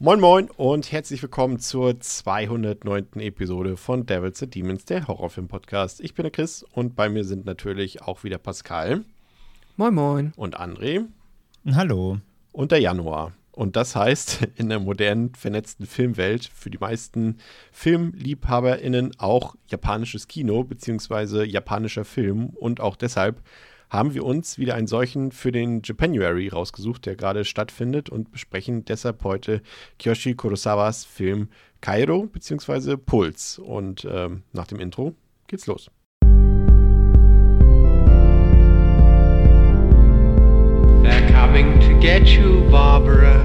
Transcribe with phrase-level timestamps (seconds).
[0.00, 3.20] Moin Moin und herzlich willkommen zur 209.
[3.20, 6.00] Episode von Devils and Demons, der Horrorfilm-Podcast.
[6.00, 9.04] Ich bin der Chris und bei mir sind natürlich auch wieder Pascal.
[9.76, 10.32] Moin Moin.
[10.34, 11.06] Und André.
[11.70, 12.18] Hallo.
[12.50, 13.34] Und der Januar.
[13.52, 17.38] Und das heißt, in der modernen, vernetzten Filmwelt für die meisten
[17.70, 21.44] FilmliebhaberInnen auch japanisches Kino bzw.
[21.44, 23.40] japanischer Film und auch deshalb
[23.90, 28.84] haben wir uns wieder einen solchen für den Japanuary rausgesucht, der gerade stattfindet und besprechen
[28.84, 29.62] deshalb heute
[29.98, 31.48] Kiyoshi Kurosawas Film
[31.80, 32.96] Kairo bzw.
[32.96, 33.58] Puls.
[33.58, 35.14] Und ähm, nach dem Intro
[35.46, 35.90] geht's los.
[41.02, 43.44] They're coming to get you, Barbara.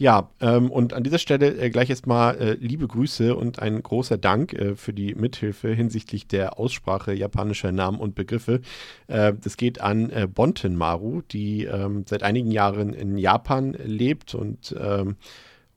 [0.00, 4.16] Ja, ähm, und an dieser Stelle äh, gleich erstmal äh, liebe Grüße und ein großer
[4.16, 8.62] Dank äh, für die Mithilfe hinsichtlich der Aussprache japanischer Namen und Begriffe.
[9.08, 14.34] Äh, das geht an äh, Bonten Maru, die ähm, seit einigen Jahren in Japan lebt
[14.34, 15.16] und ähm,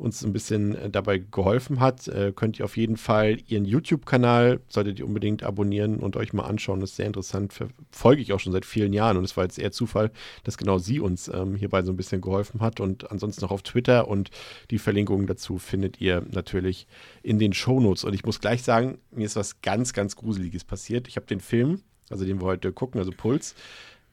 [0.03, 2.07] uns ein bisschen äh, dabei geholfen hat.
[2.09, 6.43] Äh, könnt ihr auf jeden Fall ihren YouTube-Kanal, solltet ihr unbedingt abonnieren und euch mal
[6.43, 6.81] anschauen.
[6.81, 7.53] Das ist sehr interessant.
[7.53, 10.11] Verfolge ich auch schon seit vielen Jahren und es war jetzt eher Zufall,
[10.43, 12.81] dass genau sie uns ähm, hierbei so ein bisschen geholfen hat.
[12.81, 14.29] Und ansonsten noch auf Twitter und
[14.71, 16.85] die Verlinkungen dazu findet ihr natürlich
[17.23, 18.03] in den Shownotes.
[18.03, 21.07] Und ich muss gleich sagen, mir ist was ganz, ganz Gruseliges passiert.
[21.07, 23.55] Ich habe den Film, also den wir heute gucken, also Puls,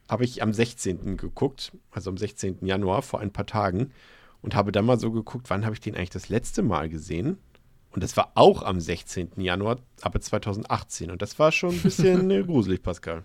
[0.08, 1.16] habe ich am 16.
[1.16, 2.64] geguckt, also am 16.
[2.64, 3.90] Januar vor ein paar Tagen
[4.42, 7.38] und habe dann mal so geguckt, wann habe ich den eigentlich das letzte Mal gesehen?
[7.92, 9.32] Und das war auch am 16.
[9.36, 11.10] Januar, aber 2018.
[11.10, 13.24] Und das war schon ein bisschen äh, gruselig, Pascal.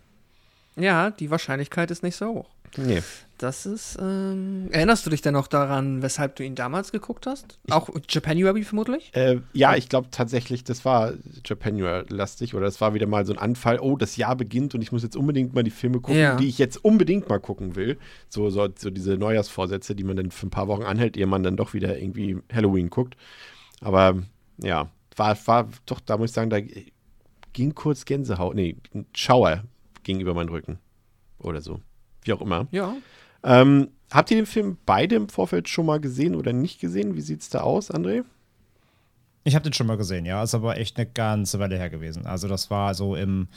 [0.76, 2.50] Ja, die Wahrscheinlichkeit ist nicht so hoch.
[2.78, 3.02] Nee.
[3.38, 3.98] Das ist.
[4.02, 7.60] Ähm, erinnerst du dich denn noch daran, weshalb du ihn damals geguckt hast?
[7.70, 9.12] Auch Japanuary vermutlich?
[9.14, 11.14] Äh, ja, ich glaube tatsächlich, das war
[11.44, 13.80] Japanuary-lastig oder das war wieder mal so ein Anfall.
[13.82, 16.38] Oh, das Jahr beginnt und ich muss jetzt unbedingt mal die Filme gucken, Ja.
[16.38, 17.98] die ich jetzt unbedingt mal gucken will.
[18.30, 21.44] So, so, so diese Neujahrsvorsätze, die man dann für ein paar Wochen anhält, ehe man
[21.44, 23.18] dann doch wieder irgendwie Halloween guckt.
[23.82, 24.16] Aber
[24.60, 26.60] ja, war, war doch, da muss ich sagen, da
[27.52, 29.64] ging kurz Gänsehaut, nee, ein Schauer
[30.04, 30.80] ging über meinen Rücken.
[31.40, 31.82] Oder so.
[32.26, 32.68] Wie auch immer.
[32.72, 32.94] Ja.
[33.44, 37.16] Ähm, habt ihr den Film beide im Vorfeld schon mal gesehen oder nicht gesehen?
[37.16, 38.24] Wie sieht's da aus, André?
[39.44, 40.42] Ich habe den schon mal gesehen, ja.
[40.44, 42.26] Ist aber echt eine ganze Weile her gewesen.
[42.26, 43.48] Also, das war so im,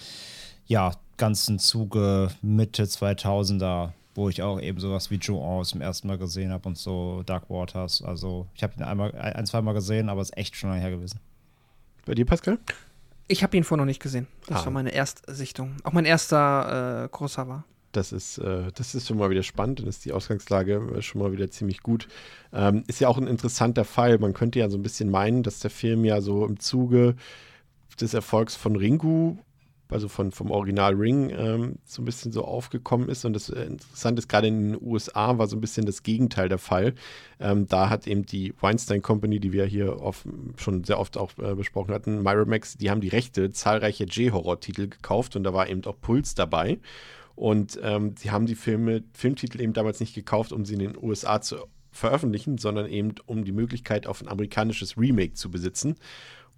[0.66, 6.18] ja, ganzen Zuge Mitte 2000er, wo ich auch eben sowas wie Joe zum ersten Mal
[6.18, 8.02] gesehen habe und so Dark Waters.
[8.02, 10.90] Also, ich habe den einmal, ein, zwei Mal gesehen, aber ist echt schon lange her
[10.90, 11.20] gewesen.
[12.04, 12.58] Bei dir, Pascal?
[13.26, 14.26] Ich habe ihn vorher noch nicht gesehen.
[14.46, 14.64] Das Ah.
[14.66, 15.76] war meine Erstsichtung.
[15.84, 17.64] Auch mein erster äh, Kurosawa.
[17.92, 21.22] Das ist, äh, das ist schon mal wieder spannend, dann ist die Ausgangslage äh, schon
[21.22, 22.08] mal wieder ziemlich gut.
[22.52, 24.18] Ähm, ist ja auch ein interessanter Fall.
[24.18, 27.14] Man könnte ja so ein bisschen meinen, dass der Film ja so im Zuge
[28.00, 29.38] des Erfolgs von Ringu,
[29.90, 33.24] also von, vom Original Ring, ähm, so ein bisschen so aufgekommen ist.
[33.24, 36.48] Und das äh, Interessante ist, gerade in den USA war so ein bisschen das Gegenteil
[36.48, 36.94] der Fall.
[37.40, 40.26] Ähm, da hat eben die Weinstein Company, die wir hier oft,
[40.56, 45.36] schon sehr oft auch äh, besprochen hatten, Miramax, die haben die Rechte zahlreicher J-Horror-Titel gekauft
[45.36, 46.78] und da war eben auch Puls dabei.
[47.38, 50.96] Und ähm, sie haben die Filme, Filmtitel eben damals nicht gekauft, um sie in den
[51.00, 51.58] USA zu
[51.92, 55.94] veröffentlichen, sondern eben um die Möglichkeit auf ein amerikanisches Remake zu besitzen.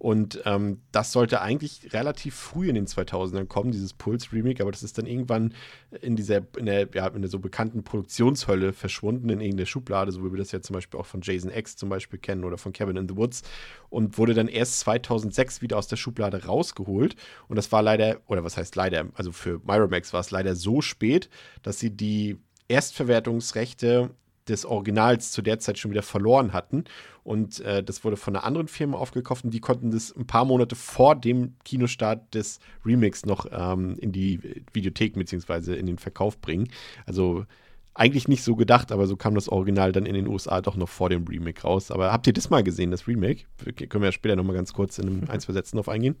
[0.01, 4.81] Und ähm, das sollte eigentlich relativ früh in den 2000ern kommen, dieses Pulse-Remake, aber das
[4.81, 5.53] ist dann irgendwann
[6.01, 10.25] in dieser, in der, ja, in der so bekannten Produktionshölle verschwunden, in irgendeiner Schublade, so
[10.25, 12.73] wie wir das ja zum Beispiel auch von Jason X zum Beispiel kennen oder von
[12.73, 13.43] Cabin in the Woods
[13.91, 17.15] und wurde dann erst 2006 wieder aus der Schublade rausgeholt.
[17.47, 20.81] Und das war leider, oder was heißt leider, also für Miramax war es leider so
[20.81, 21.29] spät,
[21.61, 24.09] dass sie die Erstverwertungsrechte
[24.47, 26.85] des Originals zu der Zeit schon wieder verloren hatten.
[27.23, 30.45] Und äh, das wurde von einer anderen Firma aufgekauft und die konnten das ein paar
[30.45, 35.75] Monate vor dem Kinostart des Remix noch ähm, in die Videothek bzw.
[35.75, 36.69] in den Verkauf bringen.
[37.05, 37.45] Also
[37.93, 40.89] eigentlich nicht so gedacht, aber so kam das Original dann in den USA doch noch
[40.89, 41.91] vor dem Remake raus.
[41.91, 43.43] Aber habt ihr das mal gesehen, das Remake?
[43.75, 46.15] Können wir ja später nochmal ganz kurz in einem, ein, zwei Sätzen drauf eingehen.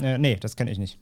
[0.00, 0.98] Äh, nee, das kenne ich nicht.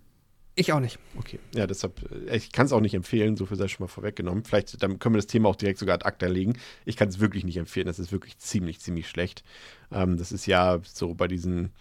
[0.54, 0.98] Ich auch nicht.
[1.16, 3.88] Okay, ja, deshalb, äh, ich kann es auch nicht empfehlen, so viel sei schon mal
[3.88, 4.44] vorweggenommen.
[4.44, 6.58] Vielleicht dann können wir das Thema auch direkt sogar ad acta legen.
[6.84, 9.44] Ich kann es wirklich nicht empfehlen, das ist wirklich ziemlich, ziemlich schlecht.
[9.90, 11.72] Ähm, das ist ja so bei diesen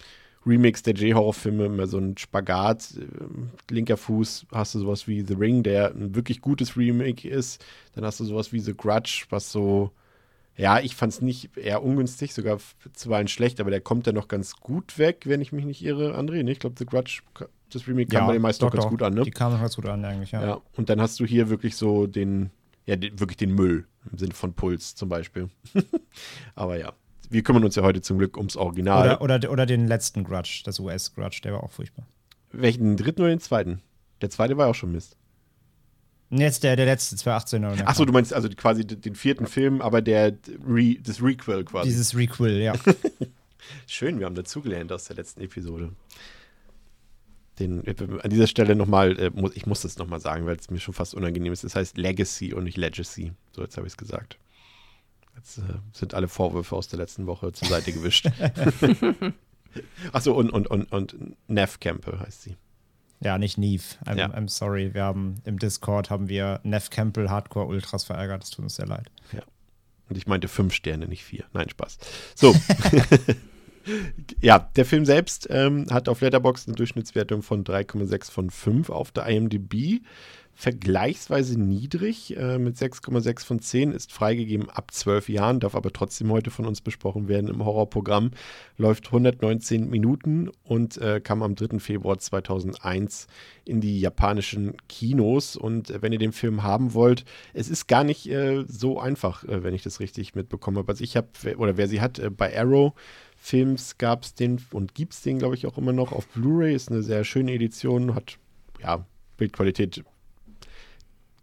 [0.46, 2.94] Remix der J-Horror-Filme immer so ein Spagat.
[2.98, 7.64] Ähm, linker Fuß hast du sowas wie The Ring, der ein wirklich gutes Remake ist.
[7.94, 9.92] Dann hast du sowas wie The Grudge, was so
[10.58, 12.60] Ja, ich fand es nicht eher ungünstig, sogar
[12.94, 16.18] zuweilen schlecht, aber der kommt ja noch ganz gut weg, wenn ich mich nicht irre,
[16.18, 16.44] André.
[16.44, 16.52] ne?
[16.52, 17.22] Ich glaube, The Grudge,
[17.72, 19.24] das Remake kam bei den meisten noch ganz gut an, ne?
[19.24, 20.46] Die kamen ganz gut an, eigentlich, ja.
[20.46, 22.52] Ja, und dann hast du hier wirklich so den,
[22.86, 25.50] ja, den, wirklich den Müll im Sinne von Puls zum Beispiel.
[26.56, 26.94] aber ja,
[27.30, 29.18] wir kümmern uns ja heute zum Glück ums Original.
[29.18, 32.06] Oder, oder, oder den letzten Grudge, das US-Grudge, der war auch furchtbar.
[32.52, 33.82] Welchen, den dritten oder den zweiten?
[34.22, 35.18] Der zweite war auch schon Mist.
[36.30, 40.02] Jetzt der, der letzte, 2018 oder Achso, du meinst also quasi den vierten Film, aber
[40.02, 41.90] der Re, das Requel quasi.
[41.90, 42.74] Dieses Requel, ja.
[43.88, 45.92] Schön, wir haben dazugelernt aus der letzten Episode.
[47.60, 47.84] Den,
[48.22, 51.14] an dieser Stelle nochmal, äh, ich muss das nochmal sagen, weil es mir schon fast
[51.14, 51.64] unangenehm ist.
[51.64, 53.34] Das heißt Legacy und nicht Legacy.
[53.52, 54.38] So, jetzt habe ich es gesagt.
[55.36, 55.62] Jetzt äh,
[55.94, 58.30] sind alle Vorwürfe aus der letzten Woche zur Seite gewischt.
[60.12, 61.16] Achso, und, und, und, und
[61.48, 62.58] Neff Campbell heißt sie.
[63.22, 63.84] ja, nicht Neve.
[64.06, 64.28] I'm, Ja.
[64.28, 64.94] I'm sorry.
[64.94, 68.42] Wir haben im Discord haben wir Neff Campbell Hardcore Ultras verärgert.
[68.44, 69.10] Das tut uns sehr leid.
[70.10, 71.46] Und ich meinte fünf Sterne, nicht vier.
[71.54, 71.98] Nein, Spaß.
[72.36, 72.54] So.
[74.42, 79.12] ja, der Film selbst ähm, hat auf Letterboxd eine Durchschnittswertung von 3,6 von 5 auf
[79.12, 80.02] der IMDb.
[80.54, 86.30] Vergleichsweise niedrig äh, mit 6,6 von 10 ist freigegeben ab 12 Jahren, darf aber trotzdem
[86.32, 88.30] heute von uns besprochen werden im Horrorprogramm.
[88.78, 91.80] Läuft 119 Minuten und äh, kam am 3.
[91.80, 93.26] Februar 2001
[93.66, 95.56] in die japanischen Kinos.
[95.56, 99.44] Und äh, wenn ihr den Film haben wollt, es ist gar nicht äh, so einfach,
[99.46, 100.92] äh, wenn ich das richtig mitbekommen habe.
[100.92, 101.28] Also ich habe,
[101.58, 102.94] oder wer sie hat, äh, bei Arrow
[103.44, 106.76] Films gab es den und gibt es den, glaube ich, auch immer noch auf Blu-ray.
[106.76, 108.38] Ist eine sehr schöne Edition, hat
[108.80, 109.04] ja
[109.38, 110.04] Bildqualität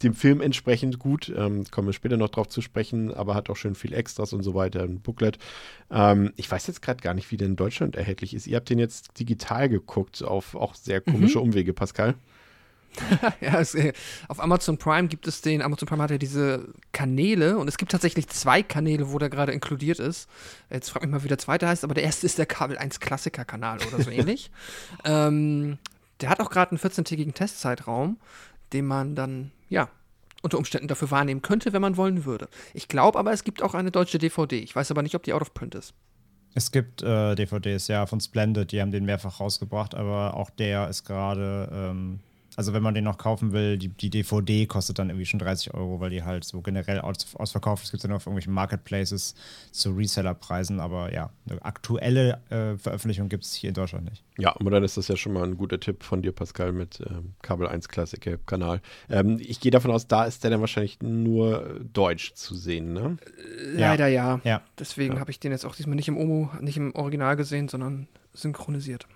[0.04, 1.28] dem Film entsprechend gut.
[1.36, 4.44] Ähm, kommen wir später noch drauf zu sprechen, aber hat auch schön viel Extras und
[4.44, 5.38] so weiter, ein Booklet.
[5.90, 8.46] Ähm, ich weiß jetzt gerade gar nicht, wie der in Deutschland erhältlich ist.
[8.46, 12.14] Ihr habt den jetzt digital geguckt, auf auch sehr komische Umwege, Pascal.
[13.40, 13.92] ja, es, äh,
[14.28, 17.92] auf Amazon Prime gibt es den, Amazon Prime hat ja diese Kanäle und es gibt
[17.92, 20.28] tatsächlich zwei Kanäle, wo der gerade inkludiert ist.
[20.70, 23.00] Jetzt frag mich mal, wie der zweite heißt, aber der erste ist der Kabel 1
[23.00, 24.50] Klassiker-Kanal oder so ähnlich.
[25.04, 25.78] Ähm,
[26.20, 28.18] der hat auch gerade einen 14-tägigen Testzeitraum,
[28.72, 29.88] den man dann, ja,
[30.42, 32.48] unter Umständen dafür wahrnehmen könnte, wenn man wollen würde.
[32.74, 34.58] Ich glaube aber, es gibt auch eine deutsche DVD.
[34.58, 35.94] Ich weiß aber nicht, ob die out of print ist.
[36.54, 40.88] Es gibt äh, DVDs, ja, von Splendid, die haben den mehrfach rausgebracht, aber auch der
[40.88, 42.20] ist gerade, ähm,
[42.58, 45.74] also wenn man den noch kaufen will, die, die DVD kostet dann irgendwie schon 30
[45.74, 47.88] Euro, weil die halt so generell aus, ausverkauft ist.
[47.88, 49.36] Es gibt dann auf irgendwelchen Marketplaces
[49.70, 54.24] zu Resellerpreisen, aber ja, eine aktuelle äh, Veröffentlichung gibt es hier in Deutschland nicht.
[54.38, 57.00] Ja, aber dann ist das ja schon mal ein guter Tipp von dir, Pascal, mit
[57.08, 58.80] ähm, Kabel 1 Klassiker-Kanal.
[59.08, 62.92] Ähm, ich gehe davon aus, da ist der dann wahrscheinlich nur äh, deutsch zu sehen,
[62.92, 63.18] ne?
[63.76, 63.90] Ja.
[63.90, 64.40] Leider ja.
[64.42, 64.62] Ja.
[64.80, 65.20] Deswegen Ja.
[65.20, 69.06] habe ich den jetzt auch diesmal nicht im Omo, nicht im Original gesehen, sondern synchronisiert.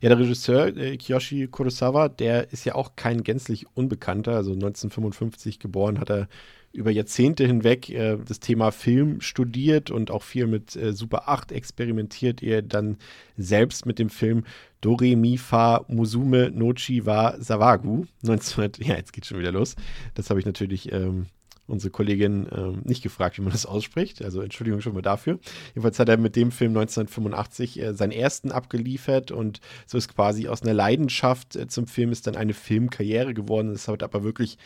[0.00, 4.36] Ja, der Regisseur äh, Kiyoshi Kurosawa, der ist ja auch kein gänzlich Unbekannter.
[4.36, 6.28] Also 1955 geboren, hat er
[6.72, 11.52] über Jahrzehnte hinweg äh, das Thema Film studiert und auch viel mit äh, Super 8
[11.52, 12.98] experimentiert, er dann
[13.36, 14.44] selbst mit dem Film
[14.80, 19.76] Dore Mi Fa Musume Nochi wa Sawagu 1900, ja, jetzt geht's schon wieder los.
[20.14, 21.26] Das habe ich natürlich ähm,
[21.68, 24.22] unsere Kollegin ähm, nicht gefragt, wie man das ausspricht.
[24.22, 25.38] Also Entschuldigung schon mal dafür.
[25.68, 30.48] Jedenfalls hat er mit dem Film 1985 äh, seinen ersten abgeliefert und so ist quasi
[30.48, 33.70] aus einer Leidenschaft äh, zum Film ist dann eine Filmkarriere geworden.
[33.70, 34.58] Es hat aber wirklich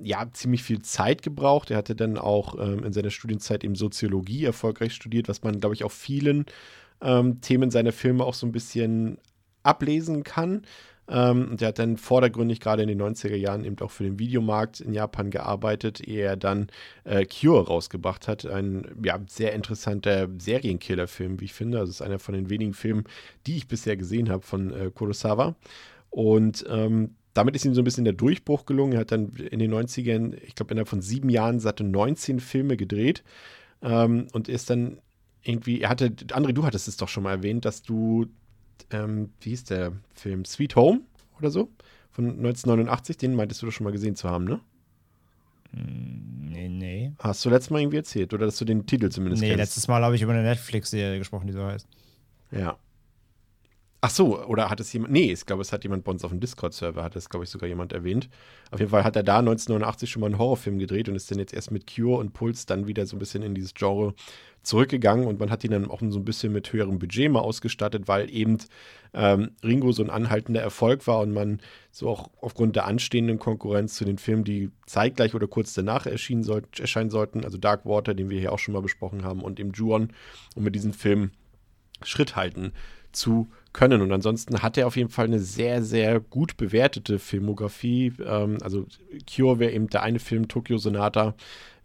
[0.00, 1.70] ja, ziemlich viel Zeit gebraucht.
[1.70, 5.74] Er hatte dann auch ähm, in seiner Studienzeit eben Soziologie erfolgreich studiert, was man, glaube
[5.74, 6.46] ich, auf vielen
[7.00, 9.18] ähm, Themen seiner Filme auch so ein bisschen
[9.62, 10.62] ablesen kann.
[11.08, 14.18] Ähm, und er hat dann vordergründig gerade in den 90er Jahren eben auch für den
[14.18, 16.68] Videomarkt in Japan gearbeitet, ehe er dann
[17.04, 18.44] äh, Cure rausgebracht hat.
[18.44, 21.78] Ein ja, sehr interessanter Serienkiller-Film, wie ich finde.
[21.78, 23.04] Also es ist einer von den wenigen Filmen,
[23.46, 25.56] die ich bisher gesehen habe von äh, Kurosawa.
[26.10, 28.94] Und ähm, damit ist ihm so ein bisschen der Durchbruch gelungen.
[28.94, 32.76] Er hat dann in den 90ern, ich glaube, innerhalb von sieben Jahren satte 19 Filme
[32.76, 33.22] gedreht
[33.82, 35.00] ähm, und ist dann
[35.42, 38.26] irgendwie, er hatte, André, du hattest es doch schon mal erwähnt, dass du,
[38.90, 41.00] ähm, wie hieß der Film, Sweet Home
[41.38, 41.68] oder so,
[42.10, 44.60] von 1989, den meintest du doch schon mal gesehen zu haben, ne?
[45.72, 47.12] Nee, nee.
[47.18, 49.60] Hast du letztes Mal irgendwie erzählt oder dass du den Titel zumindest Nee, kennst?
[49.60, 51.86] letztes Mal habe ich über eine Netflix-Serie gesprochen, die so heißt.
[52.52, 52.78] Ja.
[54.00, 56.30] Ach so, oder hat es jemand, nee, ich glaube, es hat jemand bei uns auf
[56.30, 58.28] dem Discord-Server, hat es, glaube ich, sogar jemand erwähnt.
[58.70, 61.40] Auf jeden Fall hat er da 1989 schon mal einen Horrorfilm gedreht und ist dann
[61.40, 64.14] jetzt erst mit Cure und Puls dann wieder so ein bisschen in dieses Genre
[64.62, 68.06] zurückgegangen und man hat ihn dann auch so ein bisschen mit höherem Budget mal ausgestattet,
[68.06, 68.58] weil eben
[69.14, 73.94] ähm, Ringo so ein anhaltender Erfolg war und man so auch aufgrund der anstehenden Konkurrenz
[73.94, 78.14] zu den Filmen, die zeitgleich oder kurz danach erschienen soll, erscheinen sollten, also Dark Water,
[78.14, 80.12] den wir hier auch schon mal besprochen haben, und eben Juon,
[80.54, 81.32] und mit diesen Filmen
[82.04, 82.72] Schritt halten
[83.18, 84.00] zu können.
[84.00, 88.12] Und ansonsten hat er auf jeden Fall eine sehr, sehr gut bewertete Filmografie.
[88.24, 88.86] Ähm, also
[89.28, 91.34] Cure wäre eben der eine Film, Tokyo Sonata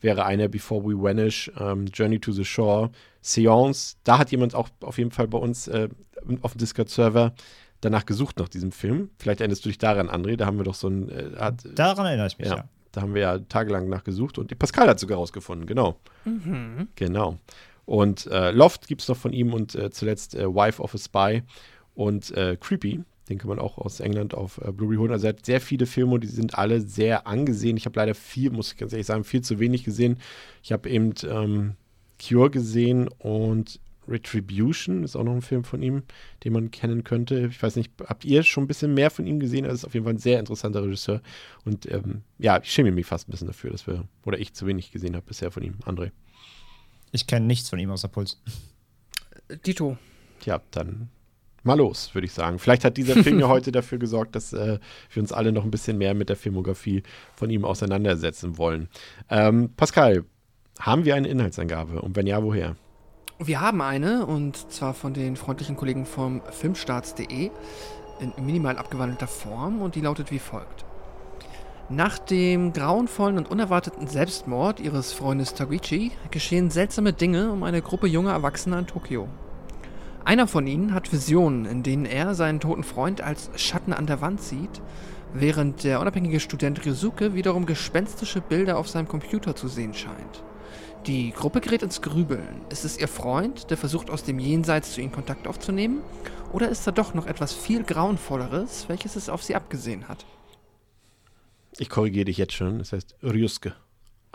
[0.01, 3.95] wäre einer, Before We Vanish, ähm, Journey to the Shore, Seance.
[4.03, 5.89] Da hat jemand auch auf jeden Fall bei uns äh,
[6.41, 7.33] auf dem Discord-Server
[7.81, 9.09] danach gesucht nach diesem Film.
[9.17, 10.35] Vielleicht erinnerst du dich daran, André.
[10.35, 11.09] Da haben wir doch so ein.
[11.09, 12.65] Äh, hat, Daran erinnere ich mich, ja, ja.
[12.91, 15.99] Da haben wir ja tagelang nachgesucht und Pascal hat sogar rausgefunden, genau.
[16.95, 17.39] Genau.
[17.85, 20.97] Und äh, Loft gibt es noch von ihm und äh, zuletzt äh, Wife of a
[20.97, 21.43] Spy
[21.95, 23.01] und äh, Creepy.
[23.29, 25.11] Den kann man auch aus England auf äh, Blu-ray holen.
[25.11, 27.77] Also er hat sehr viele Filme und die sind alle sehr angesehen.
[27.77, 30.17] Ich habe leider viel, muss ich ganz ehrlich sagen, viel zu wenig gesehen.
[30.61, 31.75] Ich habe eben ähm,
[32.21, 36.03] Cure gesehen und Retribution ist auch noch ein Film von ihm,
[36.43, 37.47] den man kennen könnte.
[37.49, 39.65] Ich weiß nicht, habt ihr schon ein bisschen mehr von ihm gesehen?
[39.65, 41.21] Er ist auf jeden Fall ein sehr interessanter Regisseur.
[41.63, 44.67] Und ähm, ja, ich schäme mich fast ein bisschen dafür, dass wir, oder ich zu
[44.67, 45.75] wenig gesehen habe bisher von ihm.
[45.85, 46.11] André.
[47.13, 48.41] Ich kenne nichts von ihm außer Puls.
[49.65, 49.97] Dito.
[50.39, 51.09] Tja, dann
[51.61, 52.57] mal los, würde ich sagen.
[52.57, 54.79] Vielleicht hat dieser Film ja heute dafür gesorgt, dass äh,
[55.11, 57.03] wir uns alle noch ein bisschen mehr mit der Filmografie
[57.35, 58.89] von ihm auseinandersetzen wollen.
[59.29, 60.25] Ähm, Pascal,
[60.79, 62.01] haben wir eine Inhaltsangabe?
[62.01, 62.75] Und wenn ja, woher?
[63.37, 67.51] Wir haben eine, und zwar von den freundlichen Kollegen vom Filmstarts.de
[68.19, 70.85] in minimal abgewandelter Form und die lautet wie folgt.
[71.89, 78.07] Nach dem grauenvollen und unerwarteten Selbstmord ihres Freundes Taguchi geschehen seltsame Dinge um eine Gruppe
[78.07, 79.27] junger Erwachsener in Tokio.
[80.23, 84.21] Einer von ihnen hat Visionen, in denen er seinen toten Freund als Schatten an der
[84.21, 84.81] Wand sieht,
[85.33, 90.41] während der unabhängige Student Ryusuke wiederum gespenstische Bilder auf seinem Computer zu sehen scheint.
[91.05, 92.61] Die Gruppe gerät ins Grübeln.
[92.69, 95.99] Ist es ihr Freund, der versucht aus dem Jenseits zu ihnen Kontakt aufzunehmen?
[96.53, 100.25] Oder ist da doch noch etwas viel Grauenvolleres, welches es auf sie abgesehen hat?
[101.77, 102.79] Ich korrigiere dich jetzt schon.
[102.79, 103.73] Es heißt Ryusuke.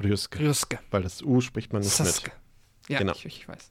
[0.03, 0.41] Ryusuke.
[0.41, 0.79] Ryusuke.
[0.91, 2.31] Weil das U spricht man nicht Sasuke.
[2.33, 2.91] mit.
[2.91, 3.13] Ja, Genau.
[3.13, 3.71] ich, ich weiß.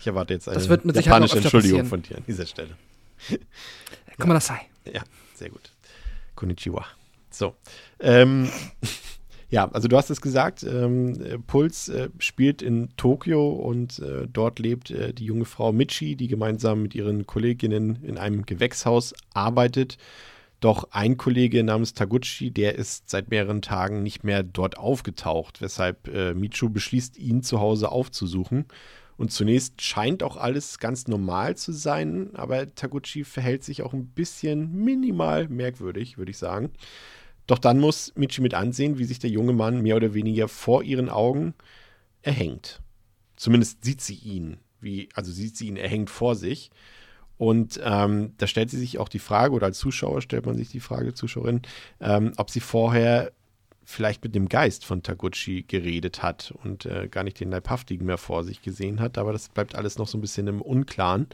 [0.00, 1.86] Ich erwarte jetzt eine Das wird mit japanische Entschuldigung passieren.
[1.88, 2.76] von dir an dieser Stelle.
[4.18, 4.60] Komm mal, das sei.
[4.92, 5.02] Ja,
[5.34, 5.72] sehr gut.
[6.34, 6.84] Konnichiwa.
[7.30, 7.54] So.
[8.00, 8.50] Ähm,
[9.50, 14.26] ja, also du hast es gesagt, ähm, äh, Puls äh, spielt in Tokio und äh,
[14.30, 19.14] dort lebt äh, die junge Frau Michi, die gemeinsam mit ihren Kolleginnen in einem Gewächshaus
[19.32, 19.96] arbeitet.
[20.64, 26.08] Doch ein Kollege namens Taguchi, der ist seit mehreren Tagen nicht mehr dort aufgetaucht, weshalb
[26.08, 28.64] äh, Michu beschließt, ihn zu Hause aufzusuchen.
[29.18, 34.06] Und zunächst scheint auch alles ganz normal zu sein, aber Taguchi verhält sich auch ein
[34.06, 36.70] bisschen minimal merkwürdig, würde ich sagen.
[37.46, 40.82] Doch dann muss Michi mit ansehen, wie sich der junge Mann mehr oder weniger vor
[40.82, 41.52] ihren Augen
[42.22, 42.80] erhängt.
[43.36, 46.70] Zumindest sieht sie ihn, wie, also sieht sie ihn erhängt vor sich.
[47.36, 50.68] Und ähm, da stellt sie sich auch die Frage, oder als Zuschauer stellt man sich
[50.68, 51.62] die Frage, Zuschauerin,
[52.00, 53.32] ähm, ob sie vorher
[53.84, 58.18] vielleicht mit dem Geist von Taguchi geredet hat und äh, gar nicht den Leibhaftigen mehr
[58.18, 59.18] vor sich gesehen hat.
[59.18, 61.26] Aber das bleibt alles noch so ein bisschen im Unklaren.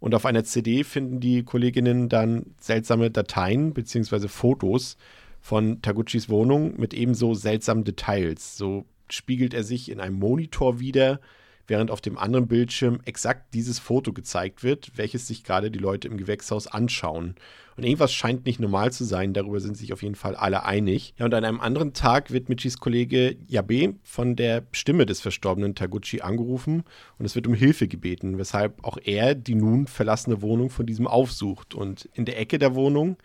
[0.00, 4.28] Und auf einer CD finden die Kolleginnen dann seltsame Dateien bzw.
[4.28, 4.96] Fotos
[5.40, 8.56] von Taguchis Wohnung mit ebenso seltsamen Details.
[8.56, 11.20] So spiegelt er sich in einem Monitor wieder,
[11.68, 16.08] während auf dem anderen Bildschirm exakt dieses Foto gezeigt wird, welches sich gerade die Leute
[16.08, 17.36] im Gewächshaus anschauen.
[17.76, 21.14] Und irgendwas scheint nicht normal zu sein, darüber sind sich auf jeden Fall alle einig.
[21.16, 25.76] Ja, und an einem anderen Tag wird Michis Kollege Yabe von der Stimme des verstorbenen
[25.76, 26.82] Taguchi angerufen
[27.18, 31.06] und es wird um Hilfe gebeten, weshalb auch er die nun verlassene Wohnung von diesem
[31.06, 31.74] aufsucht.
[31.74, 33.16] Und in der Ecke der Wohnung,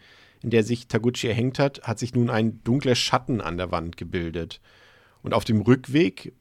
[0.44, 3.98] in der sich Taguchi erhängt hat, hat sich nun ein dunkler Schatten an der Wand
[3.98, 4.60] gebildet.
[5.24, 6.34] Und auf dem Rückweg,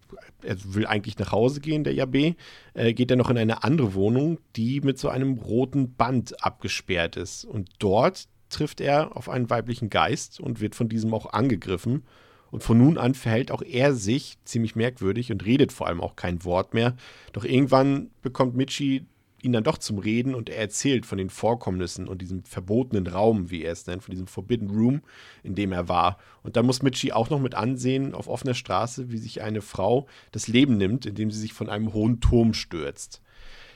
[0.42, 2.34] er will eigentlich nach Hause gehen, der Yabe,
[2.74, 7.16] äh, geht er noch in eine andere Wohnung, die mit so einem roten Band abgesperrt
[7.16, 7.44] ist.
[7.44, 12.02] Und dort trifft er auf einen weiblichen Geist und wird von diesem auch angegriffen.
[12.50, 16.16] Und von nun an verhält auch er sich ziemlich merkwürdig und redet vor allem auch
[16.16, 16.96] kein Wort mehr.
[17.32, 19.06] Doch irgendwann bekommt Michi
[19.42, 23.50] ihn dann doch zum Reden und er erzählt von den Vorkommnissen und diesem verbotenen Raum,
[23.50, 25.02] wie er es nennt, von diesem Forbidden Room,
[25.42, 26.18] in dem er war.
[26.42, 30.06] Und da muss Michi auch noch mit ansehen, auf offener Straße, wie sich eine Frau
[30.30, 33.20] das Leben nimmt, indem sie sich von einem hohen Turm stürzt.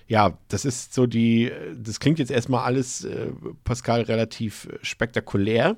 [0.08, 3.32] Ja, das ist so die, das klingt jetzt erstmal alles, äh,
[3.64, 5.76] Pascal, relativ äh, spektakulär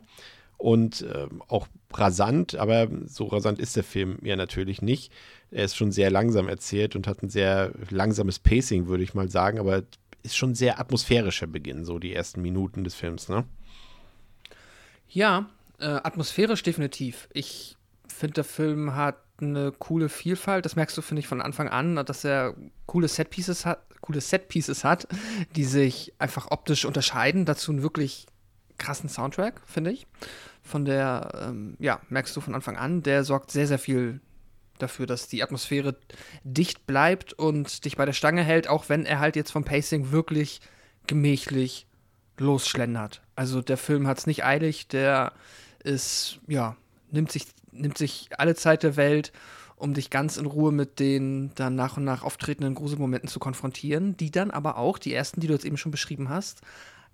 [0.58, 5.12] und äh, auch rasant, aber so rasant ist der Film ja natürlich nicht.
[5.50, 9.30] Er ist schon sehr langsam erzählt und hat ein sehr langsames Pacing, würde ich mal
[9.30, 9.84] sagen, aber
[10.22, 13.44] ist schon ein sehr atmosphärischer Beginn, so die ersten Minuten des Films, ne?
[15.08, 15.48] Ja,
[15.78, 17.28] äh, atmosphärisch definitiv.
[17.32, 17.76] Ich
[18.08, 20.64] finde, der Film hat eine coole Vielfalt.
[20.64, 22.54] Das merkst du, finde ich, von Anfang an, dass er
[22.86, 25.06] coole Setpieces hat, coole Setpieces hat,
[25.56, 27.44] die sich einfach optisch unterscheiden.
[27.44, 28.26] Dazu einen wirklich
[28.78, 30.06] krassen Soundtrack, finde ich.
[30.62, 34.20] Von der, ähm, ja, merkst du von Anfang an, der sorgt sehr, sehr viel
[34.78, 35.97] dafür, dass die Atmosphäre
[36.44, 40.12] dicht bleibt und dich bei der Stange hält, auch wenn er halt jetzt vom Pacing
[40.12, 40.61] wirklich
[41.06, 41.87] gemächlich
[42.38, 43.23] losschlendert.
[43.35, 45.32] Also der Film hat es nicht eilig, der
[45.82, 46.76] ist, ja,
[47.11, 49.32] nimmt sich, nimmt sich alle Zeit der Welt,
[49.76, 54.16] um dich ganz in Ruhe mit den dann nach und nach auftretenden Gruselmomenten zu konfrontieren,
[54.16, 56.62] die dann aber auch, die ersten, die du jetzt eben schon beschrieben hast,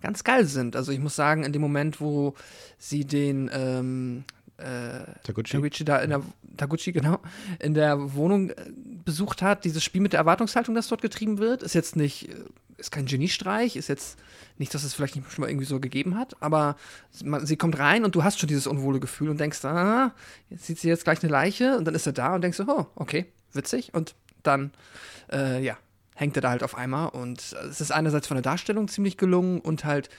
[0.01, 0.75] ganz geil sind.
[0.75, 2.33] Also ich muss sagen, in dem Moment, wo
[2.77, 4.23] sie den ähm,
[4.57, 5.51] äh, Taguchi.
[5.53, 6.21] Taguchi da in der
[6.57, 7.19] Taguchi, genau,
[7.59, 8.71] in der Wohnung äh,
[9.03, 12.35] besucht hat, dieses Spiel mit der Erwartungshaltung, das dort getrieben wird, ist jetzt nicht, äh,
[12.77, 14.17] ist kein Geniestreich, ist jetzt
[14.57, 16.77] nicht, dass es vielleicht nicht schon mal irgendwie so gegeben hat, aber
[17.23, 20.13] man, sie kommt rein und du hast schon dieses unwohle Gefühl und denkst, ah,
[20.49, 22.85] jetzt sieht sie jetzt gleich eine Leiche und dann ist er da und denkst oh,
[22.95, 24.71] okay, witzig und dann,
[25.31, 25.77] äh, ja,
[26.15, 29.59] hängt er da halt auf einmal und es ist einerseits von der Darstellung ziemlich gelungen
[29.59, 30.09] und halt,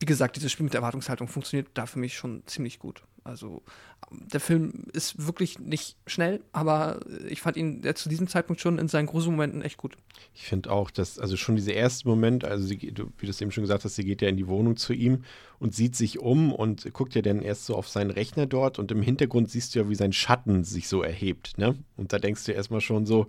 [0.00, 3.02] wie gesagt, dieses Spiel mit der Erwartungshaltung funktioniert da für mich schon ziemlich gut.
[3.24, 3.62] Also
[4.10, 8.86] der Film ist wirklich nicht schnell, aber ich fand ihn zu diesem Zeitpunkt schon in
[8.86, 9.96] seinen Gruselmomenten echt gut.
[10.34, 13.50] Ich finde auch, dass, also schon dieser erste Moment, also sie, wie du es eben
[13.50, 15.24] schon gesagt hast, sie geht ja in die Wohnung zu ihm
[15.58, 18.92] und sieht sich um und guckt ja dann erst so auf seinen Rechner dort und
[18.92, 21.76] im Hintergrund siehst du ja, wie sein Schatten sich so erhebt, ne?
[21.96, 23.26] Und da denkst du erstmal schon so,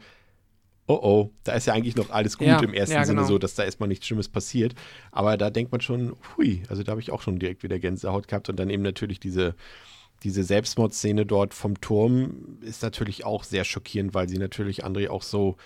[0.87, 3.27] oh oh, da ist ja eigentlich noch alles gut Ja, im ersten ja, Sinne genau.
[3.27, 4.75] so, dass da erstmal nichts Schlimmes passiert.
[5.11, 8.27] Aber da denkt man schon, hui, also da habe ich auch schon direkt wieder Gänsehaut
[8.27, 9.55] gehabt und dann eben natürlich diese,
[10.23, 15.23] diese Selbstmordszene dort vom Turm ist natürlich auch sehr schockierend, weil sie natürlich André auch
[15.23, 15.57] so,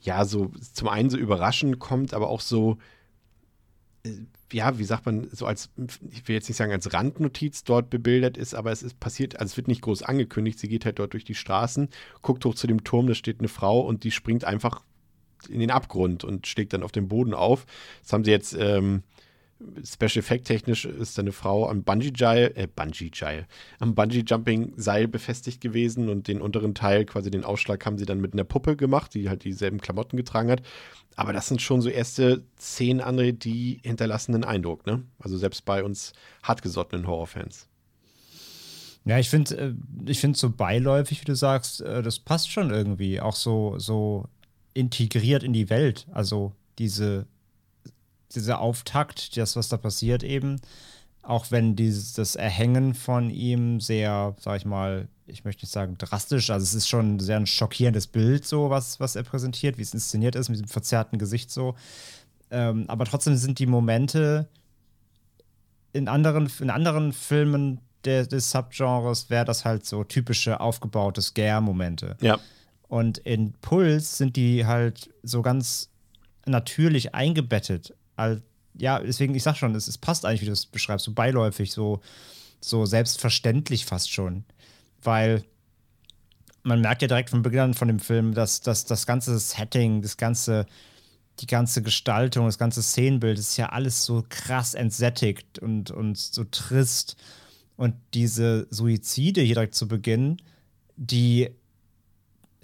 [0.00, 2.78] ja, so zum einen so überraschend kommt, aber auch so,
[4.04, 4.10] äh,
[4.52, 5.70] ja, wie sagt man, so als,
[6.10, 9.52] ich will jetzt nicht sagen, als Randnotiz dort bebildert ist, aber es ist passiert, also
[9.52, 11.88] es wird nicht groß angekündigt, sie geht halt dort durch die Straßen,
[12.22, 14.82] guckt hoch zu dem Turm, da steht eine Frau und die springt einfach
[15.48, 17.66] in den Abgrund und schlägt dann auf dem Boden auf.
[18.02, 19.02] Das haben sie jetzt ähm,
[19.84, 23.46] Special Effect technisch ist eine Frau am Bungee Gile, äh, Bungee Gile,
[23.78, 28.04] am Bungee Jumping Seil befestigt gewesen und den unteren Teil, quasi den Ausschlag, haben sie
[28.04, 30.62] dann mit einer Puppe gemacht, die halt dieselben Klamotten getragen hat.
[31.16, 35.02] Aber das sind schon so erste zehn andere, die hinterlassen einen Eindruck, ne?
[35.18, 37.68] Also selbst bei uns hartgesottenen Horrorfans.
[39.06, 39.72] Ja, ich finde, äh,
[40.10, 43.20] ich finde so beiläufig, wie du sagst, äh, das passt schon irgendwie.
[43.20, 44.28] Auch so, so
[44.74, 46.06] integriert in die Welt.
[46.12, 47.26] Also diese,
[48.34, 50.60] dieser Auftakt, das, was da passiert eben,
[51.22, 55.98] auch wenn dieses, das Erhängen von ihm sehr, sag ich mal, ich möchte nicht sagen
[55.98, 59.82] drastisch, also es ist schon sehr ein schockierendes Bild, so was, was er präsentiert, wie
[59.82, 61.74] es inszeniert ist, mit diesem verzerrten Gesicht so.
[62.50, 64.48] Ähm, aber trotzdem sind die Momente
[65.92, 72.16] in anderen, in anderen Filmen der, des Subgenres wäre das halt so typische aufgebaute Scare-Momente.
[72.20, 72.38] Ja.
[72.88, 75.90] Und in Puls sind die halt so ganz
[76.44, 77.94] natürlich eingebettet.
[78.16, 78.42] Al-
[78.78, 81.72] ja, deswegen, ich sag schon, es, es passt eigentlich, wie du es beschreibst, so beiläufig,
[81.72, 82.00] so,
[82.60, 84.44] so selbstverständlich fast schon.
[85.02, 85.44] Weil
[86.62, 90.02] man merkt ja direkt von Beginn an von dem Film, dass, dass das ganze Setting,
[90.02, 90.66] das ganze,
[91.40, 96.44] die ganze Gestaltung, das ganze Szenenbild ist ja alles so krass entsättigt und, und so
[96.44, 97.16] trist.
[97.76, 100.38] Und diese Suizide hier direkt zu Beginn,
[100.96, 101.50] die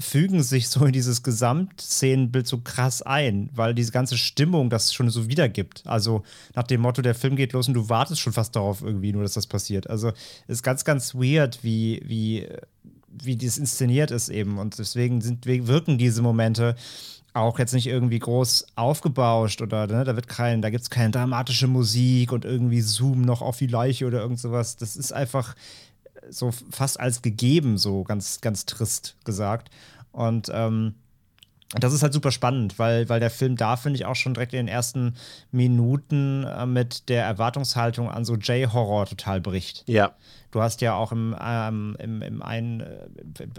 [0.03, 5.11] fügen sich so in dieses Gesamtszenenbild so krass ein, weil diese ganze Stimmung das schon
[5.11, 5.83] so wiedergibt.
[5.87, 6.23] Also
[6.55, 9.23] nach dem Motto, der Film geht los und du wartest schon fast darauf irgendwie nur,
[9.23, 9.88] dass das passiert.
[9.88, 10.09] Also
[10.47, 12.49] es ist ganz, ganz weird, wie, wie,
[13.09, 14.59] wie das inszeniert ist eben.
[14.59, 16.77] Und deswegen sind, wirken diese Momente
[17.35, 21.12] auch jetzt nicht irgendwie groß aufgebauscht oder ne, da wird kein, da gibt es keine
[21.12, 24.77] dramatische Musik und irgendwie Zoom noch auf die Leiche oder irgend sowas.
[24.77, 25.55] Das ist einfach
[26.31, 29.71] so fast als gegeben, so ganz, ganz trist gesagt.
[30.12, 30.94] Und ähm,
[31.81, 34.53] das ist halt super spannend, weil, weil der Film da, finde ich, auch schon direkt
[34.53, 35.14] in den ersten
[35.51, 39.85] Minuten äh, mit der Erwartungshaltung an so J-Horror total bricht.
[39.87, 40.12] Ja.
[40.51, 43.09] Du hast ja auch im, ähm, im, im, ein, äh,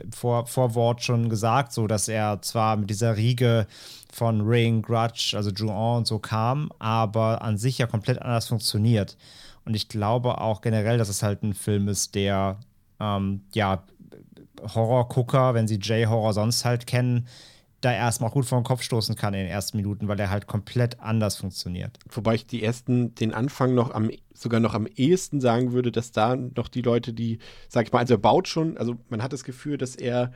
[0.03, 3.65] im Vor Vorwort schon gesagt, so dass er zwar mit dieser Riege
[4.11, 9.17] von Ring, Grudge, also Juon und so kam, aber an sich ja komplett anders funktioniert.
[9.65, 12.59] Und ich glaube auch generell, dass es halt ein Film ist, der
[12.99, 13.83] ähm, ja
[14.61, 17.27] Horrorgucker, wenn sie J-Horror sonst halt kennen,
[17.81, 20.47] da erstmal gut vor den Kopf stoßen kann in den ersten Minuten, weil er halt
[20.47, 21.99] komplett anders funktioniert.
[22.09, 26.11] Wobei ich die ersten, den Anfang noch am, sogar noch am ehesten sagen würde, dass
[26.11, 29.33] da noch die Leute, die, sag ich mal, also er baut schon, also man hat
[29.33, 30.31] das Gefühl, dass er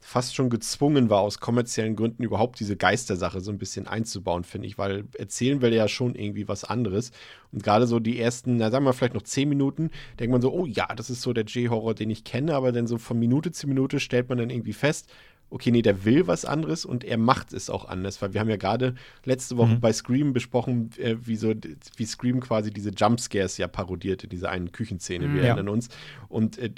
[0.00, 4.66] fast schon gezwungen war, aus kommerziellen Gründen überhaupt diese Geistersache so ein bisschen einzubauen, finde
[4.66, 7.10] ich, weil erzählen will er ja schon irgendwie was anderes.
[7.52, 10.52] Und gerade so die ersten, na sagen wir vielleicht noch zehn Minuten, denkt man so,
[10.52, 13.52] oh ja, das ist so der J-Horror, den ich kenne, aber dann so von Minute
[13.52, 15.10] zu Minute stellt man dann irgendwie fest,
[15.50, 18.50] okay, nee, der will was anderes und er macht es auch anders, weil wir haben
[18.50, 19.80] ja gerade letzte Woche Mhm.
[19.80, 21.54] bei Scream besprochen, äh, wie so,
[21.96, 25.46] wie Scream quasi diese Jumpscares ja parodierte, diese einen Küchenszene, wir Ja.
[25.48, 25.88] erinnern uns.
[26.28, 26.70] Und äh,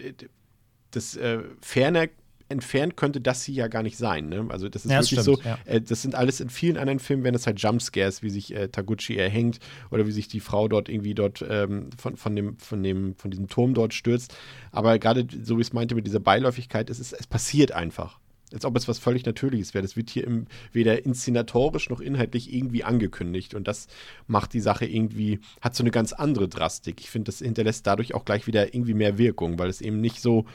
[0.92, 2.06] das äh, Ferner
[2.50, 4.28] entfernt könnte das sie ja gar nicht sein.
[4.28, 4.46] Ne?
[4.48, 5.58] Also das ist Ja, das wirklich stimmt, so, ja.
[5.66, 8.68] äh, das sind alles in vielen anderen Filmen, werden das halt Jumpscares, wie sich äh,
[8.68, 9.58] Taguchi erhängt
[9.90, 13.30] oder wie sich die Frau dort irgendwie dort ähm, von, von, dem, von, dem, von
[13.30, 14.34] diesem Turm dort stürzt.
[14.72, 18.18] Aber gerade so wie es meinte mit dieser Beiläufigkeit, es, ist, es passiert einfach.
[18.52, 19.82] Als ob es was völlig Natürliches wäre.
[19.82, 23.54] Das wird hier im, weder inszenatorisch noch inhaltlich irgendwie angekündigt.
[23.54, 23.86] Und das
[24.26, 27.00] macht die Sache irgendwie, hat so eine ganz andere Drastik.
[27.00, 30.20] Ich finde, das hinterlässt dadurch auch gleich wieder irgendwie mehr Wirkung, weil es eben nicht
[30.20, 30.46] so,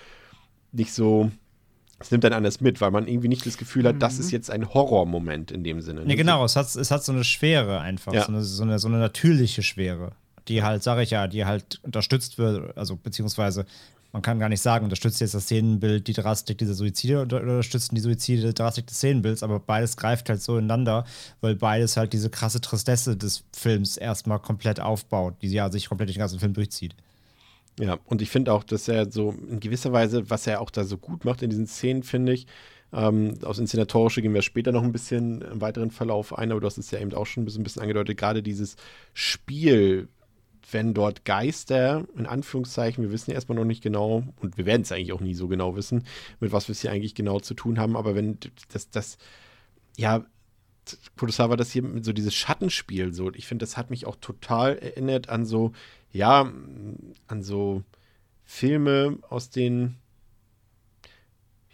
[0.73, 1.31] nicht so,
[1.99, 4.51] es nimmt dann anders mit, weil man irgendwie nicht das Gefühl hat, das ist jetzt
[4.51, 6.01] ein Horrormoment in dem Sinne.
[6.01, 6.15] Nee, ne?
[6.15, 8.25] genau, es hat, es hat so eine Schwere einfach, Ja.
[8.25, 10.12] so, eine, so, eine, so eine natürliche Schwere,
[10.47, 13.65] die halt, sage ich ja, die halt unterstützt wird, also beziehungsweise
[14.12, 17.91] man kann gar nicht sagen, unterstützt jetzt das Szenenbild die Drastik dieser Suizide oder unterstützt
[17.91, 21.05] die Suizide die Drastik des Szenenbilds, aber beides greift halt so ineinander,
[21.41, 26.08] weil beides halt diese krasse Tristesse des Films erstmal komplett aufbaut, die ja sich komplett
[26.08, 26.95] durch den ganzen Film durchzieht.
[27.80, 30.86] Ja, und ich finde auch, dass er so in gewisser Weise, was er auch da
[30.86, 32.48] so gut macht in diesen Szenen, finde ich,
[32.94, 36.68] ähm, aus Inszenatorische gehen wir später noch ein bisschen im weiteren Verlauf ein, aber du
[36.68, 38.78] hast es ja eben auch schon ein bisschen, angedeutet, gerade dieses
[39.14, 40.08] Spiel,
[40.72, 44.84] wenn dort Geister, in Anführungszeichen, wir wissen ja erstmal noch nicht genau, und wir werden
[44.84, 46.06] es eigentlich auch nie so genau wissen,
[46.40, 48.38] mit was wir es hier eigentlich genau zu tun haben, aber wenn
[48.72, 49.18] das, das,
[49.98, 50.26] ja,
[51.17, 54.78] Kurosawa das hier mit so dieses Schattenspiel so, ich finde, das hat mich auch total
[54.78, 55.71] erinnert an so,
[56.12, 56.52] ja,
[57.28, 57.84] an so
[58.43, 59.95] Filme aus den,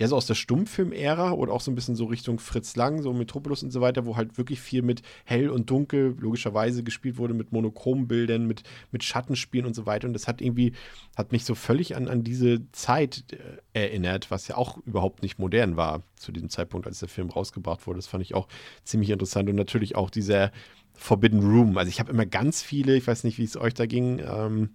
[0.01, 3.13] ja, so aus der Stummfilm-Ära oder auch so ein bisschen so Richtung Fritz Lang, so
[3.13, 7.35] Metropolis und so weiter, wo halt wirklich viel mit hell und dunkel logischerweise gespielt wurde,
[7.35, 10.07] mit Monochrombildern, mit, mit Schattenspielen und so weiter.
[10.07, 10.73] Und das hat irgendwie,
[11.15, 13.25] hat mich so völlig an, an diese Zeit
[13.73, 17.29] äh, erinnert, was ja auch überhaupt nicht modern war zu diesem Zeitpunkt, als der Film
[17.29, 17.99] rausgebracht wurde.
[17.99, 18.47] Das fand ich auch
[18.83, 19.49] ziemlich interessant.
[19.49, 20.51] Und natürlich auch dieser
[20.95, 21.77] Forbidden Room.
[21.77, 24.71] Also ich habe immer ganz viele, ich weiß nicht, wie es euch da ging, ähm,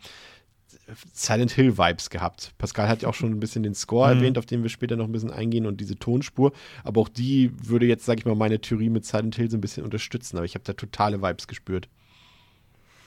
[1.13, 2.53] Silent Hill Vibes gehabt.
[2.59, 4.19] Pascal hat ja auch schon ein bisschen den Score Mhm.
[4.19, 6.53] erwähnt, auf den wir später noch ein bisschen eingehen und diese Tonspur.
[6.85, 9.61] Aber auch die würde jetzt, sag ich mal, meine Theorie mit Silent Hill so ein
[9.61, 10.37] bisschen unterstützen.
[10.37, 11.89] Aber ich habe da totale Vibes gespürt.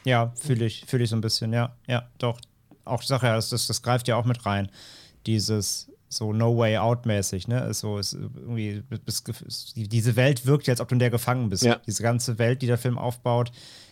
[0.05, 2.39] Ja, fühle ich, fühle ich so ein bisschen, ja, ja, doch.
[2.85, 4.69] Auch Sache, ja, das, das, das greift ja auch mit rein.
[5.25, 7.71] Dieses so No Way Out mäßig, ne?
[7.73, 9.23] So, ist irgendwie, bis,
[9.75, 11.63] diese Welt wirkt ja, als ob du in der gefangen bist.
[11.63, 11.75] Ja.
[11.85, 13.51] Diese ganze Welt, die der Film aufbaut,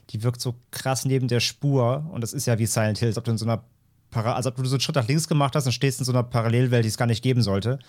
[0.09, 2.05] die wirkt so krass neben der Spur.
[2.11, 3.63] Und das ist ja wie Silent Hill, als ob du in so einer,
[4.09, 6.11] Para als ob du so einen Schritt nach links gemacht hast und stehst in so
[6.11, 7.79] einer Parallelwelt, die es gar nicht geben sollte.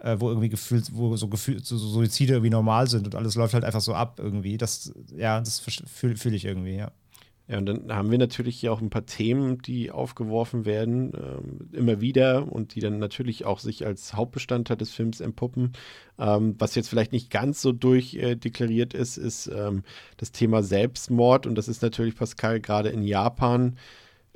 [0.00, 3.36] Äh, wo irgendwie gefühlt, wo so gefühlt so, so Suizide irgendwie normal sind und alles
[3.36, 4.58] läuft halt einfach so ab irgendwie.
[4.58, 6.90] Das, ja, das fühle fühl ich irgendwie, ja.
[7.46, 11.68] Ja, und dann haben wir natürlich hier auch ein paar Themen, die aufgeworfen werden, ähm,
[11.72, 15.72] immer wieder und die dann natürlich auch sich als Hauptbestandteil des Films empuppen.
[16.18, 19.82] Ähm, was jetzt vielleicht nicht ganz so durchdeklariert ist, ist ähm,
[20.16, 21.46] das Thema Selbstmord.
[21.46, 23.76] Und das ist natürlich, Pascal, gerade in Japan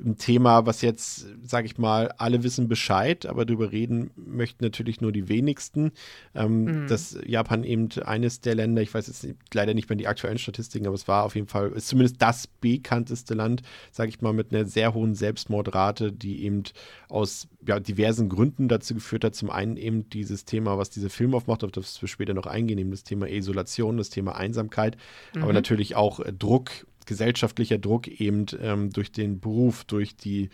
[0.01, 5.01] ein Thema, was jetzt, sage ich mal, alle wissen Bescheid, aber darüber reden möchten natürlich
[5.01, 5.93] nur die wenigsten.
[6.35, 10.39] Ähm, Dass Japan eben eines der Länder, ich weiß jetzt leider nicht mehr die aktuellen
[10.39, 14.33] Statistiken, aber es war auf jeden Fall, ist zumindest das bekannteste Land, sage ich mal,
[14.33, 16.63] mit einer sehr hohen Selbstmordrate, die eben
[17.09, 19.35] aus ja, diversen Gründen dazu geführt hat.
[19.35, 22.79] Zum einen eben dieses Thema, was dieser Film aufmacht, auf das wir später noch eingehen,
[22.79, 24.97] eben das Thema Isolation, das Thema Einsamkeit,
[25.35, 26.71] aber natürlich auch Druck,
[27.09, 30.51] gesellschaftlicher Druck eben ähm, durch den Beruf, durch die,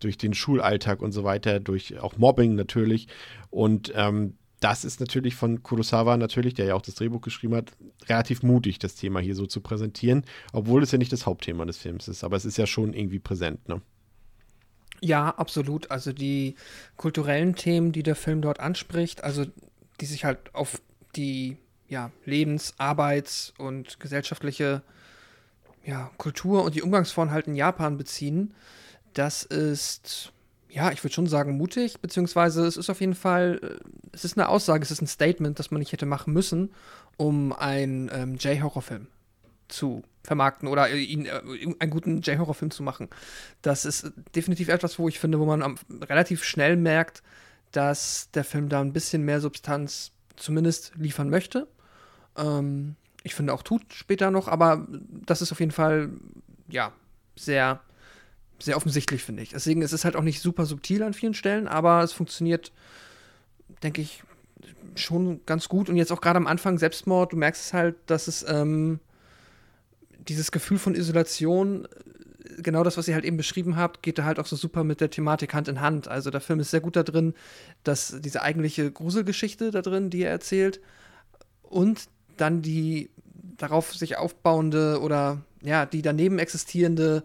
[0.00, 3.06] durch den Schulalltag und so weiter, durch auch Mobbing natürlich.
[3.50, 7.70] Und ähm, das ist natürlich von Kurosawa natürlich, der ja auch das Drehbuch geschrieben hat,
[8.08, 11.76] relativ mutig, das Thema hier so zu präsentieren, obwohl es ja nicht das Hauptthema des
[11.76, 13.80] Films ist, aber es ist ja schon irgendwie präsent, ne?
[15.00, 15.92] Ja, absolut.
[15.92, 16.56] Also die
[16.96, 19.46] kulturellen Themen, die der Film dort anspricht, also
[20.00, 20.82] die sich halt auf
[21.14, 21.56] die
[21.88, 24.82] ja, Lebens-, Arbeits- und gesellschaftliche
[25.84, 28.54] ja, Kultur und die Umgangsformen halt in Japan beziehen,
[29.14, 30.32] das ist,
[30.68, 34.36] ja, ich würde schon sagen, mutig, beziehungsweise es ist auf jeden Fall, äh, es ist
[34.36, 36.70] eine Aussage, es ist ein Statement, das man nicht hätte machen müssen,
[37.16, 39.08] um einen ähm, J-Horror-Film
[39.68, 41.40] zu vermarkten oder äh, ihn äh,
[41.78, 43.08] einen guten J-Horror-Film zu machen.
[43.62, 47.22] Das ist definitiv etwas, wo ich finde, wo man am, relativ schnell merkt,
[47.72, 51.66] dass der Film da ein bisschen mehr Substanz zumindest liefern möchte.
[52.36, 54.86] Ähm, ich finde auch tut später noch, aber
[55.26, 56.10] das ist auf jeden Fall,
[56.68, 56.92] ja,
[57.36, 57.80] sehr,
[58.58, 59.50] sehr offensichtlich, finde ich.
[59.50, 62.72] Deswegen ist es halt auch nicht super subtil an vielen Stellen, aber es funktioniert,
[63.82, 64.22] denke ich,
[64.96, 65.88] schon ganz gut.
[65.88, 69.00] Und jetzt auch gerade am Anfang Selbstmord, du merkst es halt, dass es ähm,
[70.28, 71.86] dieses Gefühl von Isolation,
[72.58, 75.00] genau das, was ihr halt eben beschrieben habt, geht da halt auch so super mit
[75.00, 76.08] der Thematik Hand in Hand.
[76.08, 77.34] Also der Film ist sehr gut da drin,
[77.84, 80.80] dass diese eigentliche Gruselgeschichte da drin, die er erzählt,
[81.62, 82.08] und
[82.40, 83.10] dann die
[83.56, 87.24] darauf sich aufbauende oder ja, die daneben existierende,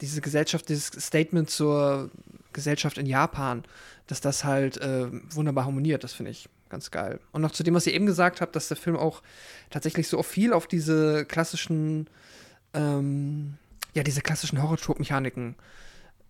[0.00, 2.10] diese Gesellschaft, dieses Statement zur
[2.52, 3.64] Gesellschaft in Japan,
[4.06, 6.04] dass das halt äh, wunderbar harmoniert.
[6.04, 7.20] Das finde ich ganz geil.
[7.32, 9.22] Und noch zu dem, was ihr eben gesagt habt, dass der Film auch
[9.70, 12.08] tatsächlich so viel auf diese klassischen,
[12.72, 13.54] ähm,
[13.94, 15.54] ja, diese klassischen Horror-Trope-Mechaniken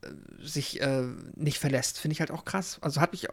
[0.02, 0.08] äh,
[0.42, 2.78] sich äh, nicht verlässt, finde ich halt auch krass.
[2.82, 3.28] Also hat mich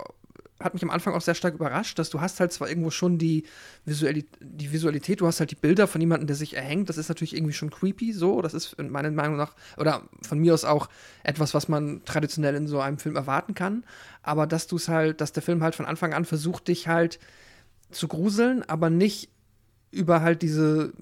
[0.64, 3.18] hat mich am Anfang auch sehr stark überrascht, dass du hast halt zwar irgendwo schon
[3.18, 3.44] die,
[3.86, 7.10] Visuali die Visualität, du hast halt die Bilder von jemandem, der sich erhängt, das ist
[7.10, 10.90] natürlich irgendwie schon creepy so, das ist meiner Meinung nach, oder von mir aus auch
[11.24, 13.84] etwas, was man traditionell in so einem Film erwarten kann,
[14.24, 17.20] aber dass du es halt, dass der Film halt von Anfang an versucht, dich halt
[17.92, 19.30] zu gruseln, aber nicht
[19.92, 20.94] über halt diese,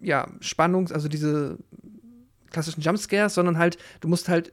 [0.00, 1.58] ja, Spannungs-, also diese
[2.50, 4.52] klassischen Jumpscares, sondern halt, du musst halt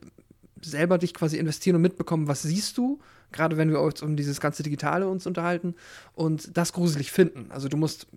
[0.61, 2.99] selber dich quasi investieren und mitbekommen, was siehst du
[3.35, 5.75] gerade wenn wir uns um dieses ganze Digitale uns unterhalten
[6.13, 7.51] und das gruselig finden.
[7.51, 8.07] Also du musst,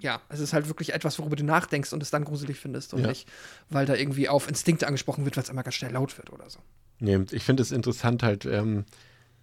[0.00, 3.02] ja, es ist halt wirklich etwas, worüber du nachdenkst und es dann gruselig findest und
[3.02, 3.08] ja.
[3.08, 3.28] nicht,
[3.68, 6.48] weil da irgendwie auf Instinkte angesprochen wird, weil es immer ganz schnell laut wird oder
[6.50, 6.58] so.
[6.98, 8.84] Nee, ich finde es interessant halt, ähm,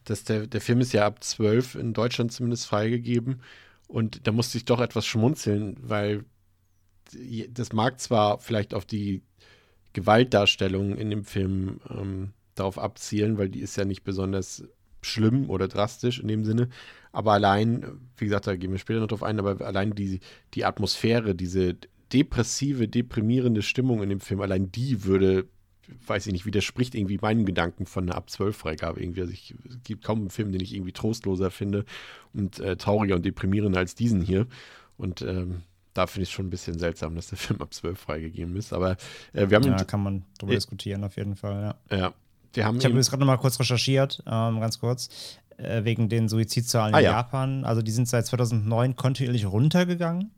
[0.04, 3.42] dass der, der Film ist ja ab 12 in Deutschland zumindest freigegeben
[3.88, 6.26] und da musste ich doch etwas schmunzeln, weil
[7.50, 9.22] das mag zwar vielleicht auf die
[9.94, 14.64] Gewaltdarstellung in dem Film ähm, darauf abzielen, weil die ist ja nicht besonders
[15.02, 16.70] schlimm oder drastisch in dem Sinne.
[17.12, 17.86] Aber allein,
[18.18, 20.20] wie gesagt, da gehen wir später noch drauf ein, aber allein die,
[20.54, 21.76] die Atmosphäre, diese
[22.14, 25.48] depressive, deprimierende Stimmung in dem Film, allein die würde,
[26.06, 29.22] weiß ich nicht, widerspricht irgendwie meinen Gedanken von einer ab 12 Freigabe irgendwie.
[29.22, 31.86] Also ich, es gibt kaum einen Film, den ich irgendwie trostloser finde
[32.34, 34.48] und äh, trauriger und deprimierender als diesen hier.
[34.98, 38.00] Und ähm, da finde ich es schon ein bisschen seltsam, dass der Film ab 12
[38.00, 38.72] freigegeben ist.
[38.74, 38.92] Aber
[39.34, 39.66] äh, wir haben.
[39.66, 41.98] Ja, kann man drüber äh, diskutieren, auf jeden Fall, ja.
[41.98, 42.14] Ja,
[42.54, 45.10] wir haben ich habe jetzt gerade noch mal kurz recherchiert, ähm, ganz kurz,
[45.58, 47.12] äh, wegen den Suizidzahlen ah, in ja.
[47.12, 47.64] Japan.
[47.66, 50.32] Also die sind seit 2009 kontinuierlich runtergegangen,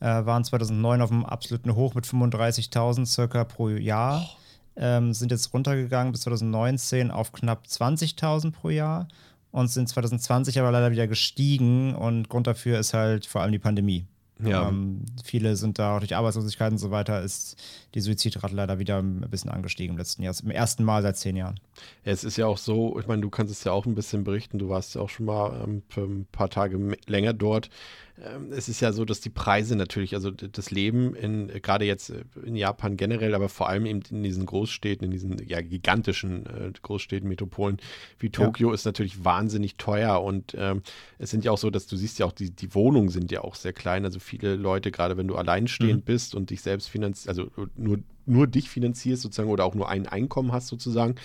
[0.00, 4.22] äh, waren 2009 auf einem absoluten Hoch mit 35.000 circa pro Jahr.
[4.24, 4.38] Oh.
[4.76, 9.06] Ähm, sind jetzt runtergegangen bis 2019 auf knapp 20.000 pro Jahr
[9.52, 13.60] und sind 2020 aber leider wieder gestiegen und Grund dafür ist halt vor allem die
[13.60, 14.04] Pandemie.
[14.42, 14.68] Ja.
[14.68, 17.56] Ähm, viele sind da auch durch Arbeitslosigkeit und so weiter, ist
[17.94, 20.34] die Suizidrate leider wieder ein bisschen angestiegen im letzten Jahr.
[20.34, 21.60] Zum ersten Mal seit zehn Jahren.
[22.04, 24.24] Ja, es ist ja auch so, ich meine, du kannst es ja auch ein bisschen
[24.24, 27.70] berichten, du warst ja auch schon mal ähm, ein paar Tage länger dort.
[28.16, 32.10] Ähm, es ist ja so, dass die Preise natürlich, also das Leben in, gerade jetzt
[32.10, 36.46] äh, in Japan generell, aber vor allem eben in diesen Großstädten, in diesen ja, gigantischen
[36.46, 37.78] äh, Großstädten, Metropolen
[38.20, 38.74] wie Tokio, ja.
[38.74, 40.22] ist natürlich wahnsinnig teuer.
[40.22, 40.82] Und ähm,
[41.18, 43.40] es sind ja auch so, dass du siehst ja auch, die, die Wohnungen sind ja
[43.40, 44.04] auch sehr klein.
[44.04, 46.06] Also viele Leute, gerade wenn du alleinstehend mhm.
[46.06, 47.50] bist und dich selbst finanzierst, also
[47.84, 51.16] nur nur dich finanzierst sozusagen oder auch nur ein Einkommen hast sozusagen,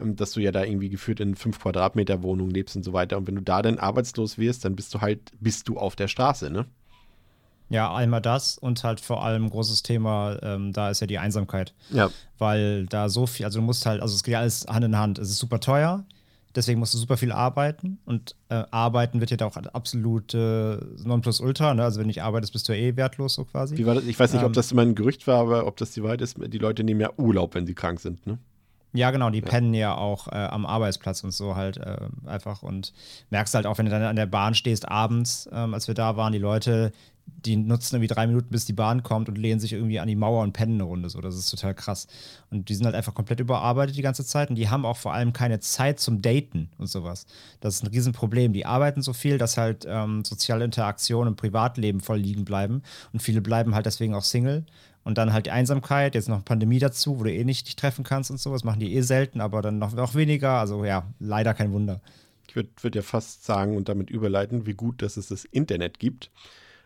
[0.00, 3.18] ähm, dass du ja da irgendwie geführt in fünf Quadratmeter Wohnung lebst und so weiter.
[3.18, 6.08] Und wenn du da dann arbeitslos wirst, dann bist du halt, bist du auf der
[6.08, 6.66] Straße, ne?
[7.70, 11.74] Ja, einmal das und halt vor allem großes Thema, ähm, da ist ja die Einsamkeit.
[11.90, 12.10] Ja.
[12.38, 14.98] Weil da so viel, also du musst halt, also es geht ja alles Hand in
[14.98, 15.18] Hand.
[15.18, 16.04] Es ist super teuer,
[16.54, 20.76] deswegen musst du super viel arbeiten und äh, arbeiten wird ja da auch absolut äh,
[21.04, 21.74] Nonplusultra.
[21.74, 21.84] Ne?
[21.84, 23.74] Also wenn du nicht arbeitest, bist du ja eh wertlos so quasi.
[23.74, 26.20] Ich weiß nicht, ähm, ob das immer ein Gerücht war, aber ob das die Wahrheit
[26.20, 26.36] ist.
[26.38, 28.38] Die Leute nehmen ja Urlaub, wenn sie krank sind, ne?
[28.96, 29.44] Ja, genau, die ja.
[29.44, 32.92] pennen ja auch äh, am Arbeitsplatz und so halt äh, einfach und
[33.30, 36.16] merkst halt auch, wenn du dann an der Bahn stehst abends, ähm, als wir da
[36.16, 36.92] waren, die Leute,
[37.26, 40.16] die nutzen irgendwie drei Minuten, bis die Bahn kommt und lehnen sich irgendwie an die
[40.16, 41.10] Mauer und pennen eine Runde.
[41.10, 42.06] So, das ist total krass.
[42.50, 45.12] Und die sind halt einfach komplett überarbeitet die ganze Zeit und die haben auch vor
[45.12, 47.26] allem keine Zeit zum Daten und sowas.
[47.60, 48.52] Das ist ein Riesenproblem.
[48.52, 52.82] Die arbeiten so viel, dass halt ähm, soziale Interaktionen im Privatleben voll liegen bleiben
[53.12, 54.64] und viele bleiben halt deswegen auch Single.
[55.04, 58.04] Und dann halt die Einsamkeit, jetzt noch Pandemie dazu, wo du eh nicht dich treffen
[58.04, 60.52] kannst und sowas, machen die eh selten, aber dann noch, noch weniger.
[60.52, 62.00] Also ja, leider kein Wunder.
[62.48, 65.98] Ich würde würd ja fast sagen und damit überleiten, wie gut, dass es das Internet
[65.98, 66.30] gibt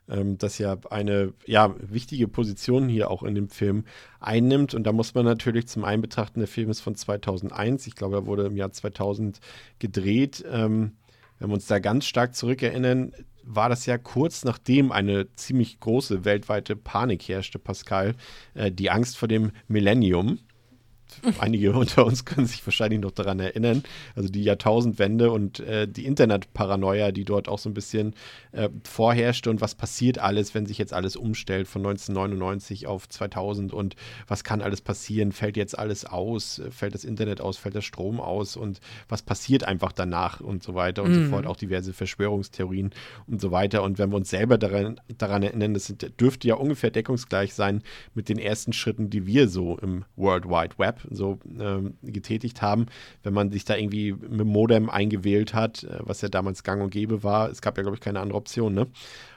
[0.09, 3.85] ähm, das ja eine ja, wichtige Position hier auch in dem Film
[4.21, 4.75] einnimmt.
[4.75, 7.87] Und da muss man natürlich zum einen betrachten, der Film ist von 2001.
[7.87, 9.41] Ich glaube, er wurde im Jahr 2000
[9.79, 10.45] gedreht.
[10.51, 10.93] Ähm,
[11.39, 13.13] wenn wir uns da ganz stark zurückerinnern,
[13.51, 18.15] war das ja kurz nachdem eine ziemlich große weltweite Panik herrschte, Pascal,
[18.55, 20.39] äh, die Angst vor dem Millennium.
[21.39, 23.83] Einige unter uns können sich wahrscheinlich noch daran erinnern.
[24.15, 28.15] Also die Jahrtausendwende und äh, die Internetparanoia, die dort auch so ein bisschen
[28.53, 33.73] äh, vorherrschte und was passiert alles, wenn sich jetzt alles umstellt von 1999 auf 2000
[33.73, 35.33] und was kann alles passieren?
[35.33, 36.63] Fällt jetzt alles aus?
[36.71, 37.57] Fällt das Internet aus?
[37.57, 38.57] Fällt der Strom aus?
[38.57, 41.25] Und was passiert einfach danach und so weiter und mhm.
[41.25, 41.47] so fort?
[41.47, 42.91] Auch diverse Verschwörungstheorien
[43.27, 43.83] und so weiter.
[43.83, 47.83] Und wenn wir uns selber daran, daran erinnern, das dürfte ja ungefähr deckungsgleich sein
[48.15, 52.87] mit den ersten Schritten, die wir so im World Wide Web so ähm, getätigt haben,
[53.23, 56.91] wenn man sich da irgendwie mit Modem eingewählt hat, äh, was ja damals gang und
[56.91, 57.51] gäbe war.
[57.51, 58.87] Es gab ja, glaube ich, keine andere Option, ne?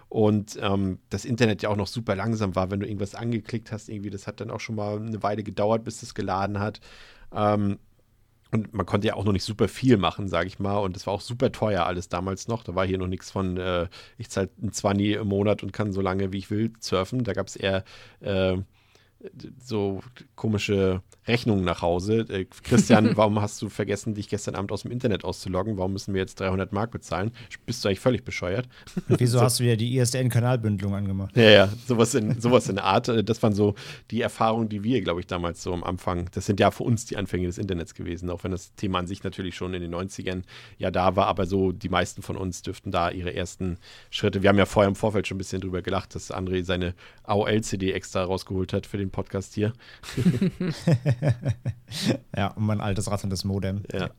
[0.10, 3.88] Und ähm, das Internet ja auch noch super langsam war, wenn du irgendwas angeklickt hast,
[3.88, 6.82] irgendwie, das hat dann auch schon mal eine Weile gedauert, bis das geladen hat.
[7.34, 7.80] Ähm,
[8.52, 10.78] und man konnte ja auch noch nicht super viel machen, sage ich mal.
[10.80, 12.64] Und es war auch super teuer alles damals noch.
[12.64, 15.94] Da war hier noch nichts von, äh, ich zahle ein 20 im Monat und kann
[15.94, 17.24] so lange wie ich will surfen.
[17.24, 17.86] Da gab es eher
[18.20, 18.58] äh,
[19.60, 20.02] so
[20.36, 22.26] komische Rechnungen nach Hause.
[22.30, 25.78] Äh, Christian, warum hast du vergessen, dich gestern Abend aus dem Internet auszuloggen?
[25.78, 27.32] Warum müssen wir jetzt 300 Mark bezahlen?
[27.66, 28.68] Bist du eigentlich völlig bescheuert?
[29.08, 29.44] Und wieso so.
[29.44, 31.36] hast du wieder die ISDN-Kanalbündelung angemacht?
[31.38, 33.08] Ja, ja, sowas in, sowas in Art.
[33.08, 33.76] Äh, das waren so
[34.10, 37.06] die Erfahrungen, die wir, glaube ich, damals so am Anfang, das sind ja für uns
[37.06, 39.94] die Anfänge des Internets gewesen, auch wenn das Thema an sich natürlich schon in den
[39.94, 40.42] 90ern
[40.78, 43.78] ja da war, aber so die meisten von uns dürften da ihre ersten
[44.10, 44.42] Schritte.
[44.42, 47.92] Wir haben ja vorher im Vorfeld schon ein bisschen drüber gelacht, dass André seine AOL-CD
[47.92, 49.74] extra rausgeholt hat für den Podcast hier.
[52.36, 53.84] ja, und mein altes ratterndes Modem.
[53.91, 54.10] Ja.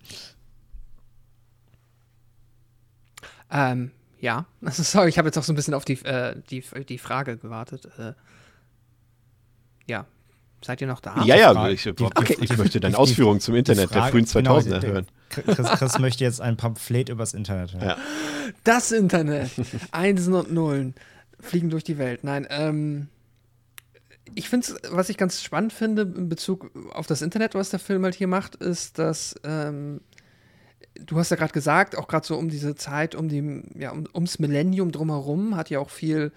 [3.50, 6.64] Ähm, ja, also sorry, ich habe jetzt auch so ein bisschen auf die, äh, die,
[6.88, 7.88] die Frage gewartet.
[7.98, 8.12] Äh,
[9.87, 10.07] ja,
[10.64, 11.22] seid ihr noch da?
[11.24, 12.37] Ja, ja, ich, ich, okay.
[12.40, 15.07] ich möchte deine Ausführungen zum Internet Frage, der frühen 2000er genau, hören.
[15.28, 17.85] Chris, Chris, möchte jetzt ein Pamphlet übers Internet hören.
[17.85, 17.96] Ja.
[18.64, 19.50] Das Internet.
[19.90, 20.94] Einsen und Nullen
[21.40, 22.22] fliegen durch die Welt.
[22.22, 23.09] Nein, ähm,
[24.35, 27.79] ich finde es, was ich ganz spannend finde in Bezug auf das Internet, was der
[27.79, 30.01] Film halt hier macht, ist, dass ähm,
[30.95, 34.07] du hast ja gerade gesagt, auch gerade so um diese Zeit, um die, ja, um,
[34.15, 36.33] ums Millennium drumherum, hat ja auch viel,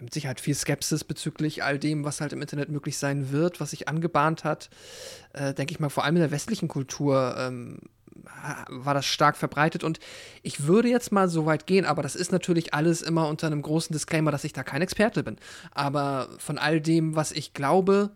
[0.00, 3.70] mit Sicherheit viel Skepsis bezüglich all dem, was halt im Internet möglich sein wird, was
[3.70, 4.68] sich angebahnt hat.
[5.32, 7.78] Äh, Denke ich mal, vor allem in der westlichen Kultur ähm,
[8.68, 9.98] war das stark verbreitet und
[10.42, 13.62] ich würde jetzt mal so weit gehen, aber das ist natürlich alles immer unter einem
[13.62, 15.36] großen Disclaimer, dass ich da kein Experte bin.
[15.72, 18.10] Aber von all dem, was ich glaube,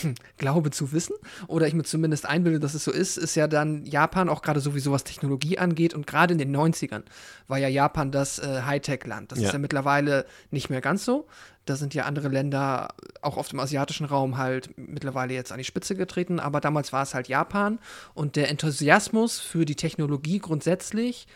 [0.00, 1.14] hm, glaube zu wissen
[1.46, 4.60] oder ich mir zumindest einbilde, dass es so ist, ist ja dann Japan auch gerade
[4.60, 7.02] sowieso was Technologie angeht und gerade in den 90ern
[7.46, 9.30] war ja Japan das äh, Hightech-Land.
[9.30, 9.46] Das ja.
[9.46, 11.28] ist ja mittlerweile nicht mehr ganz so.
[11.64, 12.88] Da sind ja andere Länder,
[13.22, 17.02] auch auf dem asiatischen Raum, halt mittlerweile jetzt an die Spitze getreten, aber damals war
[17.02, 17.78] es halt Japan
[18.14, 21.26] und der Enthusiasmus für die Technologie grundsätzlich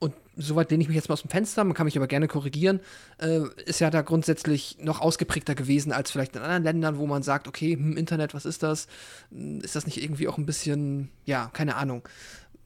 [0.00, 2.26] und soweit lehne ich mich jetzt mal aus dem Fenster, man kann mich aber gerne
[2.26, 2.80] korrigieren,
[3.18, 7.22] äh, ist ja da grundsätzlich noch ausgeprägter gewesen als vielleicht in anderen Ländern, wo man
[7.22, 8.88] sagt, okay, hm, Internet, was ist das?
[9.30, 12.08] Hm, ist das nicht irgendwie auch ein bisschen, ja, keine Ahnung,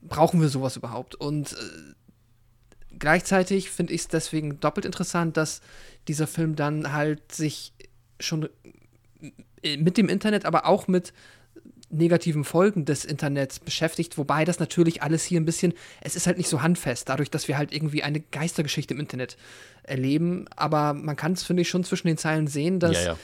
[0.00, 1.16] brauchen wir sowas überhaupt?
[1.16, 1.56] Und äh,
[2.98, 5.60] gleichzeitig finde ich es deswegen doppelt interessant, dass
[6.08, 7.72] dieser Film dann halt sich
[8.20, 8.48] schon
[9.62, 11.12] äh, mit dem Internet, aber auch mit
[11.90, 16.38] negativen Folgen des Internets beschäftigt, wobei das natürlich alles hier ein bisschen, es ist halt
[16.38, 19.36] nicht so handfest, dadurch, dass wir halt irgendwie eine Geistergeschichte im Internet
[19.84, 23.18] erleben, aber man kann es, finde ich, schon zwischen den Zeilen sehen, dass ja, ja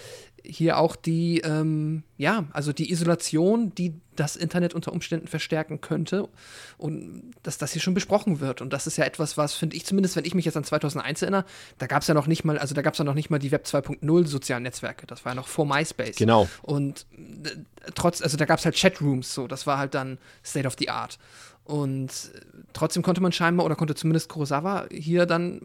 [0.45, 6.29] hier auch die, ähm, ja, also die Isolation, die das Internet unter Umständen verstärken könnte
[6.77, 8.61] und dass das hier schon besprochen wird.
[8.61, 11.23] Und das ist ja etwas, was, finde ich zumindest, wenn ich mich jetzt an 2001
[11.23, 11.45] erinnere,
[11.79, 13.39] da gab es ja noch nicht mal, also da gab es ja noch nicht mal
[13.39, 15.07] die Web 2.0 sozialen Netzwerke.
[15.07, 16.17] Das war ja noch vor MySpace.
[16.17, 16.49] Genau.
[16.63, 17.51] Und äh,
[17.95, 20.91] trotz, also da gab es halt Chatrooms, so, das war halt dann State of the
[20.91, 21.19] Art.
[21.65, 22.41] Und äh,
[22.73, 25.61] trotzdem konnte man scheinbar, oder konnte zumindest Kurosawa hier dann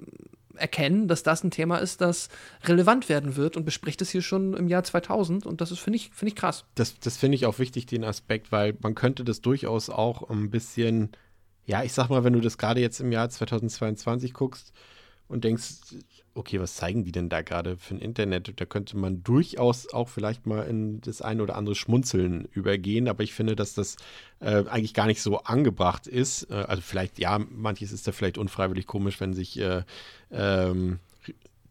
[0.57, 2.29] erkennen, dass das ein Thema ist, das
[2.63, 5.97] relevant werden wird und bespricht es hier schon im Jahr 2000 und das ist, finde
[5.97, 6.65] ich, find ich krass.
[6.75, 10.49] Das, das finde ich auch wichtig, den Aspekt, weil man könnte das durchaus auch ein
[10.49, 11.11] bisschen,
[11.65, 14.73] ja, ich sag mal, wenn du das gerade jetzt im Jahr 2022 guckst
[15.27, 15.95] und denkst,
[16.35, 18.59] okay, was zeigen die denn da gerade für ein Internet?
[18.59, 23.23] Da könnte man durchaus auch vielleicht mal in das ein oder andere Schmunzeln übergehen, aber
[23.23, 23.95] ich finde, dass das
[24.41, 26.51] äh, eigentlich gar nicht so angebracht ist.
[26.51, 29.83] Äh, also vielleicht, ja, manches ist da vielleicht unfreiwillig komisch, wenn sich äh,
[30.31, 30.99] ähm,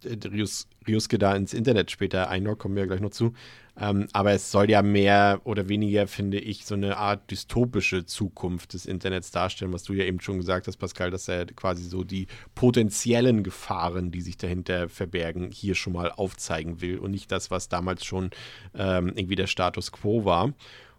[0.05, 3.33] Rius, Riuske da ins Internet später einloggt, kommen wir gleich noch zu.
[3.77, 8.75] Ähm, aber es soll ja mehr oder weniger, finde ich, so eine Art dystopische Zukunft
[8.75, 12.05] des Internets darstellen, was du ja eben schon gesagt hast, Pascal, dass er quasi so
[12.05, 17.51] die potenziellen Gefahren, die sich dahinter verbergen, hier schon mal aufzeigen will und nicht das,
[17.51, 18.31] was damals schon
[18.75, 20.53] ähm, irgendwie der Status quo war.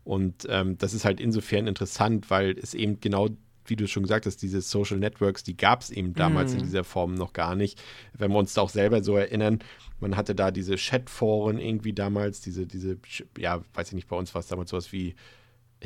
[0.04, 3.30] Und ähm, das ist halt insofern interessant, weil es eben genau
[3.66, 6.56] wie du schon gesagt hast, diese Social Networks, die gab es eben damals mm.
[6.56, 6.66] in mhm.
[6.66, 7.82] dieser Form noch gar nicht.
[8.14, 9.60] Wenn wir uns da auch selber so erinnern,
[10.00, 12.98] man hatte da diese Chatforen irgendwie damals, diese, diese,
[13.38, 15.16] ja, weiß ich nicht, bei uns war es damals sowas wie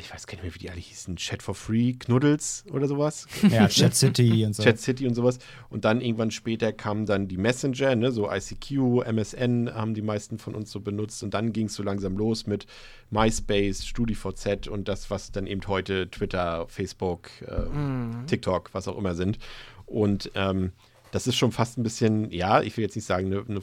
[0.00, 3.26] ich weiß gar nicht mehr, wie die alle hießen, Chat for Free, Knuddels oder sowas.
[3.48, 4.62] Ja, Chat City und so.
[4.62, 5.38] Chat City und sowas.
[5.68, 10.38] Und dann irgendwann später kamen dann die Messenger, ne, so ICQ, MSN haben die meisten
[10.38, 11.22] von uns so benutzt.
[11.22, 12.66] Und dann ging es so langsam los mit
[13.10, 18.26] MySpace, StudiVZ und das, was dann eben heute Twitter, Facebook, äh, mm.
[18.26, 19.38] TikTok, was auch immer sind.
[19.86, 20.72] Und ähm,
[21.10, 23.60] das ist schon fast ein bisschen, ja, ich will jetzt nicht sagen, eine, eine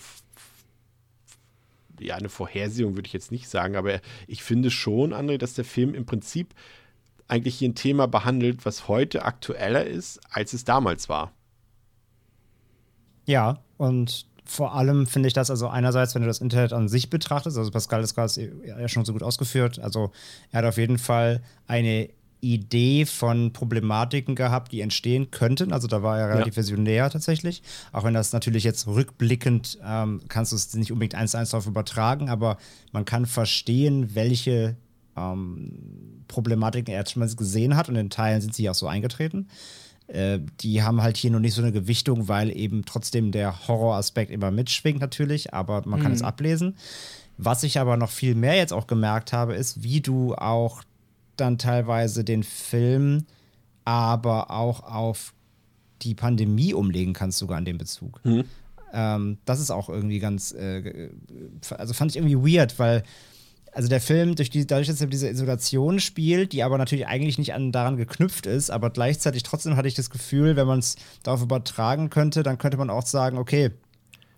[1.99, 5.65] ja, eine Vorhersehung würde ich jetzt nicht sagen, aber ich finde schon, André, dass der
[5.65, 6.53] Film im Prinzip
[7.27, 11.33] eigentlich hier ein Thema behandelt, was heute aktueller ist, als es damals war.
[13.25, 17.09] Ja, und vor allem finde ich das also einerseits, wenn du das Internet an sich
[17.09, 20.11] betrachtest, also Pascal ist gerade ja schon so gut ausgeführt, also
[20.51, 22.09] er hat auf jeden Fall eine
[22.41, 25.73] Idee von Problematiken gehabt, die entstehen könnten.
[25.73, 26.61] Also da war er relativ ja.
[26.61, 27.63] visionär tatsächlich.
[27.91, 31.49] Auch wenn das natürlich jetzt rückblickend ähm, kannst du es nicht unbedingt eins zu eins
[31.51, 32.57] darauf übertragen, aber
[32.91, 34.75] man kann verstehen, welche
[35.15, 39.47] ähm, Problematiken er schon mal gesehen hat und in Teilen sind sie auch so eingetreten.
[40.07, 44.31] Äh, die haben halt hier noch nicht so eine Gewichtung, weil eben trotzdem der Horroraspekt
[44.31, 46.17] immer mitschwingt natürlich, aber man kann mhm.
[46.17, 46.77] es ablesen.
[47.37, 50.83] Was ich aber noch viel mehr jetzt auch gemerkt habe, ist, wie du auch
[51.37, 53.25] dann teilweise den Film
[53.85, 55.33] aber auch auf
[56.01, 58.19] die Pandemie umlegen kannst, sogar an dem Bezug.
[58.23, 58.43] Mhm.
[58.93, 61.09] Ähm, das ist auch irgendwie ganz, äh,
[61.77, 63.03] also fand ich irgendwie weird, weil
[63.77, 67.37] also der Film, durch die, dadurch, dass er diese Isolation spielt, die aber natürlich eigentlich
[67.37, 70.95] nicht an, daran geknüpft ist, aber gleichzeitig trotzdem hatte ich das Gefühl, wenn man es
[71.21, 73.71] darauf übertragen könnte, dann könnte man auch sagen, okay,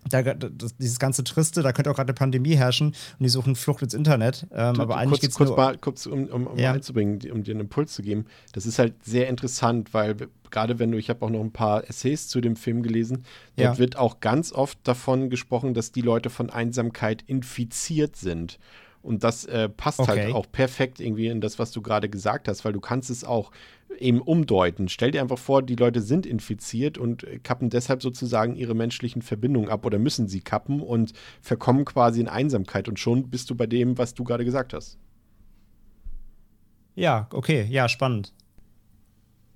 [0.08, 3.54] da, das, dieses ganze Triste, da könnte auch gerade eine Pandemie herrschen und die suchen
[3.54, 4.46] Flucht ins Internet.
[4.52, 6.72] Ähm, du, aber eigentlich kurz, kurz, mal, kurz um, um, um ja.
[6.72, 8.26] einzubringen, um dir einen Impuls zu geben.
[8.52, 10.16] Das ist halt sehr interessant, weil
[10.50, 13.24] gerade wenn du, ich habe auch noch ein paar Essays zu dem Film gelesen,
[13.56, 13.78] dort ja.
[13.78, 18.58] wird auch ganz oft davon gesprochen, dass die Leute von Einsamkeit infiziert sind.
[19.02, 20.24] Und das äh, passt halt okay.
[20.24, 23.24] halt auch perfekt irgendwie in das, was du gerade gesagt hast, weil du kannst es
[23.24, 23.50] auch
[23.98, 24.88] eben umdeuten.
[24.88, 29.68] Stell dir einfach vor, die Leute sind infiziert und kappen deshalb sozusagen ihre menschlichen Verbindungen
[29.68, 32.88] ab oder müssen sie kappen und verkommen quasi in Einsamkeit.
[32.88, 34.98] Und schon bist du bei dem, was du gerade gesagt hast.
[36.94, 38.34] Ja, okay, ja, spannend.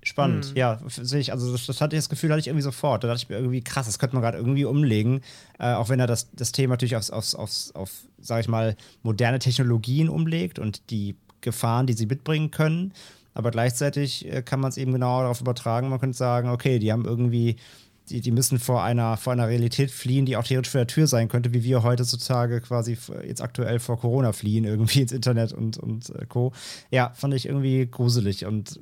[0.05, 0.55] Spannend, hm.
[0.55, 1.31] ja, sehe ich.
[1.31, 3.03] Also, das, das, hatte ich das Gefühl, hatte ich irgendwie sofort.
[3.03, 5.21] Da dachte ich mir irgendwie, krass, das könnte man gerade irgendwie umlegen.
[5.57, 7.91] Äh, auch wenn er das, das Thema natürlich aufs, aufs, aufs, auf,
[8.21, 12.93] sag ich mal, moderne Technologien umlegt und die Gefahren, die sie mitbringen können.
[13.33, 15.89] Aber gleichzeitig äh, kann man es eben genau darauf übertragen.
[15.89, 17.55] Man könnte sagen, okay, die haben irgendwie
[18.09, 21.07] die, die müssen vor einer, vor einer Realität fliehen, die auch theoretisch vor der Tür
[21.07, 25.77] sein könnte, wie wir heutzutage quasi jetzt aktuell vor Corona fliehen, irgendwie ins Internet und,
[25.77, 26.53] und äh, Co.
[26.91, 28.79] Ja, fand ich irgendwie gruselig und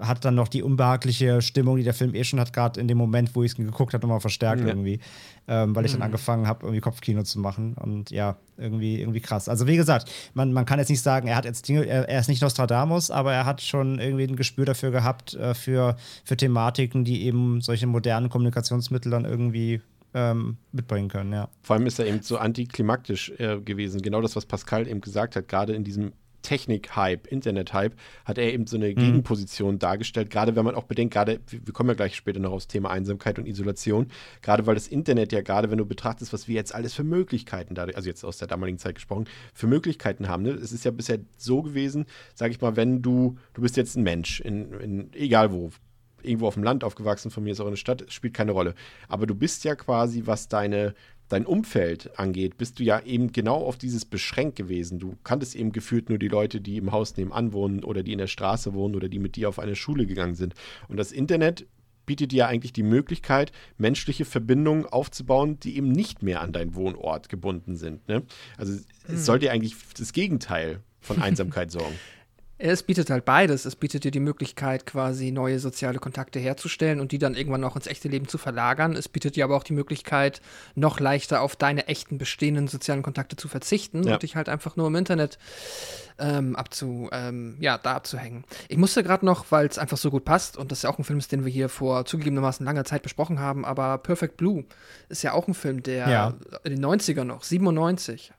[0.00, 2.98] hat dann noch die unbehagliche Stimmung, die der Film eh schon hat, gerade in dem
[2.98, 4.68] Moment, wo ich es geguckt habe, nochmal verstärkt ja.
[4.68, 5.00] irgendwie
[5.48, 6.06] ähm, weil ich dann mhm.
[6.06, 7.74] angefangen habe, irgendwie Kopfkino zu machen.
[7.74, 9.48] Und ja, irgendwie, irgendwie krass.
[9.48, 12.20] Also wie gesagt, man, man kann jetzt nicht sagen, er hat jetzt Dinge, er, er
[12.20, 16.36] ist nicht Nostradamus, aber er hat schon irgendwie ein Gespür dafür gehabt, äh, für, für
[16.36, 19.80] Thematiken, die eben solche modernen Kommunikationsmittel dann irgendwie
[20.14, 21.48] ähm, mitbringen können, ja.
[21.62, 24.00] Vor allem ist er eben so antiklimaktisch äh, gewesen.
[24.00, 26.12] Genau das, was Pascal eben gesagt hat, gerade in diesem
[26.46, 28.94] Technik-Hype, Internet-Hype, hat er eben so eine mhm.
[28.94, 32.68] Gegenposition dargestellt, gerade wenn man auch bedenkt, gerade, wir kommen ja gleich später noch aufs
[32.68, 34.06] Thema Einsamkeit und Isolation,
[34.42, 37.74] gerade weil das Internet ja gerade, wenn du betrachtest, was wir jetzt alles für Möglichkeiten
[37.74, 40.44] da, also jetzt aus der damaligen Zeit gesprochen, für Möglichkeiten haben.
[40.44, 40.50] Ne?
[40.50, 44.04] Es ist ja bisher so gewesen, sage ich mal, wenn du, du bist jetzt ein
[44.04, 45.70] Mensch, in, in egal wo,
[46.22, 48.74] irgendwo auf dem Land aufgewachsen, von mir ist auch eine Stadt, spielt keine Rolle.
[49.08, 50.94] Aber du bist ja quasi, was deine
[51.28, 54.98] dein Umfeld angeht, bist du ja eben genau auf dieses beschränkt gewesen.
[54.98, 58.18] Du kanntest eben gefühlt nur die Leute, die im Haus nebenan wohnen oder die in
[58.18, 60.54] der Straße wohnen oder die mit dir auf eine Schule gegangen sind.
[60.88, 61.66] Und das Internet
[62.06, 66.74] bietet dir ja eigentlich die Möglichkeit, menschliche Verbindungen aufzubauen, die eben nicht mehr an deinen
[66.76, 68.06] Wohnort gebunden sind.
[68.08, 68.22] Ne?
[68.56, 68.84] Also mhm.
[69.04, 69.16] es hm.
[69.18, 71.96] sollte eigentlich das Gegenteil von Einsamkeit sorgen.
[72.58, 73.66] Es bietet halt beides.
[73.66, 77.76] Es bietet dir die Möglichkeit, quasi neue soziale Kontakte herzustellen und die dann irgendwann auch
[77.76, 78.96] ins echte Leben zu verlagern.
[78.96, 80.40] Es bietet dir aber auch die Möglichkeit,
[80.74, 84.14] noch leichter auf deine echten bestehenden sozialen Kontakte zu verzichten ja.
[84.14, 85.38] und dich halt einfach nur im Internet
[86.18, 88.44] ähm, abzu, ähm, ja, da abzuhängen.
[88.68, 91.04] Ich musste gerade noch, weil es einfach so gut passt und das ja auch ein
[91.04, 94.64] Film ist, den wir hier vor zugegebenermaßen langer Zeit besprochen haben, aber Perfect Blue
[95.10, 96.34] ist ja auch ein Film, der ja.
[96.64, 98.32] in den 90ern noch, 97,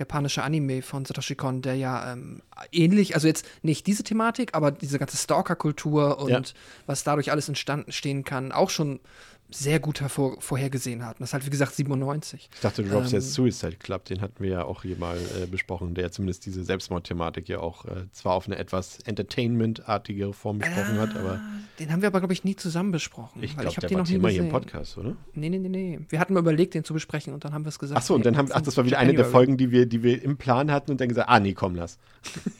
[0.00, 2.42] japanische Anime von Satoshi Kon, der ja ähm,
[2.72, 6.42] ähnlich, also jetzt nicht diese Thematik, aber diese ganze Stalker-Kultur und ja.
[6.86, 8.98] was dadurch alles entstanden stehen kann, auch schon
[9.52, 11.16] sehr gut hervor, vorhergesehen hat.
[11.16, 12.48] Und das ist halt, wie gesagt, 97.
[12.52, 15.18] Ich dachte, du droppst ähm, jetzt Suicide Club, den hatten wir ja auch hier mal
[15.18, 20.58] äh, besprochen, der zumindest diese Selbstmordthematik ja auch äh, zwar auf eine etwas Entertainment-artigere Form
[20.58, 21.34] besprochen äh, hat, aber.
[21.34, 21.40] Ah,
[21.78, 23.42] den haben wir aber, glaube ich, nie zusammen besprochen.
[23.42, 25.16] Ich glaube, der war Thema hier im Podcast, oder?
[25.34, 26.00] Nee, nee, nee, nee.
[26.08, 27.98] Wir hatten mal überlegt, den zu besprechen und dann haben wir es gesagt.
[28.00, 30.02] Ach so, und dann haben ach, das war wieder eine der Folgen, die wir, die
[30.02, 31.98] wir im Plan hatten und dann gesagt, ah, nee, komm, lass.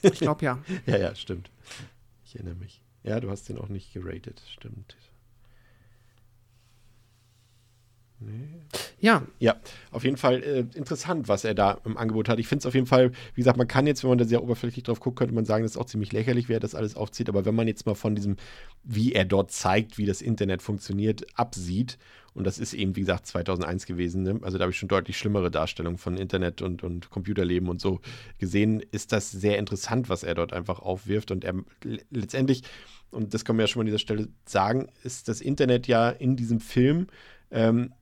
[0.02, 0.58] ich glaube, ja.
[0.86, 1.50] ja, ja, stimmt.
[2.24, 2.82] Ich erinnere mich.
[3.02, 4.96] Ja, du hast den auch nicht geratet, stimmt.
[8.20, 8.60] Nee.
[9.00, 9.22] Ja.
[9.38, 9.56] Ja,
[9.90, 12.38] auf jeden Fall äh, interessant, was er da im Angebot hat.
[12.38, 14.42] Ich finde es auf jeden Fall, wie gesagt, man kann jetzt, wenn man da sehr
[14.42, 17.30] oberflächlich drauf guckt, könnte man sagen, das ist auch ziemlich lächerlich, wer das alles aufzieht.
[17.30, 18.36] Aber wenn man jetzt mal von diesem,
[18.84, 21.98] wie er dort zeigt, wie das Internet funktioniert, absieht,
[22.32, 24.38] und das ist eben, wie gesagt, 2001 gewesen, ne?
[24.42, 28.00] also da habe ich schon deutlich schlimmere Darstellungen von Internet und, und Computerleben und so
[28.38, 31.32] gesehen, ist das sehr interessant, was er dort einfach aufwirft.
[31.32, 31.54] Und er
[32.10, 32.62] letztendlich,
[33.10, 36.10] und das kann man ja schon mal an dieser Stelle sagen, ist das Internet ja
[36.10, 37.08] in diesem Film
[37.50, 37.92] ähm,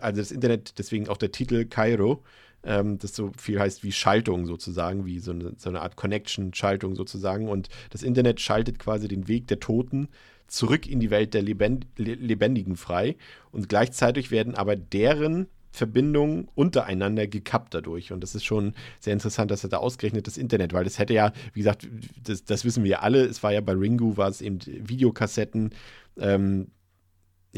[0.00, 2.22] also das Internet, deswegen auch der Titel Kairo,
[2.64, 6.94] ähm, das so viel heißt wie Schaltung sozusagen, wie so eine, so eine Art Connection-Schaltung
[6.96, 7.48] sozusagen.
[7.48, 10.08] Und das Internet schaltet quasi den Weg der Toten
[10.46, 13.16] zurück in die Welt der Lebend Lebendigen frei.
[13.52, 18.12] Und gleichzeitig werden aber deren Verbindungen untereinander gekappt dadurch.
[18.12, 21.14] Und das ist schon sehr interessant, dass er da ausgerechnet das Internet, weil das hätte
[21.14, 21.86] ja, wie gesagt,
[22.24, 25.70] das, das wissen wir alle, es war ja bei Ringu, war es eben Videokassetten,
[26.18, 26.68] ähm,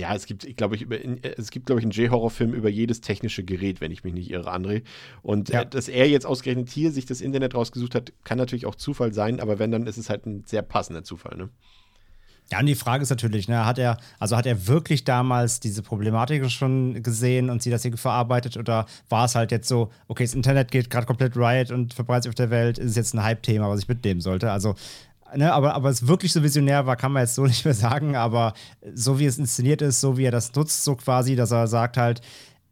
[0.01, 0.87] ja, es gibt, glaube, ich,
[1.37, 4.53] es gibt, glaube ich, einen J-Horror-Film über jedes technische Gerät, wenn ich mich nicht irre,
[4.53, 4.83] André.
[5.23, 5.63] Und äh, ja.
[5.63, 9.13] äh, dass er jetzt ausgerechnet hier sich das Internet rausgesucht hat, kann natürlich auch Zufall
[9.13, 11.51] sein, aber wenn, dann ist es halt ein sehr passender Zufall, ne?
[12.53, 15.83] Ja, und die Frage ist natürlich, ne, hat er, also hat er wirklich damals diese
[15.83, 20.25] Problematik schon gesehen und sie das hier verarbeitet oder war es halt jetzt so, okay,
[20.25, 23.23] das Internet geht gerade komplett riot und verbreitet sich auf der Welt, ist jetzt ein
[23.23, 24.51] Hype-Thema, was ich mitnehmen sollte?
[24.51, 24.75] Also
[25.37, 28.17] Ne, aber, aber es wirklich so visionär war, kann man jetzt so nicht mehr sagen.
[28.17, 28.55] Aber
[28.95, 31.97] so wie es inszeniert ist, so wie er das nutzt, so quasi, dass er sagt
[31.97, 32.21] halt,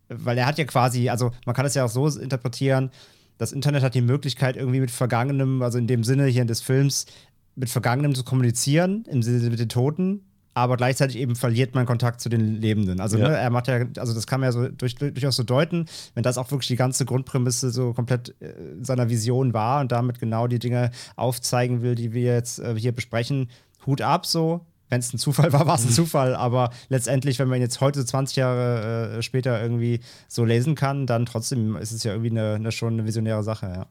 [0.09, 2.91] weil er hat ja quasi, also man kann es ja auch so interpretieren,
[3.37, 7.07] das Internet hat die Möglichkeit, irgendwie mit Vergangenem, also in dem Sinne hier des Films,
[7.55, 12.21] mit Vergangenem zu kommunizieren, im Sinne mit den Toten, aber gleichzeitig eben verliert man Kontakt
[12.21, 13.01] zu den Lebenden.
[13.01, 13.29] Also ja.
[13.29, 16.23] ne, er macht ja, also das kann man ja so durch, durchaus so deuten, wenn
[16.23, 20.47] das auch wirklich die ganze Grundprämisse so komplett äh, seiner Vision war und damit genau
[20.47, 23.51] die Dinge aufzeigen will, die wir jetzt äh, hier besprechen.
[23.87, 24.67] Hut ab so.
[24.91, 25.95] Wenn es ein Zufall war, war es ein mhm.
[25.95, 31.07] Zufall, aber letztendlich, wenn man jetzt heute 20 Jahre äh, später irgendwie so lesen kann,
[31.07, 33.87] dann trotzdem ist es ja irgendwie eine, eine schon eine visionäre Sache, ja.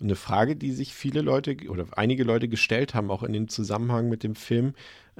[0.00, 4.08] Eine Frage, die sich viele Leute oder einige Leute gestellt haben, auch in dem Zusammenhang
[4.08, 4.74] mit dem Film,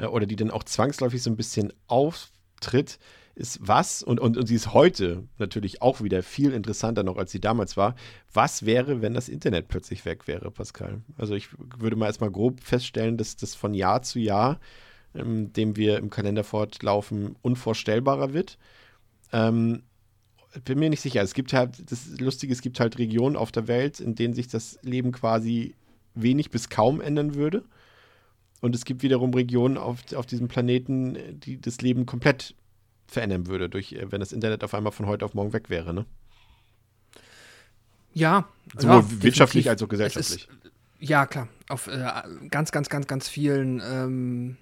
[0.07, 2.99] oder die dann auch zwangsläufig so ein bisschen auftritt,
[3.34, 7.30] ist was, und, und, und sie ist heute natürlich auch wieder viel interessanter noch, als
[7.30, 7.94] sie damals war,
[8.32, 11.03] was wäre, wenn das Internet plötzlich weg wäre, Pascal?
[11.16, 14.59] Also ich würde mal erstmal grob feststellen, dass das von Jahr zu Jahr,
[15.14, 18.59] ähm, dem wir im Kalender fortlaufen, unvorstellbarer wird.
[19.32, 19.82] Ähm,
[20.64, 21.22] bin mir nicht sicher.
[21.22, 24.49] Es gibt halt, das Lustige, es gibt halt Regionen auf der Welt, in denen sich
[24.49, 25.74] das Leben quasi
[26.14, 27.64] wenig bis kaum ändern würde.
[28.61, 32.54] Und es gibt wiederum Regionen auf, auf diesem Planeten, die das Leben komplett
[33.06, 35.94] verändern würde, durch, äh, wenn das Internet auf einmal von heute auf morgen weg wäre,
[35.94, 36.04] ne?
[38.12, 38.48] Ja.
[38.76, 40.48] Sowohl ja, wirtschaftlich als auch gesellschaftlich.
[40.48, 41.48] Ist, ja, klar.
[41.68, 42.04] Auf äh,
[42.50, 44.56] ganz, ganz, ganz, ganz vielen ähm,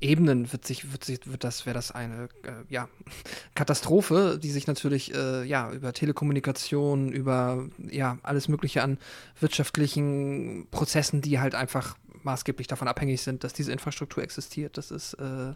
[0.00, 2.88] Ebenen wird sich, wird sich, wird das, wäre das eine äh, ja,
[3.54, 8.98] Katastrophe, die sich natürlich äh, ja über Telekommunikation, über ja alles Mögliche an
[9.40, 11.96] wirtschaftlichen Prozessen, die halt einfach
[12.26, 14.76] maßgeblich davon abhängig sind, dass diese Infrastruktur existiert.
[14.76, 15.54] Das ist, äh,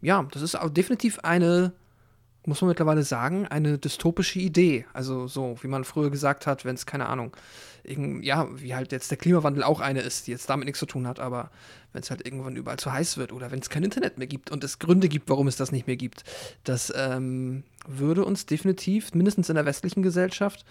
[0.00, 1.72] ja, das ist auch definitiv eine,
[2.46, 4.86] muss man mittlerweile sagen, eine dystopische Idee.
[4.94, 7.36] Also so, wie man früher gesagt hat, wenn es, keine Ahnung,
[8.22, 11.06] ja, wie halt jetzt der Klimawandel auch eine ist, die jetzt damit nichts zu tun
[11.06, 11.50] hat, aber
[11.92, 14.50] wenn es halt irgendwann überall zu heiß wird oder wenn es kein Internet mehr gibt
[14.50, 16.24] und es Gründe gibt, warum es das nicht mehr gibt,
[16.64, 20.64] das ähm, würde uns definitiv, mindestens in der westlichen Gesellschaft,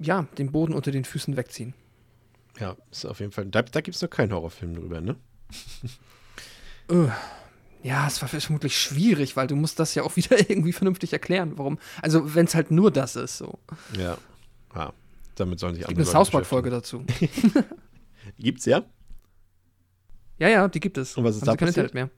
[0.00, 1.74] ja, den Boden unter den Füßen wegziehen.
[2.60, 3.46] Ja, ist auf jeden Fall.
[3.46, 5.16] Da, da gibt es noch keinen Horrorfilm drüber, ne?
[7.82, 11.52] ja, es war vermutlich schwierig, weil du musst das ja auch wieder irgendwie vernünftig erklären,
[11.56, 11.78] warum.
[12.02, 13.58] Also, wenn es halt nur das ist, so.
[13.96, 14.18] Ja.
[14.74, 14.92] ja.
[15.36, 16.02] Damit sollen sich andere.
[16.02, 17.04] Gibt eine South Park-Folge dazu.
[18.38, 18.84] Gibt's ja?
[20.38, 21.16] Ja, ja, die gibt es.
[21.16, 21.86] Und was ist Haben da kein passiert?
[21.90, 22.10] Internet mehr.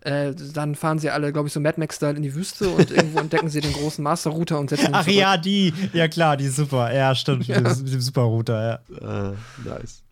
[0.00, 3.18] Äh, dann fahren sie alle, glaube ich, so Mad Max-Style in die Wüste und irgendwo
[3.18, 5.16] entdecken sie den großen Master-Router und setzen ihn Ach zurück.
[5.16, 5.72] ja, die.
[5.92, 6.94] Ja klar, die ist super.
[6.94, 7.38] Ja, stimmt.
[7.48, 7.60] Ja.
[7.60, 9.30] Mit, dem, mit dem Super-Router, ja.
[9.30, 9.34] Uh,
[9.68, 10.02] nice.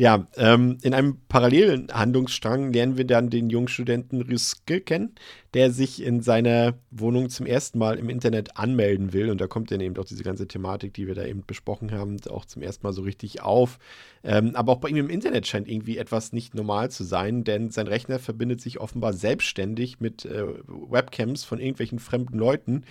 [0.00, 5.14] Ja, ähm, in einem parallelen Handlungsstrang lernen wir dann den Jungstudenten Rüske kennen,
[5.52, 9.28] der sich in seiner Wohnung zum ersten Mal im Internet anmelden will.
[9.28, 12.16] Und da kommt dann eben auch diese ganze Thematik, die wir da eben besprochen haben,
[12.30, 13.78] auch zum ersten Mal so richtig auf.
[14.24, 17.70] Ähm, aber auch bei ihm im Internet scheint irgendwie etwas nicht normal zu sein, denn
[17.70, 22.86] sein Rechner verbindet sich offenbar selbstständig mit äh, Webcams von irgendwelchen fremden Leuten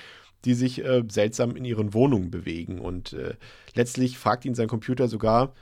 [0.45, 2.79] die sich äh, seltsam in ihren Wohnungen bewegen.
[2.79, 3.33] Und äh,
[3.75, 5.53] letztlich fragt ihn sein Computer sogar,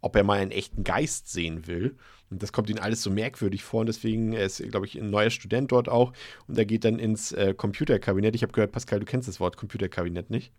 [0.00, 1.96] ob er mal einen echten Geist sehen will.
[2.30, 3.80] Und das kommt ihm alles so merkwürdig vor.
[3.80, 6.12] Und deswegen er ist, glaube ich, ein neuer Student dort auch.
[6.46, 8.34] Und er geht dann ins äh, Computerkabinett.
[8.34, 10.52] Ich habe gehört, Pascal, du kennst das Wort Computerkabinett nicht?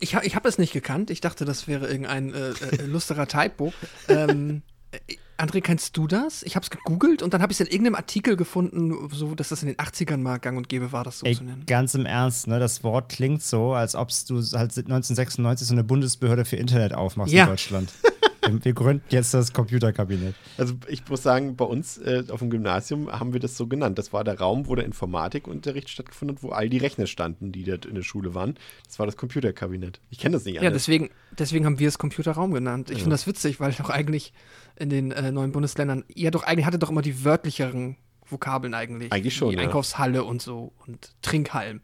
[0.00, 1.10] Ich, ich habe es nicht gekannt.
[1.10, 3.72] Ich dachte, das wäre irgendein äh, äh, lusterer Typo.
[4.08, 4.71] ähm, äh,
[5.38, 6.42] André, kennst du das?
[6.44, 9.48] Ich habe es gegoogelt und dann habe ich es in irgendeinem Artikel gefunden, so dass
[9.48, 11.64] das in den 80ern mal gang und gäbe war, das so Ey, zu nennen.
[11.66, 12.60] Ganz im Ernst, ne?
[12.60, 17.32] Das Wort klingt so, als ob du halt 1996 so eine Bundesbehörde für Internet aufmachst
[17.32, 17.44] ja.
[17.44, 17.92] in Deutschland.
[18.62, 20.34] wir gründen jetzt das Computerkabinett.
[20.58, 23.98] Also ich muss sagen, bei uns äh, auf dem Gymnasium haben wir das so genannt.
[23.98, 27.64] Das war der Raum, wo der Informatikunterricht stattgefunden hat, wo all die Rechner standen, die
[27.64, 28.54] dort in der Schule waren.
[28.86, 30.00] Das war das Computerkabinett.
[30.10, 30.64] Ich kenne das nicht anders.
[30.64, 32.90] Ja, deswegen, deswegen haben wir es Computerraum genannt.
[32.90, 33.02] Ich ja.
[33.02, 34.32] finde das witzig, weil doch eigentlich
[34.82, 39.12] in den äh, neuen Bundesländern, ihr doch eigentlich hatte doch immer die wörtlicheren Vokabeln eigentlich.
[39.12, 39.50] Eigentlich schon.
[39.50, 39.62] Die ja.
[39.62, 41.80] Einkaufshalle und so und Trinkhalm.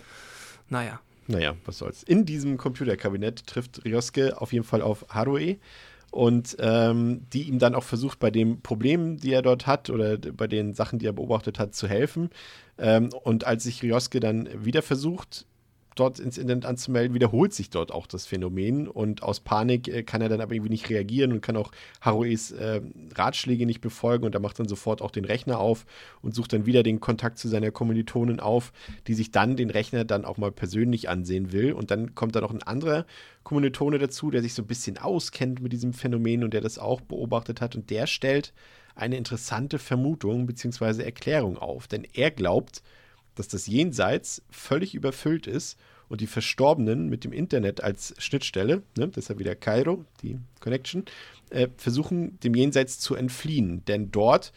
[0.69, 1.01] Naja.
[1.29, 2.03] naja, was soll's.
[2.03, 5.59] In diesem Computerkabinett trifft Ryosuke auf jeden Fall auf Harue
[6.11, 10.19] und ähm, die ihm dann auch versucht, bei dem Problem, die er dort hat oder
[10.19, 12.31] bei den Sachen, die er beobachtet hat, zu helfen.
[12.79, 15.47] Ähm, und als sich Ryosuke dann wieder versucht,
[15.99, 18.89] dort ins Internet anzumelden, wiederholt sich dort auch das Phänomen.
[18.89, 21.71] Und aus Panik äh, kann er dann aber irgendwie nicht reagieren und kann auch
[22.01, 22.81] Harues äh,
[23.15, 24.25] Ratschläge nicht befolgen.
[24.25, 25.87] Und er macht dann sofort auch den Rechner auf
[26.23, 28.73] und sucht dann wieder den Kontakt zu seiner Kommilitonin auf,
[29.07, 31.73] die sich dann den Rechner dann auch mal persönlich ansehen will.
[31.73, 33.07] Und dann kommt da noch ein anderer
[33.43, 37.01] Kommilitone dazu, der sich so ein bisschen auskennt mit diesem Phänomen und der das auch
[37.01, 37.77] beobachtet hat.
[37.77, 38.53] Und der stellt
[38.95, 41.03] eine interessante Vermutung bzw.
[41.03, 42.83] Erklärung auf, denn er glaubt,
[43.37, 45.79] dass das Jenseits völlig überfüllt ist
[46.09, 51.05] und die Verstorbenen mit dem Internet als Schnittstelle, ne, ja wieder Cairo, die Connection,
[51.51, 53.85] äh, versuchen, dem Jenseits zu entfliehen.
[53.87, 54.53] Denn dort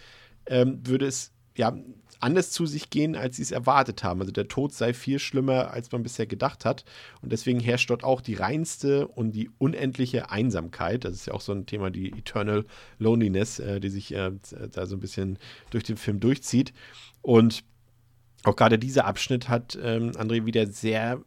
[0.45, 1.76] ähm, würde es ja
[2.22, 4.22] anders zu sich gehen, als sie es erwartet haben.
[4.22, 6.86] Also der Tod sei viel schlimmer, als man bisher gedacht hat.
[7.22, 11.04] Und deswegen herrscht dort auch die reinste und die unendliche Einsamkeit.
[11.04, 12.66] Das ist ja auch so ein Thema, die Eternal
[12.99, 14.32] Loneliness, äh, die sich äh,
[14.72, 15.39] da so ein bisschen
[15.72, 16.74] durch den Film durchzieht.
[17.22, 17.64] Und
[18.43, 21.22] auch gerade dieser Abschnitt hat ähm, André wieder sehr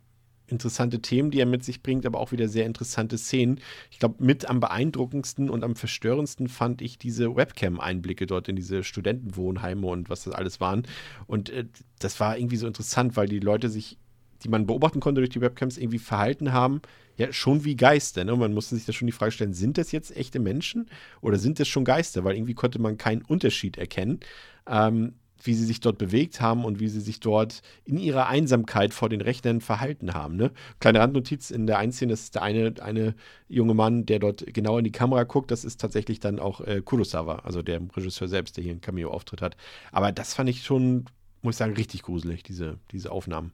[0.54, 3.60] interessante Themen, die er mit sich bringt, aber auch wieder sehr interessante Szenen.
[3.90, 8.82] Ich glaube, mit am beeindruckendsten und am verstörendsten fand ich diese Webcam-Einblicke dort in diese
[8.82, 10.84] Studentenwohnheime und was das alles waren.
[11.26, 11.66] Und äh,
[11.98, 13.98] das war irgendwie so interessant, weil die Leute sich,
[14.42, 16.80] die man beobachten konnte durch die Webcams, irgendwie verhalten haben,
[17.16, 18.24] ja, schon wie Geister.
[18.24, 18.36] Ne?
[18.36, 20.88] Man musste sich da schon die Frage stellen, sind das jetzt echte Menschen
[21.20, 22.24] oder sind das schon Geister?
[22.24, 24.20] Weil irgendwie konnte man keinen Unterschied erkennen.
[24.66, 25.14] Ähm,
[25.44, 29.08] wie sie sich dort bewegt haben und wie sie sich dort in ihrer Einsamkeit vor
[29.08, 30.36] den Rechnern verhalten haben.
[30.36, 30.50] Ne?
[30.80, 33.14] Kleine Randnotiz in der Einszene, das ist der eine, eine
[33.48, 35.50] junge Mann, der dort genau in die Kamera guckt.
[35.50, 39.42] Das ist tatsächlich dann auch äh, Kurosawa, also der Regisseur selbst, der hier einen Cameo-Auftritt
[39.42, 39.56] hat.
[39.92, 41.04] Aber das fand ich schon,
[41.42, 43.52] muss ich sagen, richtig gruselig, diese, diese Aufnahmen.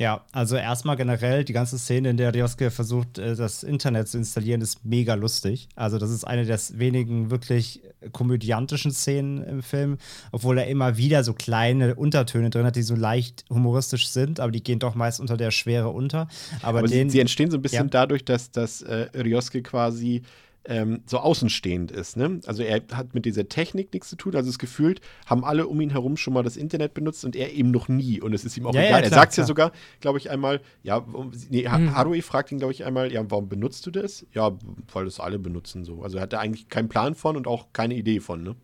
[0.00, 4.16] Ja, also erstmal generell die ganze Szene, in der Ryosuke versucht, äh, das Internet zu
[4.16, 5.68] installieren, ist mega lustig.
[5.74, 7.82] Also das ist eine der wenigen wirklich
[8.12, 9.98] komödiantischen Szenen im Film,
[10.32, 14.50] obwohl er immer wieder so kleine Untertöne drin hat, die so leicht humoristisch sind, aber
[14.50, 16.28] die gehen doch meist unter der Schwere unter.
[16.62, 17.90] Aber, aber den, sie, sie, entstehen so ein bisschen ja.
[17.90, 20.22] dadurch, dass, dass äh, Ryosuke quasi
[20.64, 22.16] ähm, so außenstehend ist.
[22.16, 22.40] Ne?
[22.46, 24.36] Also er hat mit dieser Technik nichts zu tun.
[24.36, 27.52] Also es gefühlt haben alle um ihn herum schon mal das Internet benutzt und er
[27.52, 28.20] eben noch nie.
[28.20, 29.00] Und es ist ihm auch ja, egal.
[29.00, 31.04] Ja, er sagt es ja sogar, glaube ich, einmal, ja,
[31.48, 31.94] nee, hm.
[31.94, 34.26] Haruhi fragt ihn, glaube ich, einmal, ja, warum benutzt du das?
[34.32, 34.52] Ja,
[34.92, 36.02] weil das alle benutzen so.
[36.02, 38.56] Also er hat da eigentlich keinen Plan von und auch keine Idee von, ne?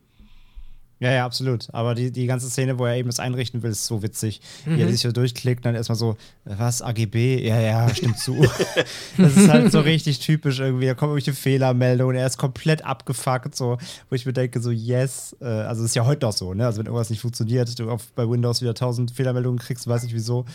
[0.98, 1.68] Ja, ja, absolut.
[1.72, 4.40] Aber die, die ganze Szene, wo er eben das einrichten will, ist so witzig.
[4.64, 4.76] Mhm.
[4.76, 7.46] Wie er sich so durchklickt und dann erstmal so, was, AGB?
[7.46, 8.42] Ja, ja, stimmt zu.
[9.18, 10.86] das ist halt so richtig typisch irgendwie.
[10.86, 13.76] Da kommen irgendwelche Fehlermeldungen, er ist komplett abgefuckt, so,
[14.08, 15.36] wo ich mir denke, so, yes.
[15.40, 16.64] Äh, also, das ist ja heute noch so, ne?
[16.64, 20.14] Also, wenn irgendwas nicht funktioniert, du auf, bei Windows wieder tausend Fehlermeldungen kriegst, weiß nicht
[20.14, 20.46] wieso.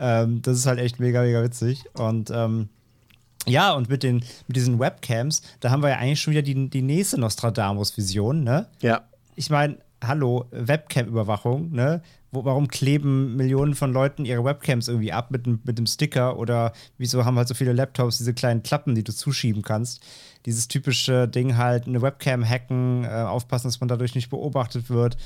[0.00, 1.84] Ähm, das ist halt echt mega, mega witzig.
[1.94, 2.68] Und, ähm,
[3.46, 6.68] ja, und mit, den, mit diesen Webcams, da haben wir ja eigentlich schon wieder die,
[6.68, 8.66] die nächste Nostradamus-Vision, ne?
[8.80, 9.02] Ja.
[9.36, 9.76] Ich meine,
[10.06, 12.02] hallo, Webcam-Überwachung, ne?
[12.30, 16.72] Wo, warum kleben Millionen von Leuten ihre Webcams irgendwie ab mit, mit dem Sticker oder
[16.98, 20.02] wieso haben halt so viele Laptops diese kleinen Klappen, die du zuschieben kannst?
[20.46, 25.16] Dieses typische Ding halt, eine Webcam hacken, äh, aufpassen, dass man dadurch nicht beobachtet wird,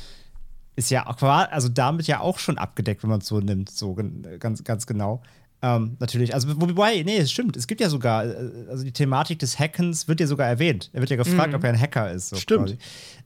[0.77, 3.97] ist ja also damit ja auch schon abgedeckt, wenn man es so nimmt, so
[4.39, 5.23] ganz, ganz genau.
[5.61, 9.41] Ähm, natürlich, also wobei, nee, es stimmt, es gibt ja sogar, äh, also die Thematik
[9.41, 10.89] des Hackens wird ja sogar erwähnt.
[10.93, 11.57] Er wird ja gefragt, mhm.
[11.57, 12.29] ob er ein Hacker ist.
[12.29, 12.77] So stimmt.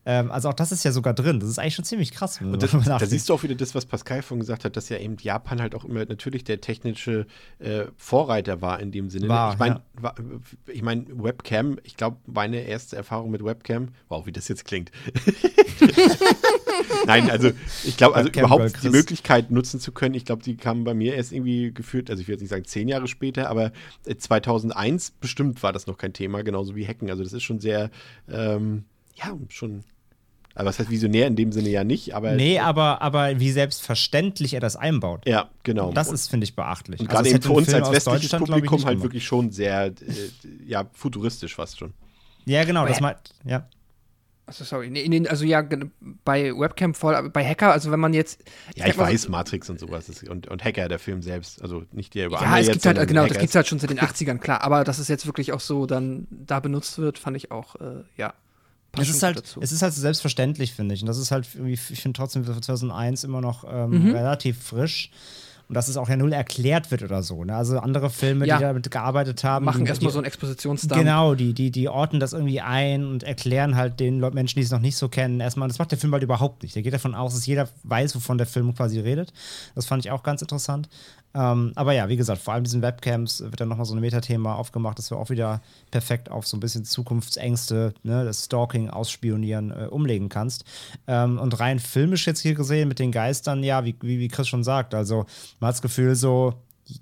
[0.05, 1.39] Ähm, also auch das ist ja sogar drin.
[1.39, 2.41] Das ist eigentlich schon ziemlich krass.
[2.41, 4.99] Und das, da siehst du auch wieder das, was Pascal vorhin gesagt hat, dass ja
[4.99, 7.27] eben Japan halt auch immer natürlich der technische
[7.61, 9.29] äh, Vorreiter war in dem Sinne.
[9.29, 10.15] War, ich meine, ja.
[10.67, 14.91] ich mein, Webcam, ich glaube, meine erste Erfahrung mit Webcam, wow, wie das jetzt klingt.
[17.07, 17.53] Nein, also
[17.85, 21.15] ich glaube, also überhaupt die Möglichkeit nutzen zu können, ich glaube, die kam bei mir
[21.15, 23.73] erst irgendwie geführt, also ich will jetzt nicht sagen zehn Jahre später, aber
[24.05, 27.11] 2001 äh, bestimmt war das noch kein Thema, genauso wie Hacken.
[27.11, 27.91] Also das ist schon sehr,
[28.29, 28.85] ähm,
[29.15, 29.85] ja, schon
[30.55, 32.33] also was heißt visionär in dem Sinne ja nicht, aber.
[32.33, 35.27] Nee, aber, aber wie selbstverständlich er das einbaut.
[35.27, 35.93] Ja, genau.
[35.93, 37.01] Das ist, finde ich, beachtlich.
[37.01, 39.93] Und also gerade eben für uns als westliches Publikum halt wirklich schon sehr, äh,
[40.67, 41.95] ja, futuristisch fast schon.
[42.45, 43.67] Ja, genau, das meint, ja.
[44.45, 44.91] Achso, sorry.
[44.91, 45.65] Nee, nee, also ja,
[46.25, 48.43] bei Webcam voll, bei Hacker, also wenn man jetzt.
[48.75, 50.09] Ja, ich weiß, so, Matrix und sowas.
[50.09, 51.63] Ist, und, und Hacker, der Film selbst.
[51.63, 53.35] Also nicht der über Ja, es gibt halt, genau, Hackers.
[53.35, 54.63] das gibt es halt schon seit den 80ern, klar.
[54.63, 58.03] Aber dass es jetzt wirklich auch so dann da benutzt wird, fand ich auch, äh,
[58.17, 58.35] ja.
[59.01, 61.01] Es ist, halt, es ist halt so selbstverständlich, finde ich.
[61.01, 64.11] Und das ist halt, ich finde trotzdem für 2001 immer noch ähm, mhm.
[64.15, 65.11] relativ frisch
[65.73, 67.45] und dass es auch ja null erklärt wird oder so.
[67.45, 67.57] Ne?
[67.57, 68.59] Also andere Filme, ja.
[68.59, 69.65] die damit gearbeitet haben.
[69.65, 71.01] Machen erstmal so einen Expositionsdump.
[71.01, 74.71] Genau, die, die, die orten das irgendwie ein und erklären halt den Menschen, die es
[74.71, 76.75] noch nicht so kennen, erstmal, das macht der Film halt überhaupt nicht.
[76.75, 79.33] Der geht davon aus, dass jeder weiß, wovon der Film quasi redet.
[79.75, 80.91] Das fand ich auch ganz interessant.
[81.35, 84.55] Ähm, aber ja, wie gesagt, vor allem diesen Webcams wird dann nochmal so ein Metathema
[84.55, 89.71] aufgemacht, das wir auch wieder perfekt auf so ein bisschen Zukunftsängste, ne, das Stalking, Ausspionieren
[89.71, 90.65] äh, umlegen kannst.
[91.07, 94.49] Ähm, und rein filmisch jetzt hier gesehen mit den Geistern, ja, wie, wie, wie Chris
[94.49, 95.27] schon sagt, also
[95.61, 96.55] man hat das Gefühl so,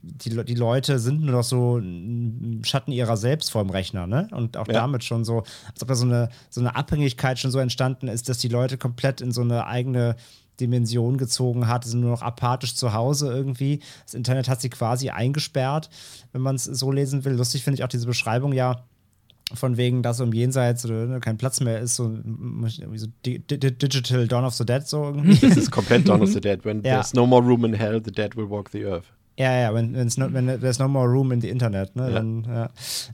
[0.03, 4.29] die, die Leute sind nur noch so ein Schatten ihrer selbst vor dem Rechner, ne?
[4.31, 4.75] Und auch ja.
[4.75, 5.39] damit schon so,
[5.73, 8.79] als ob da so eine, so eine Abhängigkeit schon so entstanden ist, dass die Leute
[8.79, 10.17] komplett in so eine eigene
[10.61, 13.81] Dimension gezogen hat, sind nur noch apathisch zu Hause irgendwie.
[14.05, 15.91] Das Internet hat sie quasi eingesperrt,
[16.33, 17.33] wenn man es so lesen will.
[17.33, 18.85] Lustig finde ich auch diese Beschreibung ja
[19.55, 22.17] von wegen, dass im Jenseits oder kein Platz mehr ist, so,
[22.95, 25.35] so Digital Dawn of the Dead so irgendwie.
[25.49, 26.65] Das ist komplett Dawn of the Dead.
[26.65, 26.95] When ja.
[26.95, 29.07] there's no more room in hell, the dead will walk the earth.
[29.39, 31.97] Ja, ja, wenn, wenn's no, wenn there's no more room in the Internet.
[31.97, 32.09] Ne?
[32.09, 32.11] Ja.
[32.11, 32.69] Dann, ja.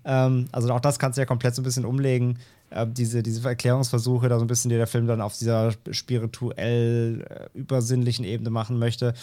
[0.05, 2.39] Ähm, also auch das kannst du ja komplett so ein bisschen umlegen.
[2.71, 7.25] Äh, diese, diese Erklärungsversuche, da so ein bisschen, die der Film dann auf dieser spirituell
[7.29, 9.15] äh, übersinnlichen Ebene machen möchte.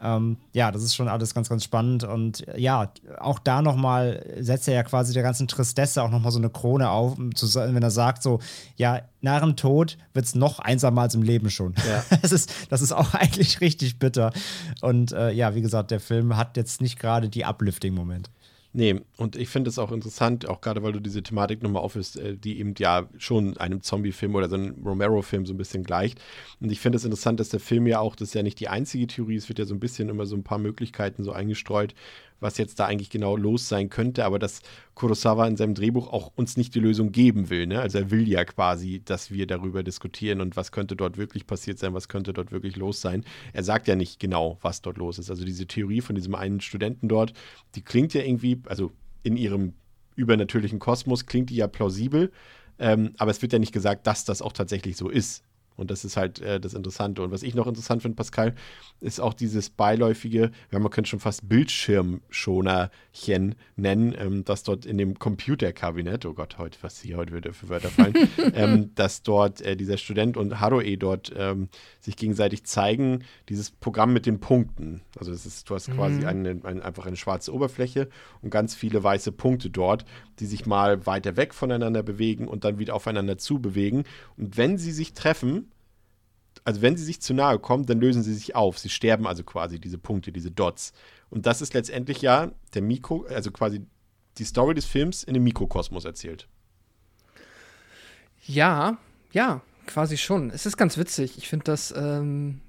[0.00, 2.04] Ähm, ja, das ist schon alles ganz, ganz spannend.
[2.04, 6.32] Und äh, ja, auch da nochmal setzt er ja quasi der ganzen Tristesse auch nochmal
[6.32, 8.40] so eine Krone auf, zu, wenn er sagt so,
[8.76, 11.74] ja, nach dem Tod wird es noch einsamer als im Leben schon.
[11.88, 12.04] Ja.
[12.22, 14.32] Das, ist, das ist auch eigentlich richtig bitter.
[14.80, 18.30] Und äh, ja, wie gesagt, der Film hat jetzt nicht gerade die Uplifting-Momente.
[18.78, 22.18] Nee, und ich finde es auch interessant, auch gerade weil du diese Thematik nochmal aufhörst,
[22.18, 26.20] äh, die eben ja schon einem Zombie-Film oder so einem Romero-Film so ein bisschen gleicht.
[26.60, 28.68] Und ich finde es interessant, dass der Film ja auch, das ist ja nicht die
[28.68, 31.94] einzige Theorie, es wird ja so ein bisschen immer so ein paar Möglichkeiten so eingestreut,
[32.40, 34.60] was jetzt da eigentlich genau los sein könnte, aber dass
[34.94, 37.66] Kurosawa in seinem Drehbuch auch uns nicht die Lösung geben will.
[37.66, 37.80] Ne?
[37.80, 41.78] Also er will ja quasi, dass wir darüber diskutieren und was könnte dort wirklich passiert
[41.78, 43.24] sein, was könnte dort wirklich los sein.
[43.52, 45.30] Er sagt ja nicht genau, was dort los ist.
[45.30, 47.32] Also diese Theorie von diesem einen Studenten dort,
[47.74, 49.74] die klingt ja irgendwie, also in ihrem
[50.14, 52.32] übernatürlichen Kosmos klingt die ja plausibel,
[52.78, 55.42] ähm, aber es wird ja nicht gesagt, dass das auch tatsächlich so ist.
[55.76, 57.22] Und das ist halt äh, das Interessante.
[57.22, 58.54] Und was ich noch interessant finde, Pascal,
[59.00, 64.98] ist auch dieses beiläufige, ja, man könnte schon fast Bildschirmschonerchen nennen, ähm, dass dort in
[64.98, 68.14] dem Computerkabinett, oh Gott, heute, was hier heute wieder für Wörter fallen,
[68.54, 71.68] ähm, dass dort äh, dieser Student und Haroe dort ähm,
[72.00, 75.02] sich gegenseitig zeigen, dieses Programm mit den Punkten.
[75.18, 76.26] Also das ist, du hast quasi mhm.
[76.26, 78.08] eine, eine, einfach eine schwarze Oberfläche
[78.42, 80.04] und ganz viele weiße Punkte dort,
[80.38, 84.04] die sich mal weiter weg voneinander bewegen und dann wieder aufeinander zu bewegen.
[84.36, 85.70] Und wenn sie sich treffen,
[86.64, 88.78] also wenn sie sich zu nahe kommen, dann lösen sie sich auf.
[88.78, 90.92] Sie sterben also quasi diese Punkte, diese Dots.
[91.30, 93.86] Und das ist letztendlich ja der Mikro, also quasi
[94.38, 96.48] die Story des Films in dem Mikrokosmos erzählt.
[98.46, 98.98] Ja,
[99.32, 100.50] ja, quasi schon.
[100.50, 101.38] Es ist ganz witzig.
[101.38, 102.60] Ich finde das, ähm,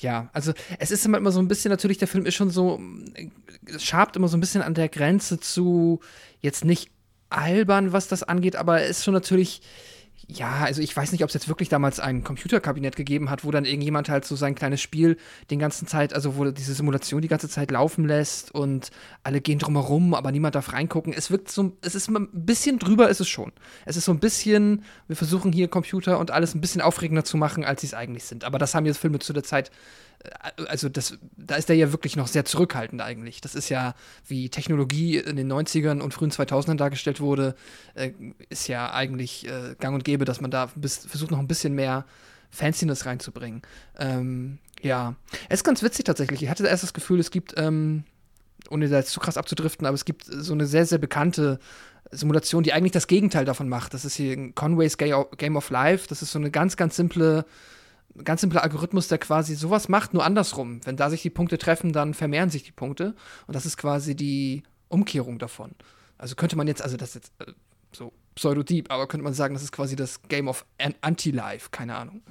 [0.00, 2.80] ja, also es ist immer so ein bisschen natürlich, der Film ist schon so,
[3.66, 6.00] es schabt immer so ein bisschen an der Grenze zu
[6.40, 6.90] jetzt nicht
[7.36, 9.60] albern, was das angeht, aber es ist schon natürlich
[10.28, 13.50] ja, also ich weiß nicht, ob es jetzt wirklich damals ein Computerkabinett gegeben hat, wo
[13.50, 15.16] dann irgendjemand halt so sein kleines Spiel
[15.50, 18.90] den ganzen Zeit, also wo diese Simulation die ganze Zeit laufen lässt und
[19.22, 21.12] alle gehen drumherum, aber niemand darf reingucken.
[21.12, 23.52] Es wirkt so, es ist ein bisschen drüber, ist es schon.
[23.84, 27.36] Es ist so ein bisschen, wir versuchen hier Computer und alles ein bisschen aufregender zu
[27.36, 28.44] machen, als sie es eigentlich sind.
[28.44, 29.70] Aber das haben jetzt Filme zu der Zeit
[30.68, 33.40] also das, da ist er ja wirklich noch sehr zurückhaltend eigentlich.
[33.40, 33.94] Das ist ja,
[34.26, 37.54] wie Technologie in den 90ern und frühen 2000ern dargestellt wurde,
[37.94, 38.12] äh,
[38.48, 41.74] ist ja eigentlich äh, gang und gäbe, dass man da bis, versucht noch ein bisschen
[41.74, 42.04] mehr
[42.50, 43.62] Fanciness reinzubringen.
[43.98, 45.14] Ähm, ja,
[45.48, 46.42] es ist ganz witzig tatsächlich.
[46.42, 48.04] Ich hatte erst das Gefühl, es gibt, ähm,
[48.70, 51.58] ohne da jetzt zu krass abzudriften, aber es gibt so eine sehr, sehr bekannte
[52.10, 53.94] Simulation, die eigentlich das Gegenteil davon macht.
[53.94, 56.06] Das ist hier Conway's Game of Life.
[56.08, 57.44] Das ist so eine ganz, ganz simple
[58.22, 60.80] ganz simpler Algorithmus, der quasi sowas macht, nur andersrum.
[60.84, 63.14] Wenn da sich die Punkte treffen, dann vermehren sich die Punkte.
[63.46, 65.72] Und das ist quasi die Umkehrung davon.
[66.18, 67.52] Also könnte man jetzt, also das ist jetzt äh,
[67.92, 70.64] so pseudodeep, aber könnte man sagen, das ist quasi das Game of
[71.00, 72.22] Anti-Life, keine Ahnung.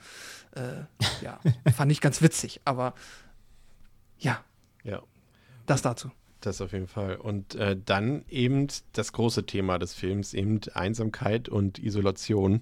[0.55, 0.85] Äh,
[1.21, 1.39] ja,
[1.75, 2.93] fand ich ganz witzig, aber
[4.17, 4.43] ja.
[4.83, 5.01] Ja.
[5.65, 6.11] Das dazu.
[6.41, 7.15] Das auf jeden Fall.
[7.15, 12.61] Und äh, dann eben das große Thema des Films, eben Einsamkeit und Isolation.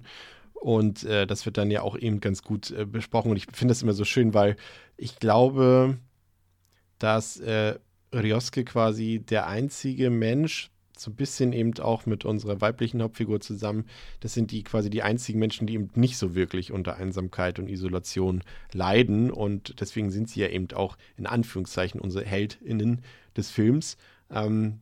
[0.62, 3.32] Und äh, das wird dann ja auch eben ganz gut äh, besprochen.
[3.32, 4.56] Und ich finde das immer so schön, weil
[4.96, 5.98] ich glaube,
[7.00, 7.80] dass äh,
[8.14, 13.86] Ryosuke quasi der einzige Mensch, so ein bisschen eben auch mit unserer weiblichen Hauptfigur zusammen,
[14.20, 17.68] das sind die quasi die einzigen Menschen, die eben nicht so wirklich unter Einsamkeit und
[17.68, 19.32] Isolation leiden.
[19.32, 23.00] Und deswegen sind sie ja eben auch in Anführungszeichen unsere HeldInnen
[23.36, 23.96] des Films.
[24.30, 24.80] Ähm,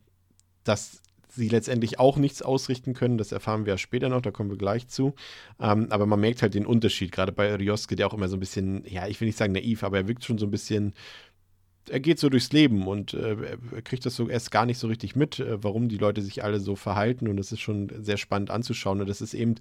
[0.63, 1.01] das
[1.31, 3.17] sie letztendlich auch nichts ausrichten können.
[3.17, 5.15] Das erfahren wir ja später noch, da kommen wir gleich zu.
[5.59, 8.39] Ähm, aber man merkt halt den Unterschied, gerade bei Ryosuke, der auch immer so ein
[8.39, 10.93] bisschen, ja, ich will nicht sagen naiv, aber er wirkt schon so ein bisschen
[11.89, 13.35] er geht so durchs Leben und äh,
[13.71, 16.43] er kriegt das so erst gar nicht so richtig mit, äh, warum die Leute sich
[16.43, 17.27] alle so verhalten.
[17.27, 19.01] Und das ist schon sehr spannend anzuschauen.
[19.01, 19.55] Und das ist eben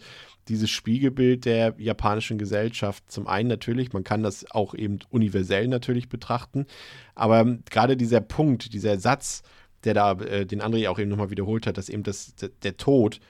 [0.48, 3.10] dieses Spiegelbild der japanischen Gesellschaft.
[3.10, 6.66] Zum einen natürlich, man kann das auch eben universell natürlich betrachten.
[7.14, 9.42] Aber ähm, gerade dieser Punkt, dieser Satz,
[9.84, 13.20] der da äh, den André auch eben nochmal wiederholt hat, dass eben das, der Tod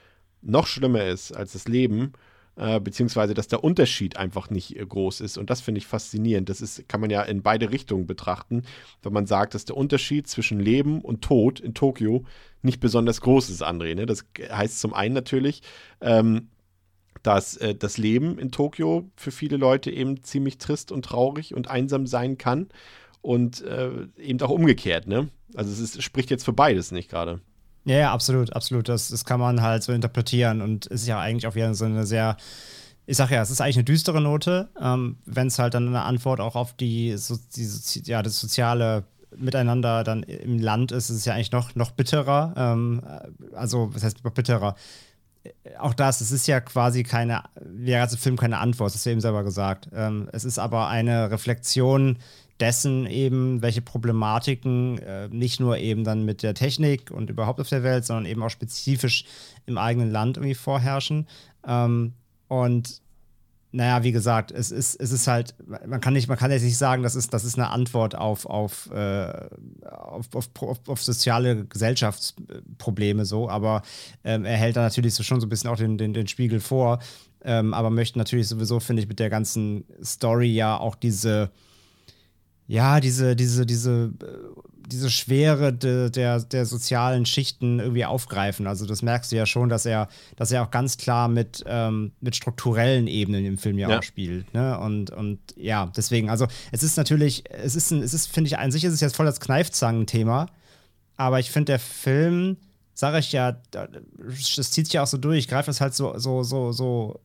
[0.41, 2.13] noch schlimmer ist als das Leben
[2.57, 5.37] äh, beziehungsweise dass der Unterschied einfach nicht äh, groß ist.
[5.37, 6.49] Und das finde ich faszinierend.
[6.49, 8.63] Das ist, kann man ja in beide Richtungen betrachten,
[9.03, 12.25] wenn man sagt, dass der Unterschied zwischen Leben und Tod in Tokio
[12.61, 13.95] nicht besonders groß ist, André.
[13.95, 14.05] Ne?
[14.05, 15.61] Das heißt zum einen natürlich,
[16.01, 16.49] ähm,
[17.23, 21.69] dass äh, das Leben in Tokio für viele Leute eben ziemlich trist und traurig und
[21.69, 22.67] einsam sein kann.
[23.21, 25.29] Und äh, eben auch umgekehrt, ne?
[25.55, 27.41] Also es ist, spricht jetzt für beides nicht gerade.
[27.85, 28.89] Ja, ja, absolut, absolut.
[28.89, 32.05] Das, das kann man halt so interpretieren und ist ja eigentlich auch wieder so eine
[32.05, 32.37] sehr,
[33.05, 36.03] ich sag ja, es ist eigentlich eine düstere Note, ähm, wenn es halt dann eine
[36.03, 37.67] Antwort auch auf die, so, die
[38.03, 39.03] ja, das soziale
[39.35, 42.53] Miteinander dann im Land ist, ist es ja eigentlich noch, noch bitterer.
[42.55, 43.01] Ähm,
[43.53, 44.75] also, was heißt bitterer?
[45.79, 49.05] Auch das, es ist ja quasi keine, wie der ganze Film keine Antwort, das hast
[49.05, 49.89] du eben selber gesagt.
[49.93, 52.17] Ähm, es ist aber eine Reflexion
[52.61, 57.69] dessen eben, welche Problematiken äh, nicht nur eben dann mit der Technik und überhaupt auf
[57.69, 59.25] der Welt, sondern eben auch spezifisch
[59.65, 61.27] im eigenen Land irgendwie vorherrschen.
[61.67, 62.13] Ähm,
[62.47, 63.01] und
[63.73, 65.55] naja, wie gesagt, es ist, es ist halt,
[65.87, 68.45] man kann nicht, man kann jetzt nicht sagen, das ist, das ist eine Antwort auf,
[68.45, 69.49] auf, äh,
[69.89, 73.81] auf, auf, auf, soziale Gesellschaftsprobleme so, aber
[74.25, 76.59] ähm, er hält da natürlich so schon so ein bisschen auch den, den, den Spiegel
[76.59, 76.99] vor,
[77.43, 81.49] ähm, aber möchte natürlich sowieso, finde ich, mit der ganzen Story ja auch diese
[82.71, 88.65] ja, diese, diese, diese, äh, diese Schwere de, der, der sozialen Schichten irgendwie aufgreifen.
[88.65, 90.07] Also das merkst du ja schon, dass er,
[90.37, 93.99] dass er auch ganz klar mit, ähm, mit strukturellen Ebenen im Film ja, ja.
[93.99, 94.53] auch spielt.
[94.53, 94.79] Ne?
[94.79, 98.57] Und, und ja, deswegen, also es ist natürlich, es ist, ein, es ist, finde ich,
[98.57, 100.47] an sich ist es jetzt voll das Kneifzangen-Thema,
[101.17, 102.55] aber ich finde, der Film,
[102.93, 106.17] sage ich ja, das zieht sich ja auch so durch, ich greife das halt so,
[106.17, 107.19] so, so, so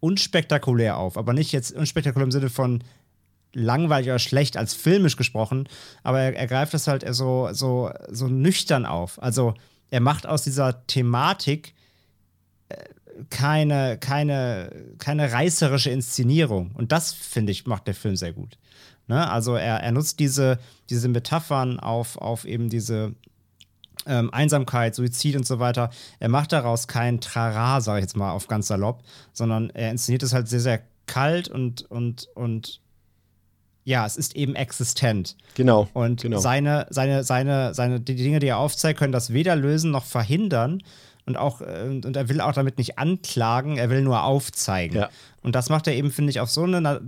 [0.00, 2.82] unspektakulär auf, aber nicht jetzt unspektakulär im Sinne von
[3.56, 5.68] langweilig oder schlecht als filmisch gesprochen,
[6.02, 9.20] aber er, er greift das halt so, so, so nüchtern auf.
[9.22, 9.54] Also
[9.90, 11.74] er macht aus dieser Thematik
[12.68, 12.76] äh,
[13.30, 16.72] keine, keine, keine reißerische Inszenierung.
[16.74, 18.58] Und das, finde ich, macht der Film sehr gut.
[19.06, 19.28] Ne?
[19.30, 20.58] Also er, er nutzt diese,
[20.90, 23.14] diese Metaphern auf, auf eben diese
[24.06, 25.90] ähm, Einsamkeit, Suizid und so weiter.
[26.20, 29.02] Er macht daraus kein Trara, sage ich jetzt mal auf ganz salopp,
[29.32, 32.80] sondern er inszeniert es halt sehr, sehr kalt und, und, und
[33.86, 35.36] ja, es ist eben existent.
[35.54, 35.88] Genau.
[35.92, 36.38] Und genau.
[36.38, 40.82] seine, seine, seine, seine, die Dinge, die er aufzeigt, können das weder lösen noch verhindern.
[41.24, 44.98] Und auch, äh, und er will auch damit nicht anklagen, er will nur aufzeigen.
[44.98, 45.08] Ja.
[45.44, 47.00] Und das macht er eben, finde ich, auf so eine na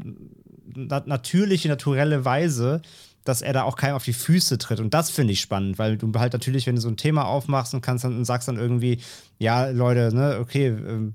[0.73, 2.81] na natürliche, naturelle Weise,
[3.25, 4.79] dass er da auch keinem auf die Füße tritt.
[4.79, 7.75] Und das finde ich spannend, weil du halt natürlich, wenn du so ein Thema aufmachst
[7.75, 9.01] und kannst dann und sagst dann irgendwie,
[9.39, 11.11] ja, Leute, ne, okay, äh,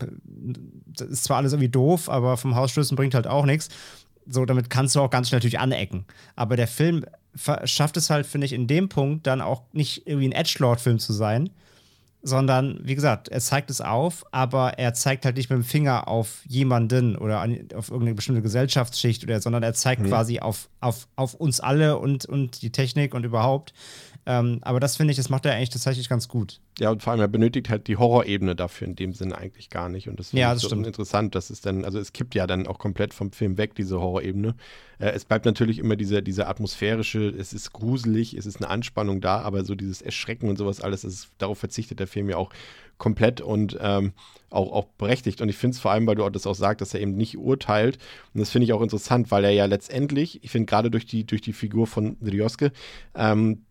[0.88, 3.70] das ist zwar alles irgendwie doof, aber vom Hausstößen bringt halt auch nichts
[4.28, 6.06] so, damit kannst du auch ganz schnell natürlich anecken.
[6.36, 7.06] Aber der Film
[7.64, 11.14] schafft es halt, finde ich, in dem Punkt dann auch nicht irgendwie ein Edgelord-Film zu
[11.14, 11.50] sein,
[12.22, 16.08] sondern, wie gesagt, er zeigt es auf, aber er zeigt halt nicht mit dem Finger
[16.08, 20.08] auf jemanden oder an, auf irgendeine bestimmte Gesellschaftsschicht oder, sondern er zeigt mhm.
[20.08, 23.74] quasi auf, auf, auf uns alle und, und die Technik und überhaupt.
[24.26, 26.62] Ähm, aber das finde ich, das macht er eigentlich tatsächlich ganz gut.
[26.80, 29.90] Ja, und vor allem, er benötigt halt die Horrorebene dafür in dem Sinne eigentlich gar
[29.90, 30.08] nicht.
[30.08, 30.88] Und das finde ja, ich so stimmt.
[30.88, 34.00] interessant, dass es dann, also es kippt ja dann auch komplett vom Film weg, diese
[34.00, 34.56] Horrorebene.
[35.00, 39.20] Äh, es bleibt natürlich immer diese, diese atmosphärische, es ist gruselig, es ist eine Anspannung
[39.20, 42.50] da, aber so dieses Erschrecken und sowas alles, ist, darauf verzichtet der Film ja auch
[42.98, 44.14] komplett und ähm,
[44.50, 45.42] auch, auch berechtigt.
[45.42, 47.38] Und ich finde es vor allem, weil du das auch sagst, dass er eben nicht
[47.38, 47.98] urteilt.
[48.34, 51.26] Und das finde ich auch interessant, weil er ja letztendlich, ich finde gerade durch die,
[51.26, 52.72] durch die Figur von Rioske,
[53.16, 53.66] ähm,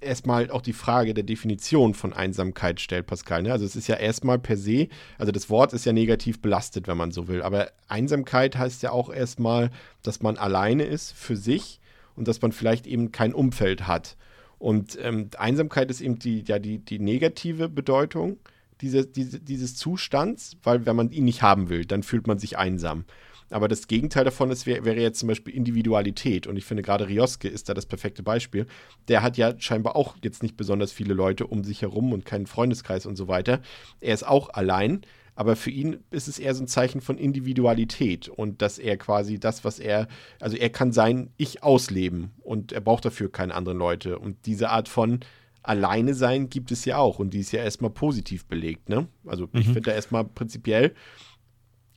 [0.00, 3.42] erstmal auch die Frage der Definition von Einsamkeit stellt, Pascal.
[3.42, 3.52] Ne?
[3.52, 4.88] Also es ist ja erstmal per se,
[5.18, 7.42] also das Wort ist ja negativ belastet, wenn man so will.
[7.42, 9.70] Aber Einsamkeit heißt ja auch erstmal,
[10.02, 11.80] dass man alleine ist für sich
[12.16, 14.16] und dass man vielleicht eben kein Umfeld hat.
[14.58, 18.38] Und ähm, Einsamkeit ist eben die, ja, die, die negative Bedeutung
[18.80, 22.58] diese, diese, dieses Zustands, weil wenn man ihn nicht haben will, dann fühlt man sich
[22.58, 23.04] einsam.
[23.50, 26.46] Aber das Gegenteil davon ist, wär, wäre jetzt zum Beispiel Individualität.
[26.46, 28.66] Und ich finde gerade Rioske ist da das perfekte Beispiel.
[29.08, 32.46] Der hat ja scheinbar auch jetzt nicht besonders viele Leute um sich herum und keinen
[32.46, 33.60] Freundeskreis und so weiter.
[34.00, 35.02] Er ist auch allein.
[35.34, 39.38] Aber für ihn ist es eher so ein Zeichen von Individualität und dass er quasi
[39.38, 40.06] das, was er,
[40.38, 44.18] also er kann sein Ich ausleben und er braucht dafür keine anderen Leute.
[44.18, 45.20] Und diese Art von
[45.62, 49.08] Alleine sein gibt es ja auch und die ist ja erstmal positiv belegt, ne?
[49.26, 49.60] Also mhm.
[49.60, 50.94] ich finde da erstmal prinzipiell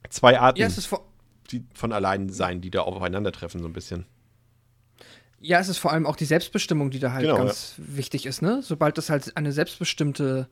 [0.10, 0.60] zwei Arten.
[0.60, 1.13] Ja, es ist vor
[1.54, 4.06] die von allein sein, die da aufeinandertreffen, so ein bisschen.
[5.40, 8.42] Ja, es ist vor allem auch die Selbstbestimmung, die da halt Genau, ganz wichtig ist,
[8.42, 8.62] ne?
[8.64, 10.48] Sobald das halt eine selbstbestimmte,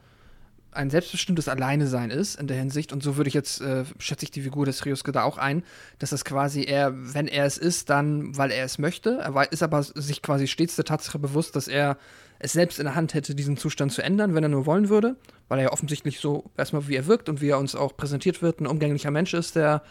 [0.71, 4.31] ein selbstbestimmtes Alleine-Sein ist in der Hinsicht, und so würde ich jetzt, äh, schätze ich
[4.31, 5.63] die Figur des Ryusuke da auch ein,
[5.99, 9.63] dass das quasi er, wenn er es ist, dann, weil er es möchte, er ist
[9.63, 11.97] aber sich quasi stets der Tatsache bewusst, dass er
[12.39, 15.15] es selbst in der Hand hätte, diesen Zustand zu ändern, wenn er nur wollen würde,
[15.47, 18.41] weil er ja offensichtlich so erstmal, wie er wirkt und wie er uns auch präsentiert
[18.41, 19.83] wird, ein umgänglicher Mensch ist, der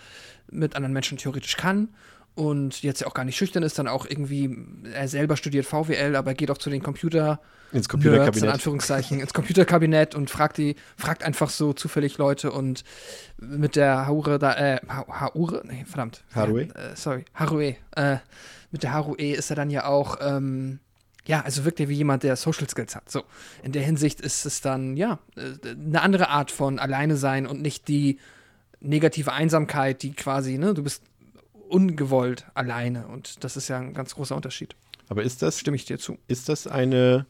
[0.50, 1.88] mit anderen Menschen theoretisch kann
[2.34, 4.56] und jetzt ja auch gar nicht schüchtern ist, dann auch irgendwie,
[4.92, 7.40] er selber studiert VWL, aber geht auch zu den Computer
[7.72, 8.50] Ins Nerds, in Computerkabinett.
[8.52, 12.82] Anführungszeichen, ins Computerkabinett und fragt die, fragt einfach so zufällig Leute und
[13.38, 16.24] mit der Haure da, äh, Ha- Haure, nee, verdammt.
[16.34, 16.62] Harue?
[16.62, 17.76] Äh, sorry, Harue.
[17.94, 18.16] Äh,
[18.72, 20.80] mit der Harue ist er dann ja auch, ähm,
[21.26, 23.08] ja, also wirkt er wie jemand, der Social Skills hat.
[23.10, 23.22] So,
[23.62, 27.60] in der Hinsicht ist es dann, ja, äh, eine andere Art von Alleine sein und
[27.62, 28.18] nicht die
[28.80, 31.02] negative Einsamkeit, die quasi, ne, du bist
[31.70, 34.74] ungewollt alleine und das ist ja ein ganz großer Unterschied.
[35.08, 36.18] Aber ist das, Stimme ich dir zu.
[36.28, 37.26] ist das eine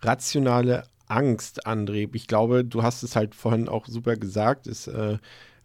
[0.00, 2.08] rationale Angst, André?
[2.14, 4.66] Ich glaube, du hast es halt vorhin auch super gesagt.
[4.66, 5.18] Ist, äh,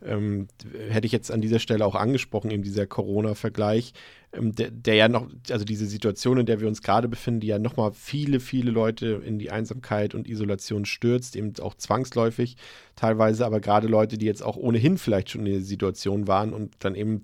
[0.06, 0.48] ähm,
[0.90, 3.94] hätte ich jetzt an dieser Stelle auch angesprochen, eben dieser Corona-Vergleich,
[4.32, 7.48] ähm, der, der ja noch, also diese Situation, in der wir uns gerade befinden, die
[7.48, 12.58] ja nochmal viele, viele Leute in die Einsamkeit und Isolation stürzt, eben auch zwangsläufig
[12.96, 16.76] teilweise, aber gerade Leute, die jetzt auch ohnehin vielleicht schon in der Situation waren und
[16.80, 17.22] dann eben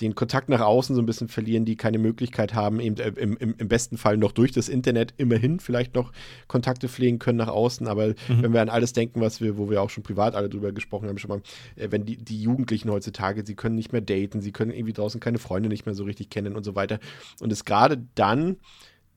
[0.00, 3.36] den Kontakt nach außen so ein bisschen verlieren, die keine Möglichkeit haben, eben äh, im,
[3.36, 6.12] im, im besten Fall noch durch das Internet immerhin vielleicht noch
[6.48, 7.86] Kontakte pflegen können nach außen.
[7.86, 10.72] Aber wenn wir an alles denken, was wir, wo wir auch schon privat alle drüber
[10.72, 11.42] gesprochen haben, schon mal,
[11.76, 15.20] äh, wenn die, die Jugendlichen heutzutage, sie können nicht mehr daten, sie können irgendwie draußen
[15.20, 16.98] keine Freunde nicht mehr so richtig kennen und so weiter.
[17.40, 18.56] Und es gerade dann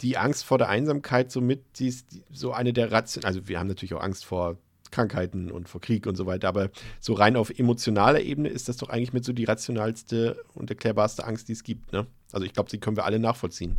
[0.02, 3.68] die Angst vor der Einsamkeit somit, die ist so eine der Ration, also wir haben
[3.68, 4.58] natürlich auch Angst vor
[4.92, 6.70] Krankheiten und vor Krieg und so weiter, aber
[7.00, 11.26] so rein auf emotionaler Ebene ist das doch eigentlich mit so die rationalste und erklärbarste
[11.26, 12.08] Angst, die es gibt, ne?
[12.32, 13.78] Also ich glaube, die können wir alle nachvollziehen.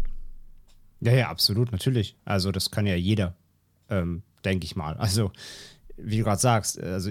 [1.01, 2.17] Ja, ja, absolut, natürlich.
[2.25, 3.37] Also das kann ja jeder,
[3.89, 4.97] ähm, denke ich mal.
[4.97, 5.33] Also,
[5.97, 7.11] wie du gerade sagst, also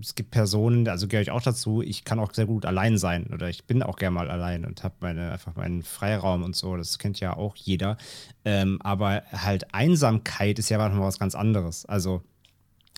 [0.00, 3.28] es gibt Personen, also gehöre ich auch dazu, ich kann auch sehr gut allein sein
[3.32, 6.76] oder ich bin auch gerne mal allein und habe meine, einfach meinen Freiraum und so,
[6.76, 7.96] das kennt ja auch jeder.
[8.44, 11.86] Ähm, aber halt Einsamkeit ist ja noch mal was ganz anderes.
[11.86, 12.22] Also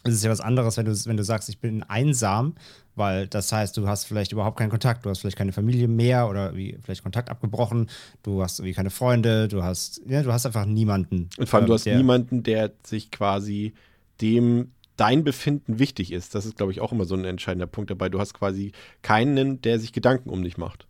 [0.05, 2.55] es ist ja was anderes, wenn du, wenn du sagst, ich bin einsam,
[2.96, 6.28] weil das heißt, du hast vielleicht überhaupt keinen Kontakt, du hast vielleicht keine Familie mehr
[6.28, 7.88] oder wie vielleicht Kontakt abgebrochen,
[8.22, 11.28] du hast irgendwie keine Freunde, du hast, ja, du hast einfach niemanden.
[11.38, 13.74] Und vor allem, du ähm, hast der- niemanden, der sich quasi
[14.20, 16.34] dem dein Befinden wichtig ist.
[16.34, 18.11] Das ist, glaube ich, auch immer so ein entscheidender Punkt dabei.
[18.11, 20.86] Du hast quasi keinen, der sich Gedanken um dich macht.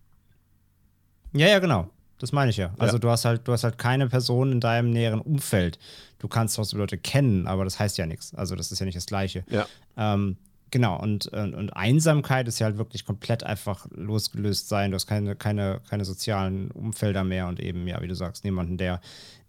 [1.33, 1.89] Ja, ja, genau.
[2.21, 2.73] Das meine ich ja.
[2.79, 2.99] Also Ja.
[3.01, 5.79] du hast halt, du hast halt keine Person in deinem näheren Umfeld.
[6.19, 8.35] Du kannst trotzdem Leute kennen, aber das heißt ja nichts.
[8.35, 9.43] Also das ist ja nicht das Gleiche.
[9.49, 9.67] Ja.
[9.97, 10.37] Ähm,
[10.71, 14.91] genau, und, und, und Einsamkeit ist ja halt wirklich komplett einfach losgelöst sein.
[14.91, 18.77] Du hast keine, keine, keine sozialen Umfelder mehr und eben, ja, wie du sagst, niemanden,
[18.77, 19.01] der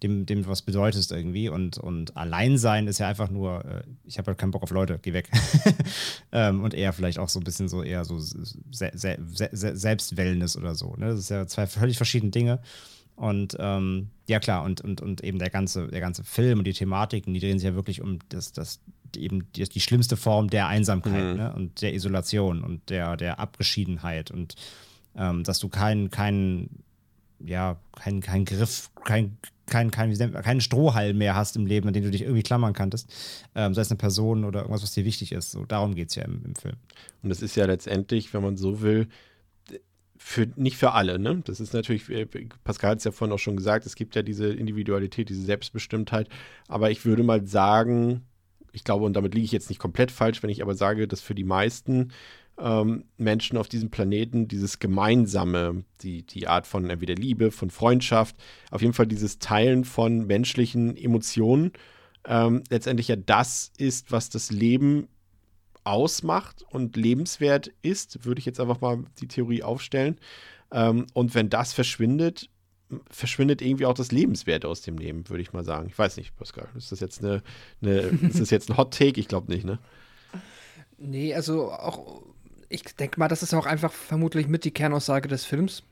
[0.02, 1.48] dem, dem was bedeutest irgendwie.
[1.48, 4.98] Und, und Alleinsein ist ja einfach nur, äh, ich habe halt keinen Bock auf Leute,
[5.00, 5.30] geh weg.
[6.32, 9.18] ähm, und eher vielleicht auch so ein bisschen so eher so se se
[9.52, 10.94] se Selbstwellness oder so.
[10.96, 11.06] Ne?
[11.06, 12.60] Das ist ja zwei völlig verschiedene Dinge.
[13.14, 16.72] Und ähm, ja klar, und, und, und eben der ganze, der ganze Film und die
[16.72, 18.80] Thematiken, die drehen sich ja wirklich um das, das
[19.16, 21.52] eben die, die schlimmste Form der Einsamkeit ne?
[21.54, 24.54] und der Isolation und der, der Abgeschiedenheit und
[25.16, 26.84] ähm, dass du keinen, keinen,
[27.38, 29.36] ja, keinen, keinen Griff, kein,
[29.66, 33.12] kein, kein, keinen Strohhalm mehr hast im Leben, an den du dich irgendwie klammern kanntest.
[33.54, 35.52] Ähm, sei es eine Person oder irgendwas, was dir wichtig ist.
[35.52, 36.76] So, darum geht es ja im, im Film.
[37.22, 39.08] Und das ist ja letztendlich, wenn man so will,
[40.16, 41.42] für, nicht für alle, ne?
[41.44, 42.26] Das ist natürlich, äh,
[42.62, 46.28] Pascal hat es ja vorhin auch schon gesagt, es gibt ja diese Individualität, diese Selbstbestimmtheit.
[46.68, 48.22] Aber ich würde mal sagen,
[48.72, 51.20] ich glaube, und damit liege ich jetzt nicht komplett falsch, wenn ich aber sage, dass
[51.20, 52.12] für die meisten
[52.58, 58.36] ähm, Menschen auf diesem Planeten dieses Gemeinsame, die, die Art von entweder Liebe, von Freundschaft,
[58.70, 61.72] auf jeden Fall dieses Teilen von menschlichen Emotionen,
[62.26, 65.08] ähm, letztendlich ja das ist, was das Leben
[65.84, 70.18] ausmacht und lebenswert ist, würde ich jetzt einfach mal die Theorie aufstellen.
[70.70, 72.48] Ähm, und wenn das verschwindet,
[73.10, 75.88] verschwindet irgendwie auch das Lebenswert aus dem Leben, würde ich mal sagen.
[75.88, 77.42] Ich weiß nicht, Pascal, ist das jetzt eine,
[77.80, 79.20] eine ist das jetzt ein Hot Take?
[79.20, 79.78] Ich glaube nicht, ne?
[80.98, 82.22] Nee, also auch,
[82.68, 85.82] ich denke mal, das ist auch einfach vermutlich mit die Kernaussage des Films.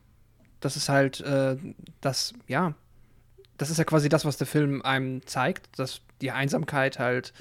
[0.61, 1.57] Das ist halt äh,
[2.01, 2.75] das, ja,
[3.59, 7.33] das ist ja quasi das, was der Film einem zeigt, dass die Einsamkeit halt,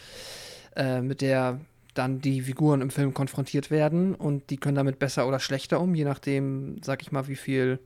[0.75, 1.59] äh, mit der
[1.93, 5.95] dann die Figuren im Film konfrontiert werden und die können damit besser oder schlechter um,
[5.95, 7.79] je nachdem, sag ich mal, wie viel,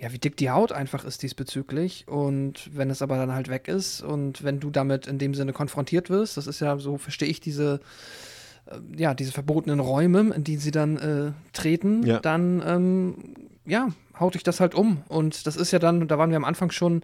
[0.00, 2.06] ja, wie dick die Haut einfach ist diesbezüglich.
[2.08, 5.52] Und wenn es aber dann halt weg ist und wenn du damit in dem Sinne
[5.52, 7.80] konfrontiert wirst, das ist ja so, verstehe ich diese
[8.96, 12.18] ja, diese verbotenen Räume, in die sie dann äh, treten, Ja.
[12.18, 13.14] dann ähm,
[13.64, 15.02] ja, haut dich das halt um.
[15.08, 17.02] Und das ist ja dann, da waren wir am Anfang schon,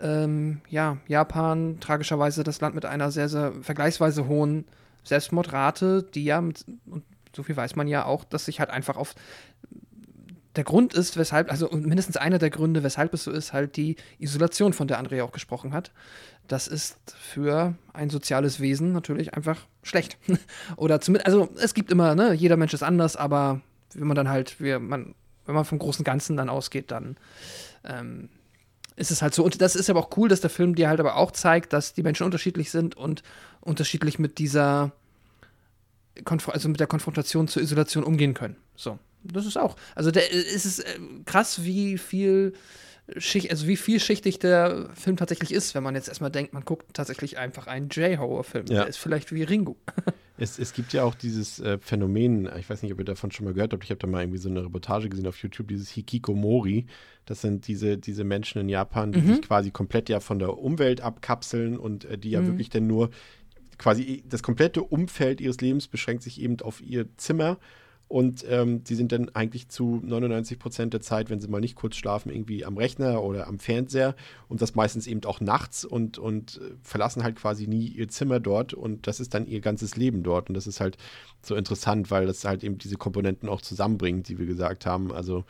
[0.00, 4.64] ähm, ja, Japan, tragischerweise das Land mit einer sehr, sehr vergleichsweise hohen
[5.04, 7.04] Selbstmordrate, die ja, mit, und
[7.34, 9.14] so viel weiß man ja auch, dass sich halt einfach auf
[10.56, 13.96] der Grund ist, weshalb, also mindestens einer der Gründe, weshalb es so ist, halt die
[14.18, 15.92] Isolation, von der Andrea auch gesprochen hat.
[16.48, 20.16] Das ist für ein soziales Wesen natürlich einfach schlecht.
[20.76, 23.60] Oder zumindest, also es gibt immer, ne, jeder Mensch ist anders, aber
[23.94, 27.16] wenn man dann halt, wir, man, wenn man vom großen Ganzen dann ausgeht, dann
[27.84, 28.28] ähm,
[28.96, 29.44] ist es halt so.
[29.44, 31.92] Und das ist aber auch cool, dass der Film dir halt aber auch zeigt, dass
[31.92, 33.22] die Menschen unterschiedlich sind und
[33.60, 34.92] unterschiedlich mit dieser,
[36.24, 38.56] Konf also mit der Konfrontation zur Isolation umgehen können.
[38.74, 38.98] So,
[39.32, 39.76] das ist auch.
[39.94, 42.52] Also der, es ist äh, krass, wie viel
[43.18, 46.92] Schicht, also wie vielschichtig der Film tatsächlich ist, wenn man jetzt erstmal denkt, man guckt
[46.92, 48.66] tatsächlich einfach einen J-Horror-Film.
[48.66, 48.80] Ja.
[48.80, 49.76] Der ist vielleicht wie Ringo.
[50.38, 53.46] Es, es gibt ja auch dieses äh, Phänomen, ich weiß nicht, ob ihr davon schon
[53.46, 55.88] mal gehört habt, ich habe da mal irgendwie so eine Reportage gesehen auf YouTube, dieses
[55.88, 56.84] Hikikomori.
[57.24, 59.28] Das sind diese, diese Menschen in Japan, die Mhm.
[59.36, 62.48] sich quasi komplett ja von der Umwelt abkapseln und äh, die ja Mhm.
[62.48, 63.08] wirklich dann nur
[63.78, 67.56] quasi das komplette Umfeld ihres Lebens beschränkt sich eben auf ihr Zimmer
[68.08, 71.74] und ähm, die sind dann eigentlich zu 99 Prozent der Zeit, wenn sie mal nicht
[71.74, 74.14] kurz schlafen, irgendwie am Rechner oder am Fernseher.
[74.48, 78.38] Und das meistens eben auch nachts und, und äh, verlassen halt quasi nie ihr Zimmer
[78.38, 78.74] dort.
[78.74, 80.48] Und das ist dann ihr ganzes Leben dort.
[80.48, 80.98] Und das ist halt
[81.42, 85.10] so interessant, weil das halt eben diese Komponenten auch zusammenbringt, die wir gesagt haben.
[85.10, 85.44] Also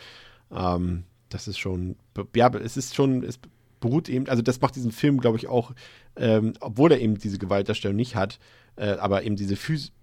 [0.51, 1.97] ähm, das ist schon,
[2.35, 3.39] ja, es ist schon, es
[3.81, 5.75] beruht eben, also das macht diesen Film, glaube ich, auch,
[6.17, 8.39] ähm, obwohl er eben diese Gewaltdarstellung nicht hat,
[8.77, 9.57] äh, aber eben diese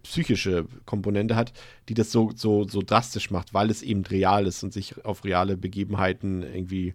[0.04, 1.54] psychische Komponente hat,
[1.90, 5.24] die das so, so, so drastisch macht, weil es eben real ist und sich auf
[5.24, 6.94] reale Begebenheiten irgendwie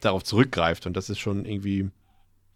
[0.00, 0.86] darauf zurückgreift.
[0.86, 1.90] Und das ist schon irgendwie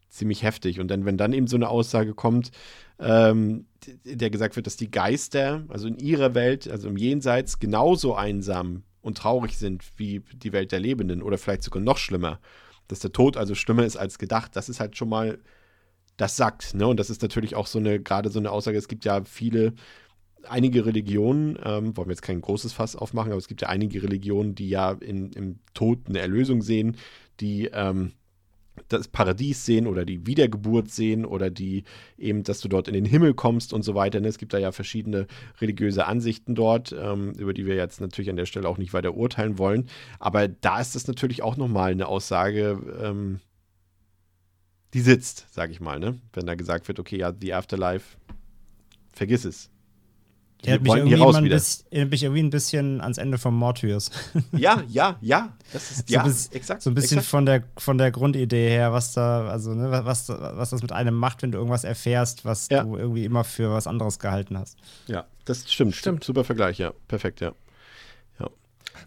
[0.08, 0.80] ziemlich heftig.
[0.80, 2.50] Und dann, wenn dann eben so eine Aussage kommt,
[2.98, 3.66] ähm,
[4.04, 8.82] der gesagt wird, dass die Geister, also in ihrer Welt, also im Jenseits, genauso einsam
[9.00, 12.40] und traurig sind wie die Welt der Lebenden oder vielleicht sogar noch schlimmer.
[12.88, 15.38] Dass der Tod also schlimmer ist als gedacht, das ist halt schon mal,
[16.18, 16.86] das sagt, ne?
[16.86, 19.72] Und das ist natürlich auch so eine, gerade so eine Aussage, es gibt ja viele,
[20.46, 24.02] einige Religionen, ähm, wollen wir jetzt kein großes Fass aufmachen, aber es gibt ja einige
[24.02, 26.96] Religionen, die ja in, im Tod eine Erlösung sehen,
[27.40, 28.12] die ähm,
[28.88, 31.84] das Paradies sehen oder die Wiedergeburt sehen oder die
[32.16, 34.20] eben, dass du dort in den Himmel kommst und so weiter.
[34.20, 34.28] ne?
[34.28, 35.26] Es gibt da ja verschiedene
[35.60, 39.14] religiöse Ansichten dort, ähm, über die wir jetzt natürlich an der Stelle auch nicht weiter
[39.14, 39.88] urteilen wollen.
[40.18, 43.40] Aber da ist das natürlich auch nochmal eine Aussage, ähm,
[44.94, 46.18] die sitzt, sage ich mal, ne?
[46.32, 48.16] Wenn da gesagt wird, okay, ja, the Afterlife,
[49.12, 49.70] vergiss es.
[50.62, 51.54] Wir Erinnert mich, irgendwie hier raus wieder.
[51.54, 54.10] bisschen, erinnert mich irgendwie ein bisschen ans Ende von Mortius.
[54.52, 56.82] Ja, ja, ja, das ist, So ja, ein bisschen- exakt.
[56.82, 57.30] So ein bisschen exakt.
[57.30, 61.14] von der, von der Grundidee her, was da, also, ne, was, was das mit einem
[61.14, 62.82] macht, wenn du irgendwas erfährst, was Ja.
[62.82, 64.78] du irgendwie immer für was anderes gehalten hast.
[65.06, 65.94] Ja, das stimmt.
[65.94, 66.24] Stimmt.
[66.24, 66.92] Super Vergleich, ja.
[67.06, 67.52] Perfekt, ja.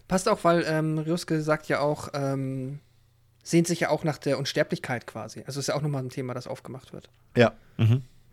[0.08, 2.78] Passt auch, weil ähm, Rioske sagt ja auch, ähm,
[3.42, 5.42] sehnt sich ja auch nach der Unsterblichkeit quasi.
[5.46, 7.08] Also ist ja auch nochmal ein Thema, das aufgemacht wird.
[7.36, 7.52] Ja,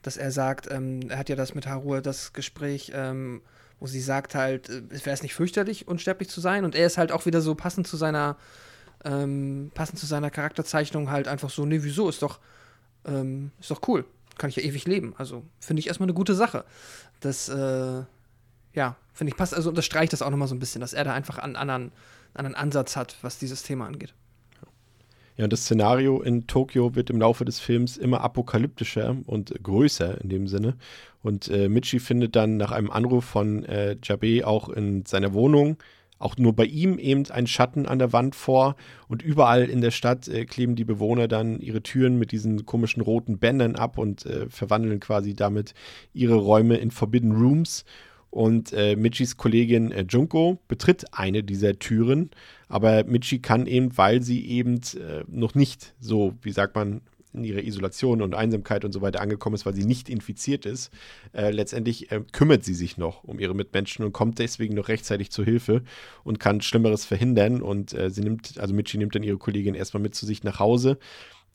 [0.01, 3.41] Dass er sagt, ähm, er hat ja das mit Harur, das Gespräch, ähm,
[3.80, 6.64] wo sie sagt halt, äh, wäre es nicht fürchterlich, unsterblich zu sein?
[6.64, 8.38] Und er ist halt auch wieder so passend zu seiner,
[9.03, 12.07] ähm, passend zu seiner Charakterzeichnung halt einfach so, nee, wieso?
[12.07, 12.39] Ist doch,
[13.05, 14.05] ähm, ist doch cool.
[14.38, 15.16] Kann ich ja ewig leben.
[15.18, 16.64] Also finde ich erstmal eine gute Sache.
[17.20, 18.03] Das, äh,
[18.74, 21.14] ja, finde ich passt, also unterstreicht das auch nochmal so ein bisschen, dass er da
[21.14, 21.91] einfach einen anderen,
[22.34, 24.14] anderen Ansatz hat, was dieses Thema angeht.
[25.40, 30.20] Ja, und das Szenario in Tokio wird im Laufe des Films immer apokalyptischer und größer
[30.20, 30.76] in dem Sinne.
[31.24, 35.78] Und äh, Michi findet dann nach einem Anruf von äh, Jabe auch in seiner Wohnung,
[36.18, 38.76] auch nur bei ihm eben ein Schatten an der Wand vor.
[39.08, 43.02] Und überall in der Stadt äh, kleben die Bewohner dann ihre Türen mit diesen komischen
[43.02, 45.74] roten Bändern ab und äh, verwandeln quasi damit
[46.12, 47.86] ihre Räume in Forbidden Rooms.
[48.32, 52.30] Und äh, Michis Kollegin äh, Junko betritt eine dieser Türen,
[52.68, 57.02] aber Michi kann eben, weil sie eben äh, noch nicht so, wie sagt man,
[57.34, 60.92] in ihrer Isolation und Einsamkeit und so weiter angekommen ist, weil sie nicht infiziert ist,
[61.34, 65.30] äh, letztendlich äh, kümmert sie sich noch um ihre Mitmenschen und kommt deswegen noch rechtzeitig
[65.30, 65.84] zu Hilfe
[66.24, 67.62] und kann Schlimmeres verhindern.
[67.62, 70.60] Und äh, sie nimmt, also Michi nimmt dann ihre Kollegin erstmal mit zu sich nach
[70.60, 70.98] Hause.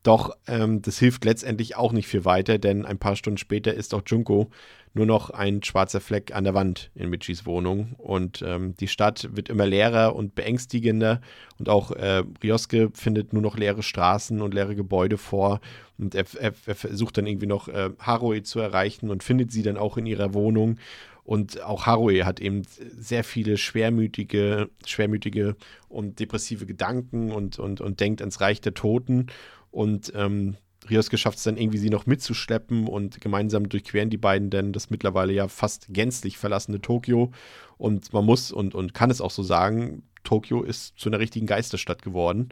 [0.05, 3.95] Doch ähm, das hilft letztendlich auch nicht viel weiter, denn ein paar Stunden später ist
[3.95, 4.51] auch Junko
[4.93, 7.95] nur noch ein schwarzer Fleck an der Wand in Michis Wohnung.
[7.99, 11.21] Und ähm, die Stadt wird immer leerer und beängstigender.
[11.59, 15.61] Und auch äh, Ryosuke findet nur noch leere Straßen und leere Gebäude vor.
[15.99, 19.63] Und er, er, er versucht dann irgendwie noch äh, Haruhi zu erreichen und findet sie
[19.63, 20.79] dann auch in ihrer Wohnung.
[21.25, 22.63] Und auch Haruhi hat eben
[22.97, 25.57] sehr viele schwermütige, schwermütige
[25.89, 29.29] und depressive Gedanken und, und, und denkt ans Reich der Toten.
[29.75, 30.57] Und ähm,
[30.89, 34.89] Ryosuke schafft es dann irgendwie, sie noch mitzuschleppen und gemeinsam durchqueren die beiden dann das
[34.89, 37.33] mittlerweile ja fast gänzlich verlassene Tokio.
[37.77, 41.47] Und man muss und, und kann es auch so sagen, Tokio ist zu einer richtigen
[41.47, 42.51] Geisterstadt geworden.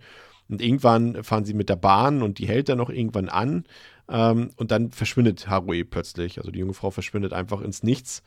[0.48, 3.64] Und irgendwann fahren sie mit der Bahn und die hält dann noch irgendwann an.
[4.08, 6.38] Ähm, und dann verschwindet Harue plötzlich.
[6.38, 8.24] Also die junge Frau verschwindet einfach ins Nichts.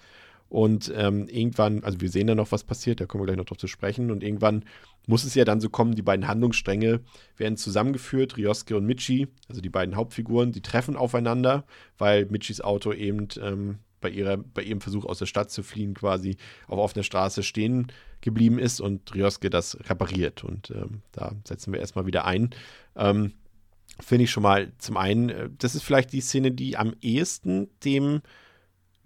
[0.49, 3.45] Und ähm, irgendwann, also wir sehen dann noch, was passiert, da kommen wir gleich noch
[3.45, 4.11] drauf zu sprechen.
[4.11, 4.63] Und irgendwann
[5.07, 7.01] muss es ja dann so kommen, die beiden Handlungsstränge
[7.37, 8.37] werden zusammengeführt.
[8.37, 11.65] Ryosuke und Michi, also die beiden Hauptfiguren, die treffen aufeinander,
[11.97, 15.95] weil Michis Auto eben ähm, bei, ihrer, bei ihrem Versuch aus der Stadt zu fliehen
[15.95, 17.87] quasi auf offener Straße stehen
[18.21, 20.43] geblieben ist und Ryosuke das repariert.
[20.43, 22.51] Und ähm, da setzen wir erstmal wieder ein.
[22.95, 23.33] Ähm,
[23.99, 27.69] Finde ich schon mal zum einen, äh, das ist vielleicht die Szene, die am ehesten
[27.83, 28.21] dem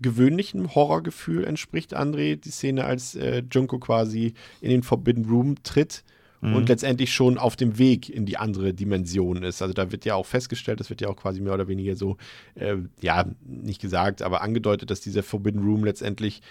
[0.01, 2.35] gewöhnlichen Horrorgefühl entspricht, André.
[2.35, 6.03] Die Szene, als äh, Junko quasi in den Forbidden Room tritt
[6.41, 6.55] mhm.
[6.55, 9.61] und letztendlich schon auf dem Weg in die andere Dimension ist.
[9.61, 12.17] Also da wird ja auch festgestellt, das wird ja auch quasi mehr oder weniger so,
[12.55, 16.41] äh, ja, nicht gesagt, aber angedeutet, dass dieser Forbidden Room letztendlich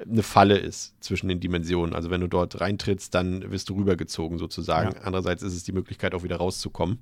[0.00, 1.94] eine Falle ist zwischen den Dimensionen.
[1.94, 4.92] Also wenn du dort reintrittst, dann wirst du rübergezogen sozusagen.
[4.92, 5.00] Ja.
[5.02, 6.98] Andererseits ist es die Möglichkeit, auch wieder rauszukommen.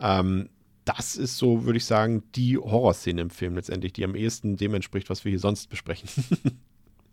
[0.00, 0.50] Ähm,
[0.86, 4.72] das ist so, würde ich sagen, die Horrorszene im Film letztendlich, die am ehesten dem
[4.72, 6.08] entspricht, was wir hier sonst besprechen.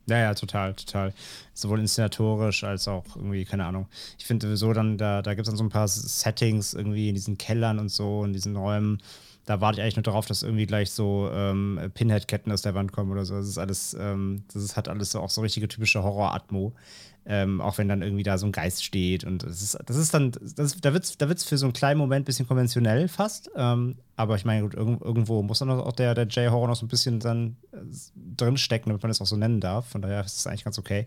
[0.05, 1.13] Ja, ja, total, total.
[1.53, 3.87] Sowohl inszenatorisch als auch irgendwie, keine Ahnung.
[4.19, 7.15] Ich finde sowieso dann, da, da gibt es dann so ein paar Settings irgendwie in
[7.15, 9.01] diesen Kellern und so, in diesen Räumen.
[9.45, 12.91] Da warte ich eigentlich nur darauf, dass irgendwie gleich so ähm, Pinhead-Ketten aus der Wand
[12.93, 13.35] kommen oder so.
[13.35, 16.73] Das ist alles, ähm, das ist, hat alles so auch so richtige typische Horror-Atmo.
[17.25, 19.23] Ähm, auch wenn dann irgendwie da so ein Geist steht.
[19.23, 21.73] Und das ist, das ist dann, das, da wird es da wird's für so einen
[21.73, 23.49] kleinen Moment ein bisschen konventionell fast.
[23.55, 26.85] Ähm, aber ich meine, gut, irg irgendwo muss dann auch der, der J-Horror noch so
[26.85, 27.77] ein bisschen dann äh,
[28.35, 29.87] drinstecken, damit man das auch so nennen darf.
[29.87, 31.05] Von daher ist es eigentlich ganz okay.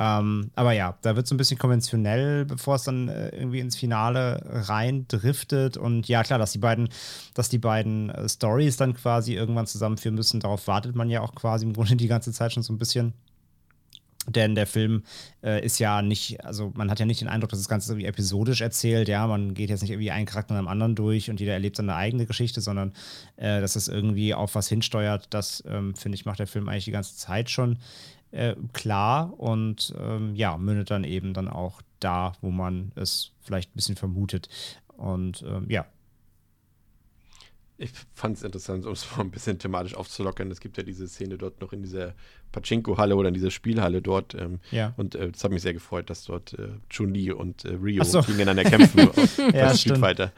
[0.00, 3.76] Ähm, aber ja, da wird es ein bisschen konventionell, bevor es dann äh, irgendwie ins
[3.76, 5.76] Finale rein driftet.
[5.76, 6.88] Und ja, klar, dass die beiden,
[7.34, 11.34] dass die beiden äh, Stories dann quasi irgendwann zusammenführen müssen, darauf wartet man ja auch
[11.34, 13.12] quasi im Grunde die ganze Zeit schon so ein bisschen.
[14.26, 15.02] Denn der Film
[15.42, 18.06] äh, ist ja nicht, also man hat ja nicht den Eindruck, dass das Ganze irgendwie
[18.06, 21.40] episodisch erzählt, ja, man geht jetzt nicht irgendwie einen Charakter nach dem anderen durch und
[21.40, 22.92] jeder erlebt seine eigene Geschichte, sondern
[23.36, 26.84] äh, dass es irgendwie auf was hinsteuert, das, ähm, finde ich, macht der Film eigentlich
[26.84, 27.78] die ganze Zeit schon
[28.32, 33.70] äh, klar und ähm, ja, mündet dann eben dann auch da, wo man es vielleicht
[33.70, 34.48] ein bisschen vermutet.
[34.96, 35.86] Und ähm, ja,
[37.80, 40.50] ich fand es interessant, um es mal ein bisschen thematisch aufzulockern.
[40.50, 42.12] Es gibt ja diese Szene dort noch in dieser
[42.52, 44.34] Pachinko-Halle oder in dieser Spielhalle dort.
[44.34, 44.92] Ähm, ja.
[44.98, 48.20] Und es äh, hat mich sehr gefreut, dass dort äh, Chun-Li und äh, Rio so.
[48.20, 50.32] gegeneinander kämpfen auf ja, Street Fighter.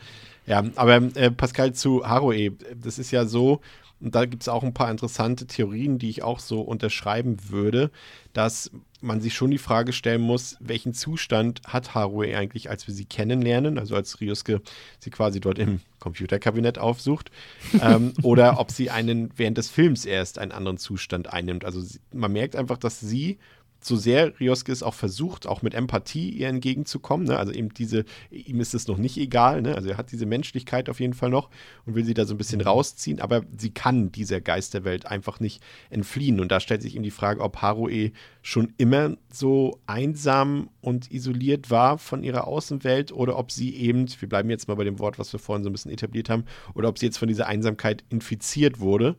[0.47, 3.61] Ja, aber äh, Pascal zu Haroe, das ist ja so,
[4.03, 7.91] und da gibt es auch ein paar interessante Theorien, die ich auch so unterschreiben würde,
[8.33, 8.71] dass
[9.01, 13.05] man sich schon die Frage stellen muss, welchen Zustand hat Haruhi eigentlich, als wir sie
[13.05, 14.61] kennenlernen, also als Ryusuke
[14.99, 17.31] sie quasi dort im Computerkabinett aufsucht,
[17.81, 21.65] ähm, oder ob sie einen während des Films erst einen anderen Zustand einnimmt.
[21.65, 23.39] Also man merkt einfach, dass sie
[23.85, 27.27] so sehr Rioske es auch versucht, auch mit Empathie ihr entgegenzukommen.
[27.27, 27.39] Ne?
[27.39, 29.75] Also eben diese, ihm ist es noch nicht egal, ne?
[29.75, 31.51] also er hat diese Menschlichkeit auf jeden Fall noch
[31.87, 32.67] und will sie da so ein bisschen mhm.
[32.67, 36.41] rausziehen, aber sie kann dieser Geisterwelt einfach nicht entfliehen.
[36.41, 41.71] Und da stellt sich ihm die Frage, ob Harue schon immer so einsam und isoliert
[41.71, 45.19] war von ihrer Außenwelt oder ob sie eben, wir bleiben jetzt mal bei dem Wort,
[45.19, 46.45] was wir vorhin so ein bisschen etabliert haben,
[46.75, 49.17] oder ob sie jetzt von dieser Einsamkeit infiziert wurde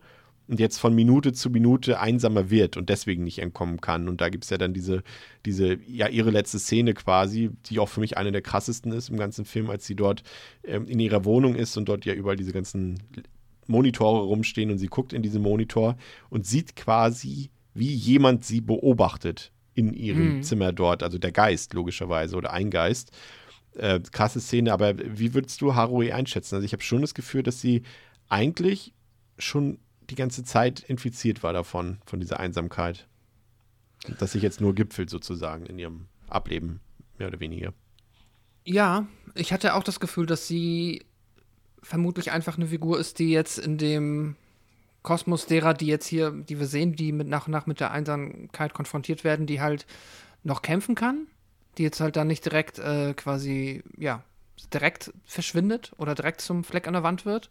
[0.47, 4.09] und jetzt von Minute zu Minute einsamer wird und deswegen nicht entkommen kann.
[4.09, 5.03] Und da gibt es ja dann diese,
[5.45, 9.17] diese, ja, ihre letzte Szene quasi, die auch für mich eine der krassesten ist im
[9.17, 10.23] ganzen Film, als sie dort
[10.63, 12.99] ähm, in ihrer Wohnung ist und dort ja überall diese ganzen
[13.67, 15.95] Monitore rumstehen und sie guckt in diesen Monitor
[16.29, 20.43] und sieht quasi, wie jemand sie beobachtet in ihrem mhm.
[20.43, 23.11] Zimmer dort, also der Geist logischerweise oder ein Geist.
[23.75, 26.55] Äh, krasse Szene, aber wie würdest du Haruhi einschätzen?
[26.55, 27.81] Also ich habe schon das Gefühl, dass sie
[28.29, 28.93] eigentlich
[29.39, 29.79] schon
[30.13, 33.07] die ganze Zeit infiziert war davon, von dieser Einsamkeit.
[34.19, 36.81] Dass sich jetzt nur gipfelt sozusagen in ihrem Ableben,
[37.17, 37.73] mehr oder weniger.
[38.63, 41.03] Ja, ich hatte auch das Gefühl, dass sie
[41.81, 44.35] vermutlich einfach eine Figur ist, die jetzt in dem
[45.01, 47.91] Kosmos derer, die jetzt hier, die wir sehen, die mit nach und nach mit der
[47.91, 49.87] Einsamkeit konfrontiert werden, die halt
[50.43, 51.27] noch kämpfen kann,
[51.77, 54.23] die jetzt halt dann nicht direkt äh, quasi, ja,
[54.73, 57.49] direkt verschwindet oder direkt zum Fleck an der Wand wird,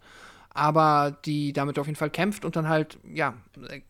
[0.55, 3.35] aber die damit auf jeden Fall kämpft und dann halt, ja,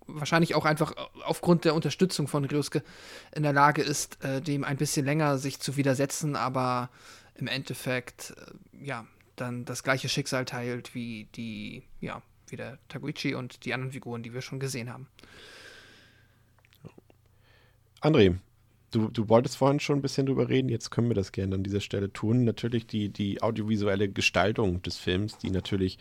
[0.07, 0.95] wahrscheinlich auch einfach
[1.25, 2.83] aufgrund der Unterstützung von Ryosuke
[3.35, 6.91] in der Lage ist, äh, dem ein bisschen länger sich zu widersetzen, aber
[7.35, 9.07] im Endeffekt, äh, ja,
[9.37, 14.23] dann das gleiche Schicksal teilt wie die, ja, wie der Taguchi und die anderen Figuren,
[14.23, 15.09] die wir schon gesehen haben.
[18.01, 18.37] André,
[18.93, 21.63] Du, du wolltest vorhin schon ein bisschen drüber reden, jetzt können wir das gerne an
[21.63, 22.45] dieser Stelle tun.
[22.45, 25.97] Natürlich die, die audiovisuelle Gestaltung des Films, die natürlich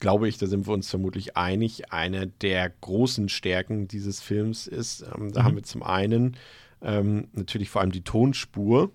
[0.00, 5.02] glaube ich, da sind wir uns vermutlich einig, eine der großen Stärken dieses Films ist,
[5.02, 5.44] ähm, da mhm.
[5.44, 6.36] haben wir zum einen
[6.80, 8.92] Ähm, natürlich vor allem die Tonspur,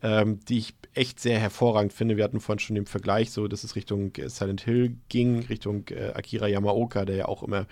[0.00, 2.16] ähm, die ich echt sehr hervorragend finde.
[2.16, 5.88] Wir hatten vorhin schon den Vergleich, so dass es Richtung äh, Silent Hill ging, Richtung
[5.90, 7.66] äh, Akira Yamaoka, der ja auch immer,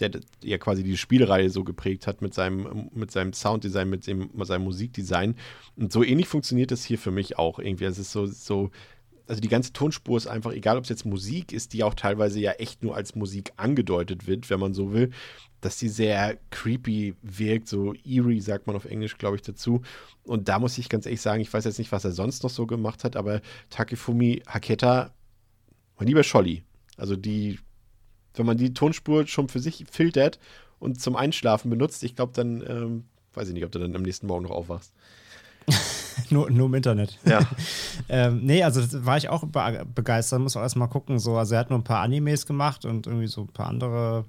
[0.00, 0.10] der,
[0.42, 4.46] ja quasi die Spielreihe so geprägt hat mit seinem, mit seinem Sounddesign, mit, dem, mit
[4.48, 5.36] seinem Musikdesign.
[5.76, 7.84] Und so ähnlich funktioniert das hier für mich auch irgendwie.
[7.84, 8.72] Es ist so, so
[9.26, 12.38] also die ganze Tonspur ist einfach, egal ob es jetzt Musik ist, die auch teilweise
[12.40, 15.10] ja echt nur als Musik angedeutet wird, wenn man so will,
[15.60, 19.82] dass die sehr creepy wirkt, so eerie sagt man auf Englisch, glaube ich, dazu.
[20.22, 22.50] Und da muss ich ganz ehrlich sagen, ich weiß jetzt nicht, was er sonst noch
[22.50, 23.40] so gemacht hat, aber
[23.70, 25.12] Takefumi Haketa,
[25.98, 26.62] mein lieber Scholli,
[26.96, 27.58] also die,
[28.34, 30.38] wenn man die Tonspur schon für sich filtert
[30.78, 33.04] und zum Einschlafen benutzt, ich glaube, dann ähm,
[33.34, 34.92] weiß ich nicht, ob du dann am nächsten Morgen noch aufwachst.
[36.30, 37.18] nur, nur im Internet.
[37.24, 37.40] Ja.
[38.08, 39.44] ähm, nee, also war ich auch
[39.94, 41.18] begeistert, muss auch erstmal gucken.
[41.18, 41.36] So.
[41.36, 44.24] Also er hat nur ein paar Animes gemacht und irgendwie so ein paar andere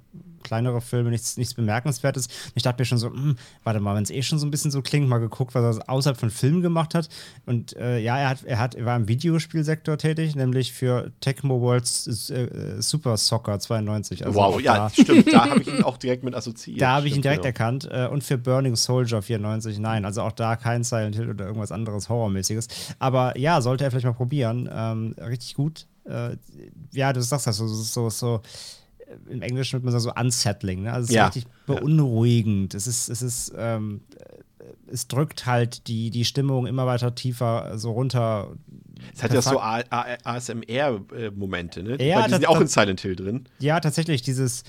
[0.47, 2.27] kleinere Filme, nichts, nichts Bemerkenswertes.
[2.55, 4.71] Ich dachte mir schon so, hm, warte mal, wenn es eh schon so ein bisschen
[4.71, 7.09] so klingt, mal geguckt, was er außerhalb von Filmen gemacht hat.
[7.45, 11.59] Und äh, ja, er, hat, er, hat, er war im Videospielsektor tätig, nämlich für Tecmo
[11.59, 14.25] Worlds äh, Super Soccer 92.
[14.25, 15.33] Also wow, ja, stimmt.
[15.33, 16.81] Da habe ich ihn auch direkt mit assoziiert.
[16.81, 17.47] Da habe ich ihn direkt genau.
[17.47, 17.89] erkannt.
[17.91, 20.05] Äh, und für Burning Soldier 94, nein.
[20.05, 21.76] Also auch da kein Silent Hill oder irgendwas anderes
[22.09, 22.67] Horrormäßiges.
[22.99, 24.69] Aber ja, sollte er vielleicht mal probieren.
[24.71, 25.85] Ähm, richtig gut.
[26.05, 26.37] Äh,
[26.93, 28.41] ja, du sagst das so, so, so
[29.29, 30.83] im Englischen würde man sagen, so unsettling.
[30.83, 30.91] Ne?
[30.93, 31.25] Also es ist Ja.
[31.27, 32.73] richtig beunruhigend.
[32.73, 34.01] Es ist, es ist, ähm,
[34.87, 38.51] es drückt halt die, die Stimmung immer weiter tiefer so runter.
[39.13, 39.59] Es hat ja so
[40.59, 42.03] ASMR-Momente, ne?
[42.03, 43.45] Ja, Weil die sind auch das- in Silent Hill drin.
[43.59, 44.65] Ja, tatsächlich, dieses, äh,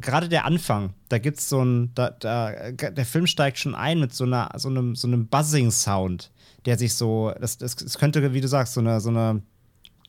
[0.00, 4.00] gerade der Anfang, da gibt es so ein, da, da, der Film steigt schon ein
[4.00, 6.30] mit so, einer, so einem, so einem Buzzing-Sound,
[6.64, 9.42] der sich so, das, das, das könnte, wie du sagst, so eine, so eine,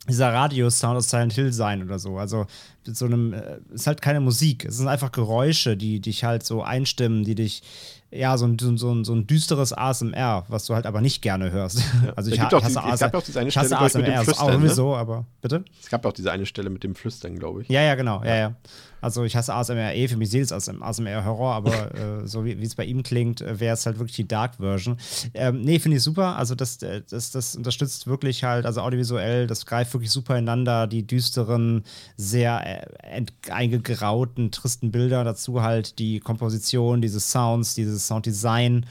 [0.10, 2.18] dieser Radio-Sound aus Silent Hill sein oder so.
[2.18, 2.46] Also
[2.86, 6.24] mit so einem, äh, es ist halt keine Musik, es sind einfach Geräusche, die dich
[6.24, 7.62] halt so einstimmen, die dich,
[8.10, 11.52] ja, so ein, so, ein- so, ein, düsteres ASMR, was du halt aber nicht gerne
[11.52, 11.84] hörst.
[12.16, 14.14] Also ich, ha- hasse die- es gab auch diese eine ich hasse ich, mit dem
[14.14, 14.68] ASMR, ist auch Flüstern, ne?
[14.70, 15.66] sowieso, aber bitte?
[15.84, 17.68] Es gab auch diese eine Stelle mit dem Flüstern, glaube ich.
[17.70, 18.24] Ja, ja, genau.
[18.24, 18.56] Ja, ja.
[19.02, 22.62] Also ich hasse ASMR eh, für mich seht es ASMR Horror, aber äh, so wie
[22.62, 24.98] es bei ihm klingt, äh, wäre es halt wirklich die Dark Version.
[25.34, 26.36] Ähm, nee, finde ich super.
[26.38, 30.88] Also das, äh, das, das unterstützt wirklich halt, also audiovisuell, das greift wirklich super ineinander,
[30.88, 31.84] die düsteren,
[32.16, 38.86] sehr äh, eingegrauten, tristen Bilder, dazu halt die Komposition, diese Sounds, dieses Sounddesign,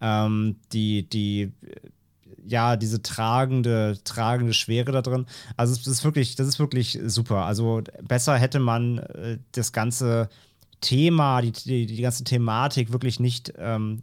[0.00, 1.52] ähm, die, die
[2.46, 5.26] ja, diese tragende, tragende Schwere da drin.
[5.56, 7.44] Also es ist wirklich, das ist wirklich super.
[7.44, 10.28] Also besser hätte man äh, das ganze
[10.80, 14.02] Thema, die, die, die ganze Thematik wirklich nicht ähm,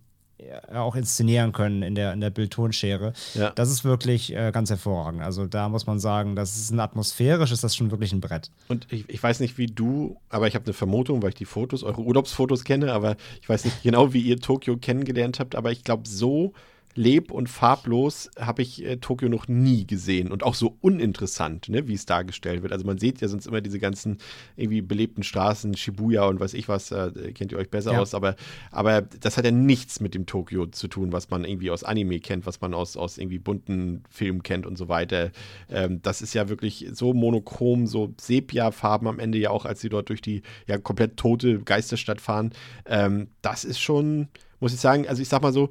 [0.73, 3.13] auch inszenieren können in der, in der Bildtonschere.
[3.33, 3.51] Ja.
[3.51, 5.21] Das ist wirklich äh, ganz hervorragend.
[5.21, 8.49] Also da muss man sagen, das ist ein atmosphärisch, ist das schon wirklich ein Brett.
[8.69, 11.45] Und ich, ich weiß nicht, wie du, aber ich habe eine Vermutung, weil ich die
[11.45, 15.71] Fotos, eure Urlaubsfotos kenne, aber ich weiß nicht genau, wie ihr Tokio kennengelernt habt, aber
[15.71, 16.53] ich glaube, so
[16.95, 21.87] leb- und farblos habe ich äh, Tokio noch nie gesehen und auch so uninteressant, ne,
[21.87, 22.73] wie es dargestellt wird.
[22.73, 24.17] Also man sieht ja sonst immer diese ganzen
[24.57, 27.99] irgendwie belebten Straßen, Shibuya und weiß ich was, äh, kennt ihr euch besser Ja.
[28.01, 28.35] aus, aber,
[28.71, 32.19] aber das hat ja nichts mit dem Tokio zu tun, was man irgendwie aus Anime
[32.19, 35.31] kennt, was man aus, aus irgendwie bunten Filmen kennt und so weiter.
[35.69, 39.89] Ähm, das ist ja wirklich so monochrom, so Sepia-Farben am Ende ja auch, als sie
[39.89, 42.51] dort durch die ja komplett tote Geisterstadt fahren.
[42.85, 44.27] Ähm, das ist schon,
[44.59, 45.69] muss ich sagen, also ich sag mal so,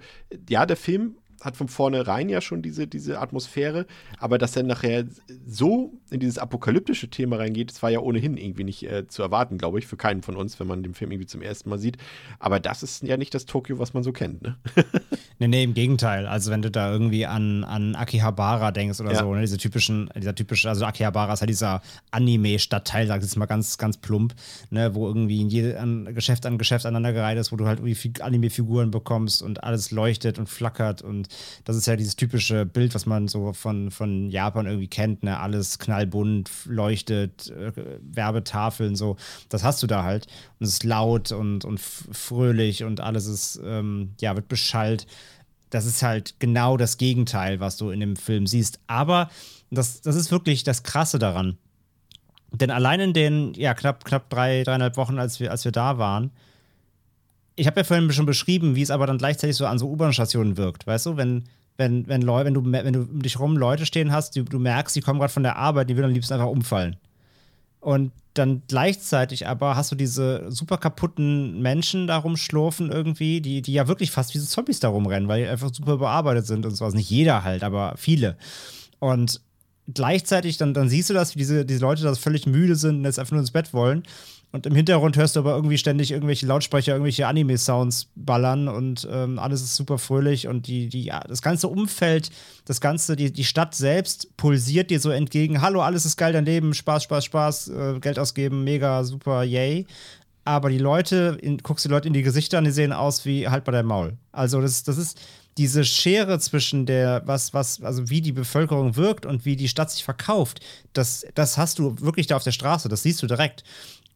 [0.48, 3.86] ja, der Film hat von vornherein ja schon diese, diese Atmosphäre,
[4.19, 5.05] aber dass er nachher
[5.47, 9.59] so in dieses apokalyptische Thema reingeht, das war ja ohnehin irgendwie nicht äh, zu erwarten,
[9.59, 11.99] glaube ich, für keinen von uns, wenn man den Film irgendwie zum ersten Mal sieht.
[12.39, 14.57] Aber das ist ja nicht das Tokio, was man so kennt, ne?
[15.41, 16.27] Nee, nee, im Gegenteil.
[16.27, 19.21] Also wenn du da irgendwie an, an Akihabara denkst oder Ja.
[19.21, 21.81] so, ne, diese typischen, dieser typische, also Akihabara ist halt dieser
[22.11, 24.35] Anime-Stadtteil, sag ich jetzt mal ganz, ganz plump,
[24.71, 27.95] ne, wo irgendwie in jede, an Geschäft an Geschäft aneinandergereiht ist, wo du halt irgendwie
[27.95, 31.29] Fig- Anime-Figuren bekommst und alles leuchtet und flackert und
[31.65, 35.39] das ist ja dieses typische Bild, was man so von, von Japan irgendwie kennt, ne,
[35.39, 39.16] alles knallbunt, leuchtet, äh, Werbetafeln, so,
[39.49, 40.27] das hast du da halt
[40.59, 45.07] und es ist laut und, und fröhlich und alles ist, ähm, ja, wird beschallt
[45.70, 48.81] das ist halt genau das Gegenteil, was du in dem Film siehst.
[48.87, 49.29] Aber
[49.70, 51.59] das, das ist wirklich das Krasse daran.
[52.53, 55.99] Denn allein in den, ja, knapp, knapp drei, dreieinhalb Wochen, als wir, als wir da
[55.99, 56.31] waren,
[57.55, 60.57] ich habe ja vorhin schon beschrieben, wie es aber dann gleichzeitig so an so U-Bahn-Stationen
[60.57, 60.87] wirkt.
[60.87, 61.45] Weißt du, wenn,
[61.79, 64.59] wenn, wenn, Leu wenn, du, wenn du um dich rum Leute stehen hast, die, du
[64.59, 66.97] merkst, die kommen gerade von der Arbeit, die würden am liebsten einfach umfallen.
[67.81, 73.73] Und dann gleichzeitig aber hast du diese super kaputten Menschen da rumschlurfen irgendwie, die, die
[73.73, 76.75] ja wirklich fast wie so Zombies da rumrennen, weil die einfach super überarbeitet sind und
[76.75, 76.95] sowas.
[76.95, 78.37] Nicht jeder halt, aber viele.
[78.99, 79.41] Und
[79.93, 83.05] gleichzeitig, dann, dann siehst du das, wie diese, diese Leute da völlig müde sind und
[83.05, 84.03] jetzt einfach nur ins Bett wollen.
[84.59, 89.39] Und im Hintergrund hörst du aber irgendwie ständig irgendwelche Lautsprecher, irgendwelche Anime-Sounds ballern und ähm,
[89.39, 92.31] alles ist super fröhlich und die, die, das ganze Umfeld,
[92.65, 95.63] das ganze, die, die Stadt selbst pulsiert dir so entgegen.
[95.63, 99.87] Hallo, alles ist geil, dein Leben, Spaß, Spaß, Spaß, äh, Geld ausgeben, mega, super, yay.
[100.45, 103.47] Aber die Leute, in, guckst die Leute in die Gesichter an, die sehen aus wie
[103.47, 104.17] halt bei deinem Maul.
[104.33, 105.21] Also, das, das ist
[105.59, 109.91] diese Schere zwischen der, was, was, also wie die Bevölkerung wirkt und wie die Stadt
[109.91, 110.61] sich verkauft,
[110.93, 113.65] das, das hast du wirklich da auf der Straße, das siehst du direkt.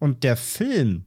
[0.03, 1.05] Und der Film,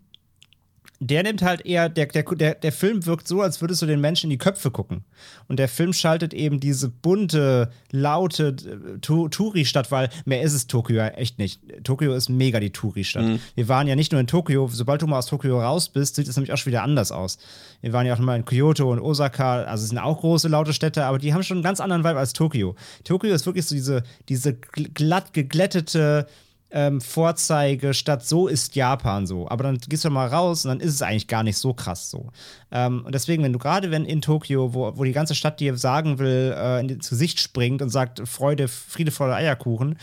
[1.01, 3.99] der nimmt halt eher, der, der, der, der Film wirkt so, als würdest du den
[3.99, 5.03] Menschen in die Köpfe gucken.
[5.49, 10.95] Und der Film schaltet eben diese bunte, laute äh, Touri-Stadt, weil mehr ist es Tokio
[10.95, 11.59] ja echt nicht.
[11.83, 13.25] Tokio ist mega die Touri-Stadt.
[13.25, 13.39] Mhm.
[13.55, 16.29] Wir waren ja nicht nur in Tokio, sobald du mal aus Tokio raus bist, sieht
[16.29, 17.37] es nämlich auch schon wieder anders aus.
[17.81, 20.71] Wir waren ja auch mal in Kyoto und Osaka, also es sind auch große, laute
[20.71, 22.75] Städte, aber die haben schon einen ganz anderen Vibe als Tokio.
[23.03, 26.27] Tokio ist wirklich so diese, diese glatt geglättete,
[26.75, 29.47] ähm, Vorzeige statt so ist Japan so.
[29.47, 32.11] Aber dann gehst du mal raus und dann ist es eigentlich gar nicht so krass
[32.11, 32.31] so.
[32.69, 35.77] Ähm, und deswegen, wenn du gerade wenn in Tokio, wo, wo die ganze Stadt dir
[35.77, 39.97] sagen will, äh, ins Gesicht springt und sagt Freude, Friede, Freude, Eierkuchen,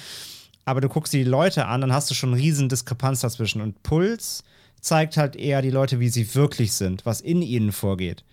[0.64, 3.60] aber du guckst dir die Leute an, dann hast du schon eine riesen Diskrepanz dazwischen.
[3.60, 4.42] Und Puls
[4.80, 8.24] zeigt halt eher die Leute, wie sie wirklich sind, was in ihnen vorgeht.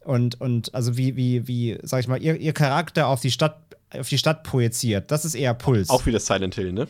[0.00, 3.60] Und, und also wie, wie, wie, sag ich mal, ihr, ihr Charakter auf die Stadt,
[3.90, 5.12] auf die Stadt projiziert.
[5.12, 5.90] Das ist eher Puls.
[5.90, 6.88] Auch wieder Silent Hill, ne?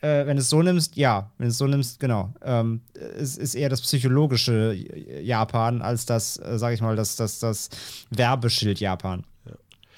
[0.00, 1.30] Äh, wenn du es so nimmst, ja.
[1.38, 2.32] Wenn du es so nimmst, genau.
[2.42, 4.74] Ähm, es ist eher das psychologische
[5.22, 7.68] Japan als das, äh, sag ich mal, das, das, das
[8.10, 9.24] Werbeschild Japan.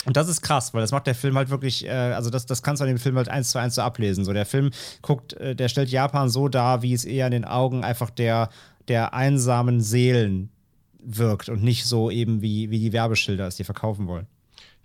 [0.05, 2.63] Und das ist krass, weil das macht der Film halt wirklich, äh, also das, das
[2.65, 4.25] kannst du an dem Film halt eins zu eins so ablesen.
[4.25, 4.71] So, der Film
[5.01, 8.49] guckt, äh, der stellt Japan so dar, wie es eher in den Augen einfach der,
[8.89, 10.51] der einsamen Seelen
[10.99, 14.27] wirkt und nicht so eben wie, wie die Werbeschilder es dir verkaufen wollen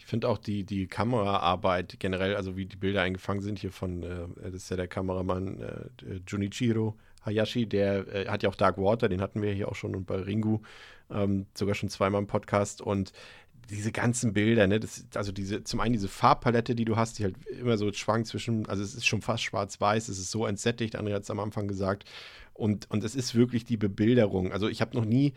[0.07, 4.27] finde auch die, die Kameraarbeit generell, also wie die Bilder eingefangen sind hier von, äh,
[4.41, 9.09] das ist ja der Kameramann äh, Junichiro Hayashi, der äh, hat ja auch Dark Water,
[9.09, 10.59] den hatten wir hier auch schon und bei Ringu
[11.11, 13.11] ähm, sogar schon zweimal im Podcast und
[13.69, 17.25] diese ganzen Bilder, ne, das, also diese, zum einen diese Farbpalette, die du hast, die
[17.25, 20.97] halt immer so schwankt zwischen, also es ist schon fast schwarz-weiß, es ist so entsättigt,
[20.97, 22.05] André hat es am Anfang gesagt,
[22.53, 24.51] und, und es ist wirklich die Bebilderung.
[24.51, 25.33] Also ich habe noch nie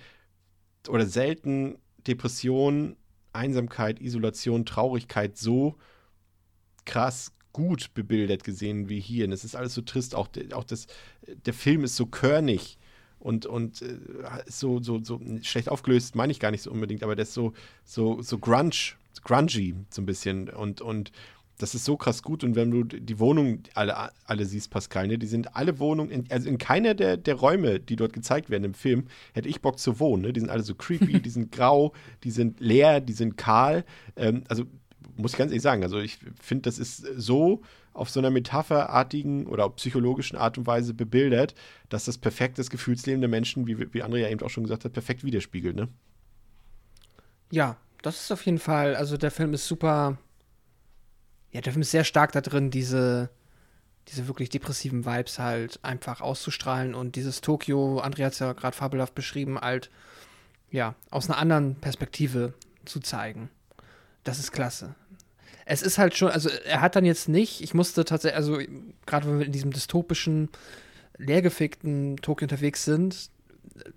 [0.88, 1.76] oder selten
[2.06, 2.97] Depressionen
[3.32, 5.77] Einsamkeit, Isolation, Traurigkeit so
[6.85, 9.24] krass gut bebildert gesehen wie hier.
[9.27, 10.15] Und es ist alles so trist.
[10.15, 10.86] Auch, auch das,
[11.47, 12.78] der Film ist so körnig
[13.19, 13.98] und, und äh,
[14.47, 17.52] so, so, so schlecht aufgelöst, meine ich gar nicht so unbedingt, aber der ist so,
[17.85, 20.48] so, so grunge, grungy so ein bisschen.
[20.48, 21.12] Und, und
[21.62, 22.43] das ist so krass gut.
[22.43, 26.24] Und wenn du die Wohnungen alle, alle siehst, Pascal, ne, die sind alle Wohnungen, in,
[26.31, 29.78] also in keiner der, der Räume, die dort gezeigt werden im Film, hätte ich Bock
[29.78, 30.23] zu wohnen.
[30.23, 30.32] Ne?
[30.32, 31.93] Die sind alle so creepy, die sind grau,
[32.24, 33.85] die sind leer, die sind kahl.
[34.16, 34.65] Ähm, also
[35.16, 37.62] muss ich ganz ehrlich sagen, also ich finde, das ist so
[37.93, 41.55] auf so einer metapherartigen oder psychologischen Art und Weise bebildert,
[41.89, 44.93] dass das perfekt das Gefühlsleben der Menschen, wie, wie Andrea eben auch schon gesagt hat,
[44.93, 45.89] perfekt widerspiegelt, ne?
[47.51, 50.16] Ja, das ist auf jeden Fall, also der Film ist super
[51.52, 53.31] ja, der Film ist sehr stark da drin, diese,
[54.09, 58.77] diese wirklich depressiven Vibes halt einfach auszustrahlen und dieses Tokio, Andrea hat es ja gerade
[58.77, 59.90] fabelhaft beschrieben, halt,
[60.70, 62.55] ja, aus einer anderen Perspektive
[62.85, 63.51] zu zeigen.
[64.24, 64.94] Das ist klasse.
[65.64, 68.59] Es ist halt schon, also er hat dann jetzt nicht, ich musste tatsächlich, also
[69.06, 70.48] gerade wenn wir in diesem dystopischen,
[71.16, 73.31] leergefickten Tokio unterwegs sind,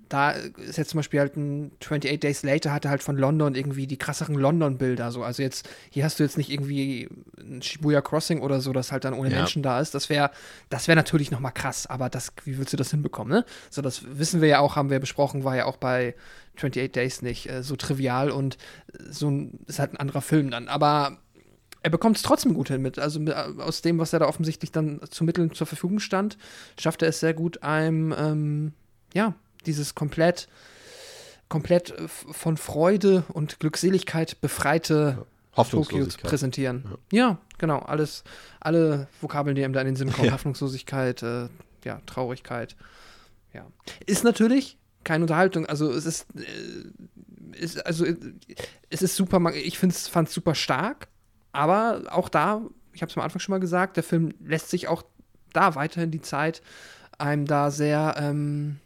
[0.09, 3.87] da ist jetzt zum Beispiel halt ein 28 Days Later hatte halt von London irgendwie
[3.87, 5.11] die krasseren London-Bilder.
[5.11, 5.23] So.
[5.23, 7.09] Also jetzt, hier hast du jetzt nicht irgendwie
[7.39, 9.37] ein Shibuya Crossing oder so, das halt dann ohne ja.
[9.37, 9.95] Menschen da ist.
[9.95, 10.31] Das wäre
[10.69, 13.45] das wäre natürlich noch mal krass, aber das, wie willst du das hinbekommen, ne?
[13.69, 16.15] So, das wissen wir ja auch, haben wir besprochen, war ja auch bei
[16.55, 18.57] 28 Days nicht äh, so trivial und
[19.09, 20.67] so ein, ist halt ein anderer Film dann.
[20.67, 21.17] Aber
[21.81, 22.97] er bekommt es trotzdem gut hin mit.
[22.97, 26.37] Also mit, aus dem, was er da offensichtlich dann zu Mitteln zur Verfügung stand,
[26.79, 28.73] schafft er es sehr gut, einem, ähm,
[29.13, 29.35] ja,
[29.65, 30.47] dieses komplett,
[31.49, 35.25] komplett äh, von Freude und Glückseligkeit befreite
[35.55, 36.97] Tokio zu präsentieren.
[37.11, 37.27] Ja.
[37.27, 37.37] ja.
[37.57, 37.79] genau.
[37.79, 38.23] Alles,
[38.59, 40.27] alle Vokabeln, die ihm da in den Sinn kommen.
[40.27, 40.33] Ja.
[40.33, 41.49] Hoffnungslosigkeit, äh,
[41.83, 42.75] ja, Traurigkeit.
[43.53, 43.67] Ja.
[44.05, 45.65] Ist natürlich keine Unterhaltung.
[45.65, 48.05] Also es ist, äh, ist also
[48.89, 51.07] es ist super, ich fand es super stark,
[51.51, 52.61] aber auch da,
[52.93, 55.03] ich habe es am Anfang schon mal gesagt, der Film lässt sich auch
[55.51, 56.61] da weiterhin die Zeit
[57.17, 58.79] einem da sehr ähm,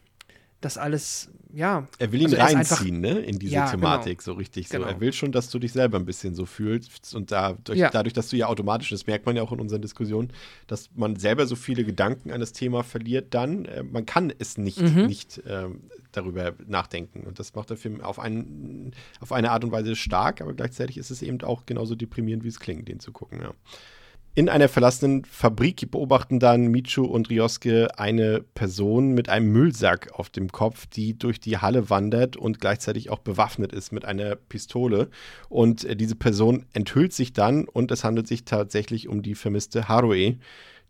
[0.61, 1.88] das alles, ja.
[1.99, 4.34] Er will ihn also reinziehen, ne, in diese ja, Thematik, genau.
[4.34, 4.67] so richtig.
[4.67, 4.77] So.
[4.77, 4.88] Genau.
[4.88, 7.13] Er will schon, dass du dich selber ein bisschen so fühlst.
[7.13, 7.89] Und dadurch, ja.
[7.91, 10.31] dadurch, dass du ja automatisch, das merkt man ja auch in unseren Diskussionen,
[10.65, 14.57] dass man selber so viele Gedanken an das Thema verliert, dann, äh, man kann es
[14.57, 15.05] nicht, mhm.
[15.05, 15.67] nicht äh,
[16.11, 17.27] darüber nachdenken.
[17.27, 20.97] Und das macht der Film auf, einen, auf eine Art und Weise stark, aber gleichzeitig
[20.97, 23.53] ist es eben auch genauso deprimierend, wie es klingt, den zu gucken, ja.
[24.38, 30.30] In einer verlassenen Fabrik beobachten dann Michu und Ryosuke eine Person mit einem Müllsack auf
[30.30, 35.09] dem Kopf, die durch die Halle wandert und gleichzeitig auch bewaffnet ist mit einer Pistole.
[35.49, 39.88] Und äh, diese Person enthüllt sich dann und es handelt sich tatsächlich um die vermisste
[39.88, 40.38] Harue,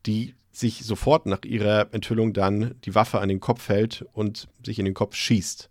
[0.06, 4.78] die sich sofort nach ihrer Enthüllung dann die Waffe an den Kopf hält und sich
[4.78, 5.70] in den Kopf schießt.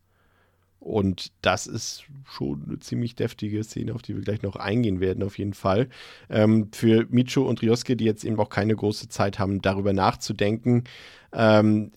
[0.86, 5.24] Und das ist schon eine ziemlich deftige Szene, auf die wir gleich noch eingehen werden,
[5.24, 5.88] auf jeden Fall.
[6.30, 10.84] Ähm, für Micho und Ryosuke, die jetzt eben auch keine große Zeit haben, darüber nachzudenken,
[11.32, 11.90] ähm,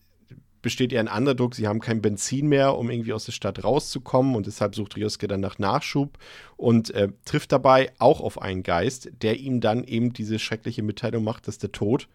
[0.64, 1.54] besteht eher ein anderer Druck.
[1.54, 5.28] Sie haben kein Benzin mehr, um irgendwie aus der Stadt rauszukommen und deshalb sucht Ryosuke
[5.28, 6.18] dann nach Nachschub
[6.58, 11.24] und äh, trifft dabei auch auf einen Geist, der ihm dann eben diese schreckliche Mitteilung
[11.24, 12.08] macht, dass der Tod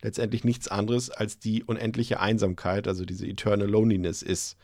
[0.00, 4.56] letztendlich nichts anderes als die unendliche Einsamkeit, also diese Eternal Loneliness ist.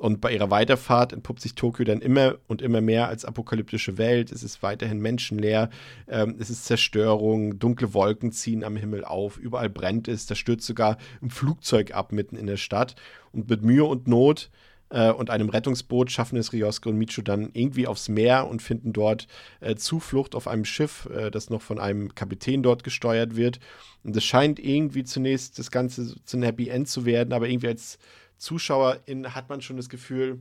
[0.00, 4.32] Und bei ihrer Weiterfahrt entpuppt sich Tokio dann immer und immer mehr als apokalyptische Welt.
[4.32, 5.68] Es ist weiterhin menschenleer,
[6.08, 10.66] ähm, es ist Zerstörung, dunkle Wolken ziehen am Himmel auf, überall brennt es, da stürzt
[10.66, 12.94] sogar ein Flugzeug ab mitten in der Stadt.
[13.30, 14.48] Und mit Mühe und Not
[14.88, 18.94] äh, und einem Rettungsboot schaffen es Ryosuke und Michu dann irgendwie aufs Meer und finden
[18.94, 19.26] dort
[19.60, 23.60] äh, Zuflucht auf einem Schiff, äh, das noch von einem Kapitän dort gesteuert wird.
[24.02, 27.68] Und es scheint irgendwie zunächst das Ganze zu einem Happy End zu werden, aber irgendwie
[27.68, 27.98] als
[28.40, 30.40] Zuschauerin hat man schon das Gefühl,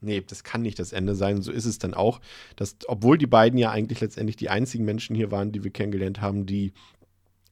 [0.00, 1.42] nee, das kann nicht das Ende sein.
[1.42, 2.20] So ist es dann auch,
[2.56, 6.20] dass, obwohl die beiden ja eigentlich letztendlich die einzigen Menschen hier waren, die wir kennengelernt
[6.20, 6.72] haben, die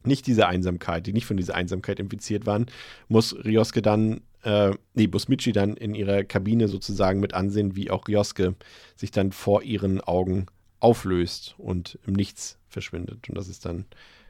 [0.05, 2.67] nicht diese Einsamkeit, die nicht von dieser Einsamkeit infiziert waren,
[3.09, 7.91] muss Ryosuke dann, äh, nee, muss Michi dann in ihrer Kabine sozusagen mit ansehen, wie
[7.91, 8.55] auch Ryosuke
[8.97, 10.47] sich dann vor ihren Augen
[10.79, 13.29] auflöst und im Nichts verschwindet.
[13.29, 13.87] Und das ist dann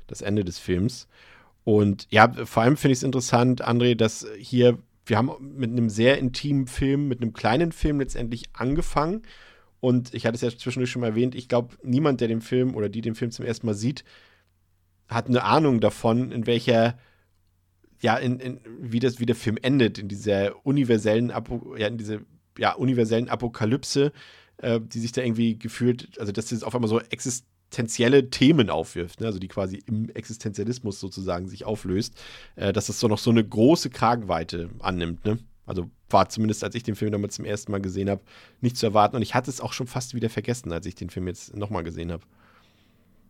[0.06, 1.06] das Ende des Films.
[1.64, 4.78] Und ja, vor allem finde ich es interessant, André, dass hier
[5.10, 9.22] wir haben mit einem sehr intimen Film, mit einem kleinen Film letztendlich angefangen.
[9.80, 12.74] Und ich hatte es ja zwischendurch schon mal erwähnt, ich glaube, niemand, der den Film
[12.74, 14.04] oder die den Film zum ersten Mal sieht,
[15.08, 16.98] hat eine Ahnung davon, in welcher,
[18.00, 21.98] ja, in, in, wie, das, wie der Film endet, in dieser universellen, Apo, ja, in
[21.98, 22.20] diese,
[22.58, 24.12] ja, universellen Apokalypse,
[24.58, 28.68] äh, die sich da irgendwie gefühlt, also dass das auf einmal so existiert existenzielle Themen
[28.68, 29.26] aufwirft, ne?
[29.26, 32.14] also die quasi im Existenzialismus sozusagen sich auflöst,
[32.56, 35.24] äh, dass das so noch so eine große Kragenweite annimmt.
[35.24, 35.38] Ne?
[35.66, 38.22] Also war zumindest, als ich den Film damals zum ersten Mal gesehen habe,
[38.60, 39.14] nicht zu erwarten.
[39.14, 41.84] Und ich hatte es auch schon fast wieder vergessen, als ich den Film jetzt nochmal
[41.84, 42.24] gesehen habe.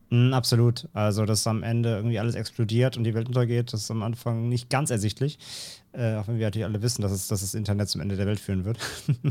[0.09, 0.89] Mm, absolut.
[0.95, 4.49] Also, dass am Ende irgendwie alles explodiert und die Welt untergeht, das ist am Anfang
[4.49, 5.39] nicht ganz ersichtlich.
[5.93, 8.27] Äh, auch wenn wir natürlich alle wissen, dass, es, dass das Internet zum Ende der
[8.27, 8.79] Welt führen wird.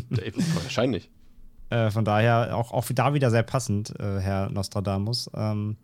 [0.53, 1.10] Wahrscheinlich.
[1.70, 5.30] Äh, von daher auch, auch da wieder sehr passend, äh, Herr Nostradamus.
[5.36, 5.78] Ähm,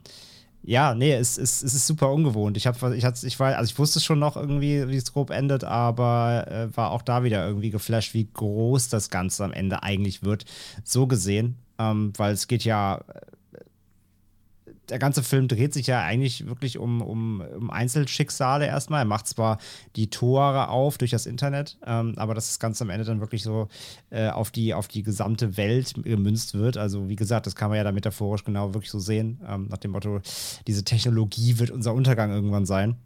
[0.67, 2.57] ja, nee, es, es, es ist super ungewohnt.
[2.57, 5.63] Ich, hab, ich, ich, war, also ich wusste schon noch irgendwie, wie es grob endet,
[5.63, 10.23] aber äh, war auch da wieder irgendwie geflasht, wie groß das Ganze am Ende eigentlich
[10.23, 10.45] wird.
[10.83, 13.01] So gesehen, ähm, weil es geht ja
[14.89, 19.01] der ganze Film dreht sich ja eigentlich wirklich um, um, um Einzelschicksale erstmal.
[19.01, 19.57] Er macht zwar
[19.95, 23.43] die Tore auf durch das Internet, ähm, aber dass das Ganze am Ende dann wirklich
[23.43, 23.67] so
[24.09, 26.77] äh, auf, die, auf die gesamte Welt gemünzt wird.
[26.77, 29.77] Also, wie gesagt, das kann man ja da metaphorisch genau wirklich so sehen, ähm, nach
[29.77, 30.21] dem Motto,
[30.67, 32.97] diese Technologie wird unser Untergang irgendwann sein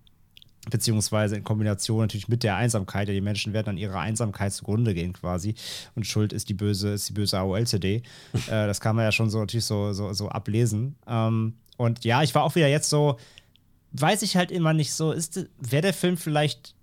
[0.69, 3.07] beziehungsweise in Kombination natürlich mit der Einsamkeit.
[3.07, 5.55] Ja, die Menschen werden an ihrer Einsamkeit zugrunde gehen quasi.
[5.95, 7.95] Und Schuld ist die böse, ist die böse AOL-CD.
[8.33, 10.95] äh, das kann man ja schon so natürlich so, so, so ablesen.
[11.07, 13.17] Ähm, und ja, ich war auch wieder jetzt so,
[13.93, 16.75] weiß ich halt immer nicht so, ist wäre der Film vielleicht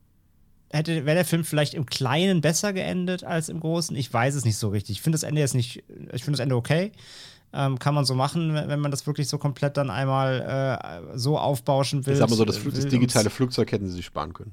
[0.70, 3.94] hätte wäre der Film vielleicht im Kleinen besser geendet als im Großen?
[3.94, 4.96] Ich weiß es nicht so richtig.
[4.96, 6.92] Ich finde das Ende jetzt nicht, ich finde das Ende okay.
[7.52, 11.38] Ähm, kann man so machen, wenn man das wirklich so komplett dann einmal äh, so
[11.38, 12.16] aufbauschen will.
[12.16, 14.52] Sag mal so, das, das digitale Flugzeug hätten sie sich sparen können.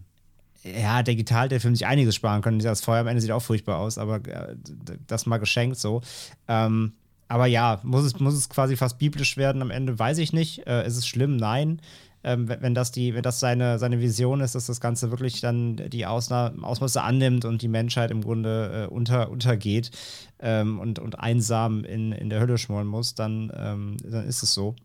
[0.64, 2.60] Ja, digital der Film sich einiges sparen können.
[2.60, 4.58] Das Feuer am Ende sieht auch furchtbar aus, aber äh,
[5.08, 6.02] das mal geschenkt so.
[6.50, 6.94] Ähm,
[7.34, 9.98] aber ja, muss es, muss es quasi fast biblisch werden am Ende?
[9.98, 10.68] Weiß ich nicht.
[10.68, 11.36] Äh, ist es schlimm?
[11.36, 11.82] Nein.
[12.24, 15.78] Ähm, wenn, das, die, wenn das seine, seine Vision ist, dass das Ganze wirklich dann
[15.78, 19.90] die Ausna Ausmaße annimmt und die Menschheit im Grunde äh, unter, untergeht
[20.42, 24.54] ähm, und, und einsam in, in der Hölle schmoren muss, dann, ähm, dann ist es
[24.54, 24.76] so.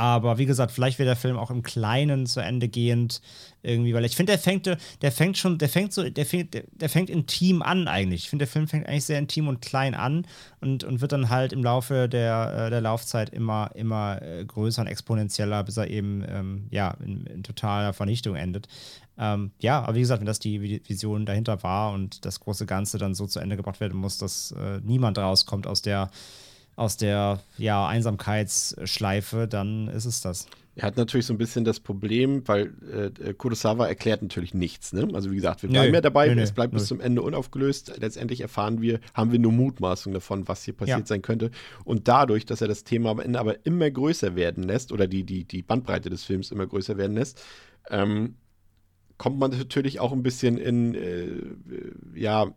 [0.00, 3.20] Aber wie gesagt, vielleicht wird der Film auch im Kleinen zu Ende gehend
[3.60, 6.88] irgendwie, weil ich finde, der fängt, der fängt schon, der fängt so, der fängt, der,
[6.88, 8.22] fängt intim an eigentlich.
[8.22, 10.26] Ich finde, der Film fängt eigentlich sehr intim und klein an
[10.62, 14.80] und, und wird dann halt im Laufe der, äh, der Laufzeit immer, immer äh, größer
[14.80, 18.68] und exponentieller, bis er eben ähm, ja, in, in, totaler Vernichtung endet.
[19.18, 22.96] Ähm, ja, aber wie gesagt, wenn das die Vision dahinter war und das große Ganze
[22.96, 26.10] dann so zu Ende gebracht werden muss, dass äh, niemand rauskommt aus der
[26.80, 30.46] aus der ja, Einsamkeitsschleife, dann ist es das.
[30.76, 32.72] Er hat natürlich so ein bisschen das Problem, weil
[33.22, 34.94] äh, Kurosawa erklärt natürlich nichts.
[34.94, 35.06] Ne?
[35.12, 36.88] Also wie gesagt, wir bleiben ja dabei, nee, es bleibt bis nee.
[36.88, 37.98] zum Ende unaufgelöst.
[38.00, 41.06] Letztendlich erfahren wir, haben wir nur Mutmaßungen davon, was hier passiert Ja.
[41.06, 41.50] sein könnte.
[41.84, 45.24] Und dadurch, dass er das Thema am Ende aber immer größer werden lässt, oder die,
[45.24, 47.42] die, die Bandbreite des Films immer größer werden lässt,
[47.90, 48.36] ähm,
[49.18, 51.52] kommt man natürlich auch ein bisschen in, äh, äh,
[52.14, 52.54] ja,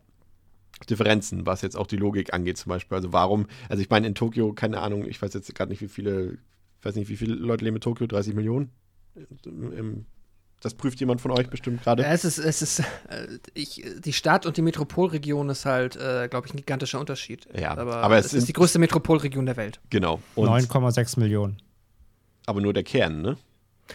[0.90, 2.96] Differenzen, was jetzt auch die Logik angeht, zum Beispiel.
[2.96, 5.88] Also warum, also ich meine, in Tokio, keine Ahnung, ich weiß jetzt gerade nicht, wie
[5.88, 6.38] viele,
[6.80, 8.70] ich weiß nicht, wie viele Leute leben in Tokio, 30 Millionen?
[9.44, 10.06] Im-
[10.60, 12.02] Das prüft jemand von euch bestimmt gerade.
[12.02, 12.84] Ja, es ist, es ist, äh,
[13.52, 17.46] ich, die Stadt und die Metropolregion ist halt, äh, glaube ich, ein gigantischer Unterschied.
[17.58, 19.80] Ja, aber, aber es es ist die größte Metropolregion der Welt.
[19.90, 20.20] Genau.
[20.34, 21.58] Und, 9,6 Millionen.
[22.46, 23.36] aber nur der Kern, ne?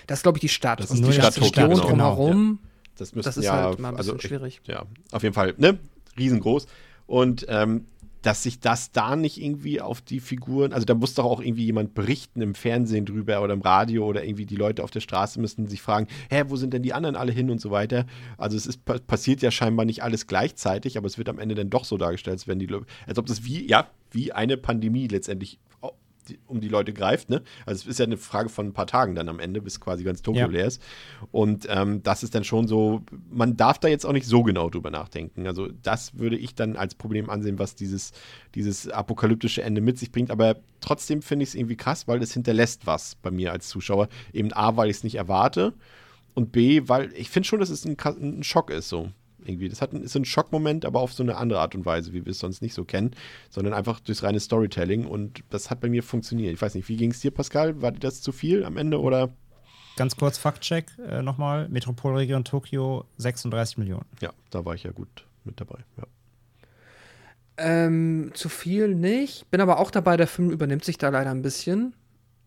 [0.06, 0.80] Das ist, glaube ich, die Stadt.
[0.80, 1.88] Das und ist die die Stadt Tokio, Region genau.
[1.89, 2.60] drumherum,
[2.97, 4.61] Das müssten das ist ja, halt mal ein bisschen also, schwierig.
[4.68, 5.80] Ja, auf jeden Fall, ne?
[6.18, 6.68] Riesengroß.
[7.07, 7.86] Und ähm,
[8.22, 11.64] dass sich das da nicht irgendwie auf die Figuren, also da muss doch auch irgendwie
[11.64, 15.40] jemand berichten im Fernsehen drüber oder im Radio oder irgendwie die Leute auf der Straße
[15.40, 18.06] müssen sich fragen, hä, wo sind denn die anderen alle hin und so weiter.
[18.38, 21.56] Also es ist pa- passiert ja scheinbar nicht alles gleichzeitig, aber es wird am Ende
[21.56, 22.69] dann doch so dargestellt, als wenn die
[23.07, 25.57] als ob das wie, ja, wie eine Pandemie letztendlich
[26.30, 27.41] die- um die Leute greift, ne?
[27.65, 30.03] Also es ist ja eine Frage von ein paar Tagen dann am Ende, bis quasi
[30.03, 30.47] ganz Tokio Ja.
[30.47, 30.81] leer ist.
[31.31, 34.69] Und ähm, das ist dann schon so, man darf da jetzt auch nicht so genau
[34.69, 35.47] drüber nachdenken.
[35.47, 38.11] Also das würde ich dann als Problem ansehen, was dieses,
[38.56, 40.31] dieses apokalyptische Ende mit sich bringt.
[40.31, 44.07] Aber trotzdem finde ich es irgendwie krass, weil es hinterlässt was bei mir als Zuschauer.
[44.34, 45.73] Eben A, weil ich es nicht erwarte
[46.35, 49.11] und B, weil ich finde schon, dass es ein, ein Schock ist so.
[49.49, 49.69] Irgendwie.
[49.69, 52.13] Das hat ein, ist so ein Schockmoment, aber auf so eine andere Art und Weise,
[52.13, 53.11] wie wir es sonst nicht so kennen,
[53.49, 56.53] sondern einfach durchs reine Storytelling und das hat bei mir funktioniert.
[56.53, 57.81] Ich weiß nicht, wie ging es dir, Pascal?
[57.81, 59.30] War dir das zu viel am Ende oder?
[59.97, 61.67] Ganz kurz Faktcheck äh, nochmal.
[61.67, 64.05] Metropolregion Tokio 36 Millionen.
[64.21, 65.80] Ja, da war ich ja gut mit dabei.
[65.97, 66.03] Ja.
[67.57, 69.49] Ähm, zu viel nicht.
[69.51, 71.93] Bin aber auch dabei, der Film übernimmt sich da leider ein bisschen.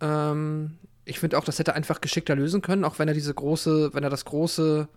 [0.01, 3.35] Ähm, ich finde auch, das hätte er einfach geschickter lösen können, auch wenn er diese
[3.35, 4.89] große, wenn er das große,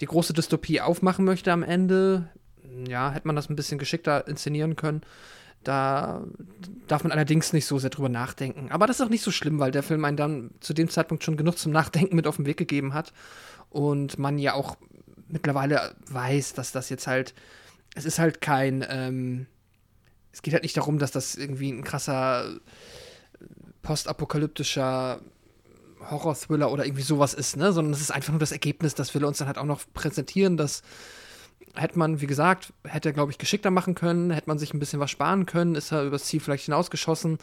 [0.00, 2.28] die große Dystopie aufmachen möchte am Ende.
[2.86, 5.02] Ja, hätte man das ein bisschen geschickter inszenieren können.
[5.62, 6.22] Da
[6.88, 8.70] darf man allerdings nicht so sehr drüber nachdenken.
[8.70, 11.24] Aber das ist auch nicht so schlimm, weil der Film einen dann zu dem Zeitpunkt
[11.24, 13.12] schon genug zum Nachdenken mit auf den Weg gegeben hat.
[13.70, 14.76] Und man ja auch
[15.28, 17.34] mittlerweile weiß, dass das jetzt halt,
[17.94, 19.46] es ist halt kein, ähm,
[20.32, 22.58] es geht halt nicht darum, dass das irgendwie ein krasser äh,
[23.82, 25.20] postapokalyptischer
[26.10, 27.72] Horror-Thriller oder irgendwie sowas ist, ne?
[27.72, 30.56] Sondern es ist einfach nur das Ergebnis, das will uns dann halt auch noch präsentieren,
[30.56, 30.82] das
[31.74, 34.78] hätte man, wie gesagt, hätte er, glaube ich, geschickter machen können, hätte man sich ein
[34.78, 37.38] bisschen was sparen können, ist er übers Ziel vielleicht hinausgeschossen,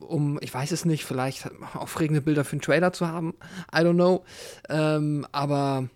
[0.00, 3.34] um, ich weiß es nicht, vielleicht aufregende Bilder für einen Trailer zu haben.
[3.72, 4.24] I don't know.
[4.68, 5.88] Ähm, aber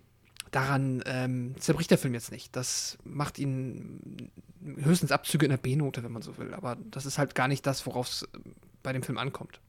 [0.51, 2.55] daran ähm, zerbricht der Film jetzt nicht.
[2.57, 4.31] Das macht ihn
[4.77, 6.55] höchstens Abzüge in der B-Note, wenn man so will.
[6.55, 8.29] Aber das ist halt gar nicht das, worauf es
[8.83, 9.61] bei dem Film ankommt.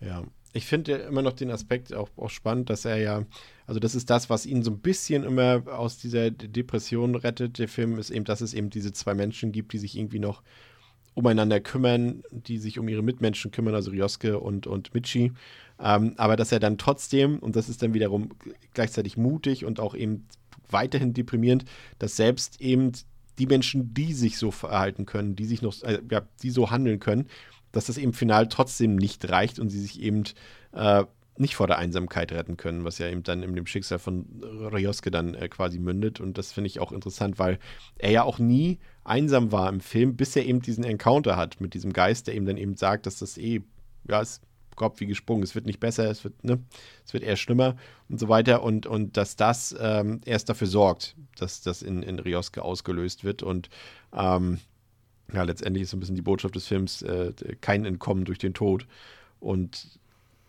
[0.00, 0.22] Ja,
[0.56, 3.24] ich finde ja immer noch den Aspekt auch, auch spannend, dass er ja,
[3.66, 7.58] also das ist das, was ihn so ein bisschen immer aus dieser Depression rettet.
[7.58, 10.42] Der Film ist eben, dass es eben diese zwei Menschen gibt, die sich irgendwie noch
[11.14, 15.32] umeinander kümmern, die sich um ihre Mitmenschen kümmern, also Ryosuke und, und Michi.
[15.80, 18.30] Ähm, aber dass er dann trotzdem, und das ist dann wiederum
[18.74, 20.26] gleichzeitig mutig und auch eben
[20.70, 21.64] weiterhin deprimierend,
[21.98, 22.92] dass selbst eben
[23.38, 27.00] die Menschen, die sich so verhalten können, die sich noch, äh, ja, die so handeln
[27.00, 27.26] können,
[27.76, 30.24] dass das eben final trotzdem nicht reicht und sie sich eben
[30.72, 31.04] äh,
[31.38, 35.10] nicht vor der Einsamkeit retten können, was ja eben dann in dem Schicksal von Ryosuke
[35.10, 36.18] dann äh, quasi mündet.
[36.18, 37.58] Und das finde ich auch interessant, weil
[37.98, 41.74] er ja auch nie einsam war im Film, bis er eben diesen Encounter hat mit
[41.74, 43.62] diesem Geist, der ihm dann eben sagt, dass das eh,
[44.08, 44.40] ja, es
[44.74, 46.62] Kopf wie gesprungen, es wird nicht besser, es wird, ne,
[47.04, 47.76] es wird eher schlimmer
[48.08, 48.62] und so weiter.
[48.62, 53.42] Und, und dass das ähm, erst dafür sorgt, dass das in, in Ryosuke ausgelöst wird.
[53.42, 53.68] Und
[54.14, 54.60] ähm,
[55.32, 58.54] ja, letztendlich ist so ein bisschen die Botschaft des Films äh, kein Entkommen durch den
[58.54, 58.86] Tod.
[59.40, 59.86] Und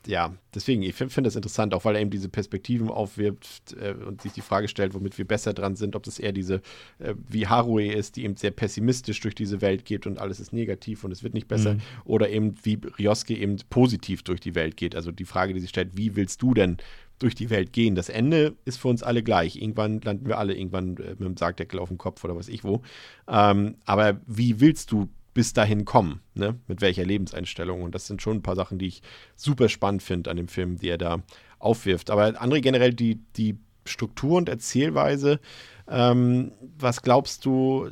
[0.06, 3.92] ja, deswegen, ich finde find das interessant, auch weil er eben diese Perspektiven aufwirbt äh,
[3.92, 6.62] und sich die Frage stellt, womit wir besser dran sind, ob das eher diese,
[7.00, 10.54] äh, wie Harue ist, die eben sehr pessimistisch durch diese Welt geht und alles ist
[10.54, 11.82] negativ und es wird nicht besser, Mhm.
[12.06, 14.96] oder eben wie Ryosuke eben positiv durch die Welt geht.
[14.96, 16.78] Also die Frage, die sich stellt, wie willst du denn
[17.20, 17.96] durch die Welt gehen?
[17.96, 19.56] Das Ende ist für uns alle gleich.
[19.56, 22.64] Irgendwann landen wir alle irgendwann äh, mit dem Sargdeckel auf dem Kopf oder was ich
[22.64, 22.82] wo.
[23.28, 26.60] Ähm, aber wie willst du bis dahin kommen, ne?
[26.68, 27.84] Mit welcher Lebenseinstellung?
[27.84, 29.02] Und das sind schon ein paar Sachen, die ich
[29.36, 31.22] super spannend finde an dem Film, die er da
[31.60, 32.10] aufwirft.
[32.10, 35.40] Aber André, generell die, die Struktur und Erzählweise,
[35.88, 37.90] ähm, was glaubst du,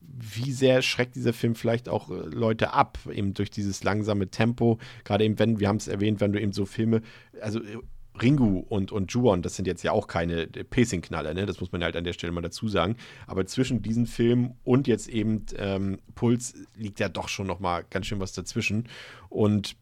[0.00, 4.78] wie sehr schreckt dieser Film vielleicht auch äh, Leute ab, eben durch dieses langsame Tempo,
[5.04, 7.02] gerade eben, wenn, wir haben es erwähnt, wenn du eben so Filme,
[7.40, 7.78] also äh,
[8.20, 11.46] Ringu und, und Juon, das sind jetzt ja auch keine äh, Pacing-Knaller, ne?
[11.46, 12.96] das muss man halt an der Stelle mal dazu sagen.
[13.26, 17.84] Aber zwischen diesen Filmen und jetzt eben ähm, Puls liegt ja doch schon noch mal
[17.90, 18.88] ganz schön was dazwischen.
[19.28, 19.76] Und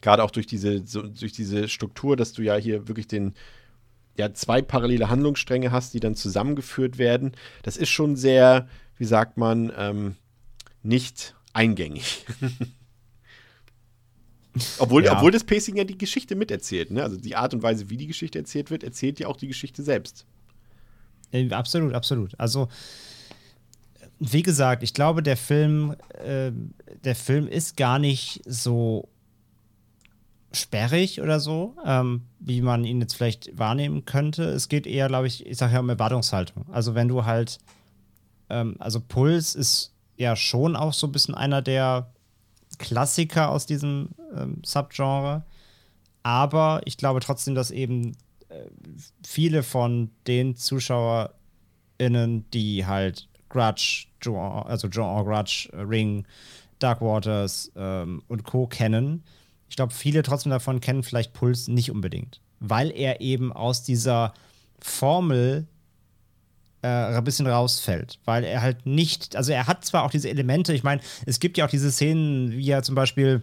[0.00, 3.34] Gerade auch durch diese, so, durch diese Struktur, dass du ja hier wirklich den,
[4.16, 7.32] ja, zwei parallele Handlungsstränge hast, die dann zusammengeführt werden.
[7.62, 10.16] Das ist schon sehr, wie sagt man, ähm,
[10.82, 12.24] nicht eingängig.
[14.78, 15.16] obwohl, Ja.
[15.16, 16.90] obwohl das Pacing ja die Geschichte miterzählt.
[16.90, 17.02] Ne?
[17.02, 19.82] Also die Art und Weise, wie die Geschichte erzählt wird, erzählt ja auch die Geschichte
[19.82, 20.26] selbst.
[21.32, 22.38] Äh, Absolut, absolut.
[22.38, 22.68] Also,
[24.18, 25.94] wie gesagt, ich glaube, der Film,
[26.24, 26.50] äh,
[27.04, 29.08] der Film ist gar nicht so
[30.52, 34.42] sperrig oder so, ähm, wie man ihn jetzt vielleicht wahrnehmen könnte.
[34.44, 36.66] Es geht eher, glaube ich, ich sage ja um Erwartungshaltung.
[36.72, 37.58] Also, wenn du halt,
[38.48, 42.10] ähm, also Puls ist ja schon auch so ein bisschen einer der
[42.80, 45.44] Klassiker aus diesem ähm, Subgenre.
[46.22, 48.16] Aber ich glaube trotzdem, dass eben
[49.24, 56.26] viele von den ZuschauerInnen, die halt Grudge, Joe, also Joe Grudge, äh, Ring,
[56.78, 58.66] Dark Waters ähm, und Co.
[58.66, 59.22] kennen.
[59.68, 64.34] Ich glaube, viele trotzdem davon kennen vielleicht Puls nicht unbedingt, weil er eben aus dieser
[64.80, 65.66] Formel
[66.82, 70.72] äh, ein bisschen rausfällt, weil er halt nicht, also er hat zwar auch diese Elemente,
[70.72, 73.42] ich meine, es gibt ja auch diese Szenen, wie er zum Beispiel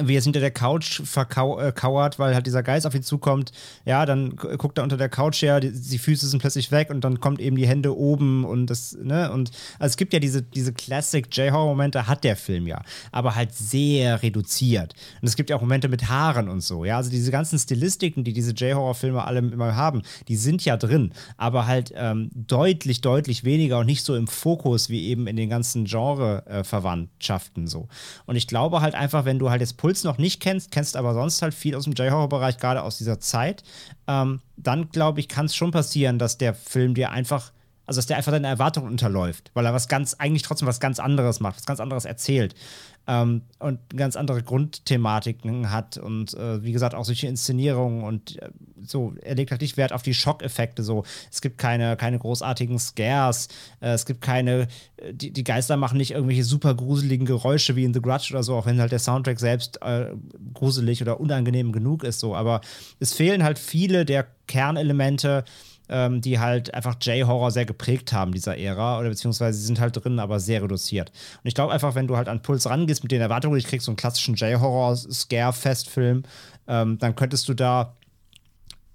[0.00, 3.52] wie er hinter der Couch verkauert, weil halt dieser Geist auf ihn zukommt.
[3.84, 6.90] Ja, dann gu- guckt er unter der Couch her, die, die Füße sind plötzlich weg
[6.90, 10.20] und dann kommt eben die Hände oben und das, ne, und also es gibt ja
[10.20, 14.94] diese, diese Classic J-Horror-Momente, hat der Film ja, aber halt sehr reduziert.
[15.20, 18.24] Und es gibt ja auch Momente mit Haaren und so, ja, also diese ganzen Stilistiken,
[18.24, 23.44] die diese J-Horror-Filme alle immer haben, die sind ja drin, aber halt ähm, deutlich, deutlich
[23.44, 27.88] weniger und nicht so im Fokus wie eben in den ganzen Genre-Verwandtschaften so.
[28.26, 31.14] Und ich glaube halt einfach, wenn du halt jetzt Puls noch nicht kennst, kennst aber
[31.14, 33.62] sonst halt viel aus dem J-Horror-Bereich, gerade aus dieser Zeit,
[34.06, 37.52] ähm, dann glaube ich, kann es schon passieren, dass der Film dir einfach,
[37.88, 41.00] also dass der einfach deine Erwartungen unterläuft, weil er was ganz, eigentlich trotzdem was ganz
[41.00, 42.54] anderes macht, was ganz anderes erzählt.
[43.06, 48.50] Ähm, und ganz andere Grundthematiken hat und äh, wie gesagt auch solche Inszenierungen und äh,
[48.82, 51.04] so, er legt halt nicht Wert auf die Schockeffekte so.
[51.32, 53.48] Es gibt keine, keine großartigen Scares,
[53.80, 57.84] äh, es gibt keine, äh, die, die Geister machen nicht irgendwelche super gruseligen Geräusche wie
[57.84, 60.10] in The Grudge oder so, auch wenn halt der Soundtrack selbst äh,
[60.52, 62.36] gruselig oder unangenehm genug ist so.
[62.36, 62.60] Aber
[63.00, 65.44] es fehlen halt viele der Kernelemente,
[65.88, 69.96] ähm, die halt einfach J-Horror sehr geprägt haben, dieser Ära, oder beziehungsweise sie sind halt
[69.96, 71.10] drin, aber sehr reduziert.
[71.42, 73.82] Und ich glaube einfach, wenn du halt an Puls rangehst mit den Erwartungen, ich krieg
[73.82, 76.22] so einen klassischen J-Horror-Scare-Festfilm,
[76.66, 77.94] ähm, dann könntest du da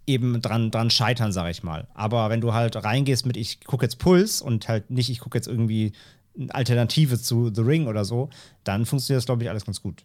[0.06, 1.88] eben dran, dran scheitern, sag ich mal.
[1.94, 5.38] Aber wenn du halt reingehst mit, ich gucke jetzt Puls und halt nicht, ich gucke
[5.38, 5.94] jetzt irgendwie
[6.38, 8.30] eine Alternative zu The Ring oder so,
[8.64, 10.03] dann funktioniert das, glaube ich, alles ganz gut.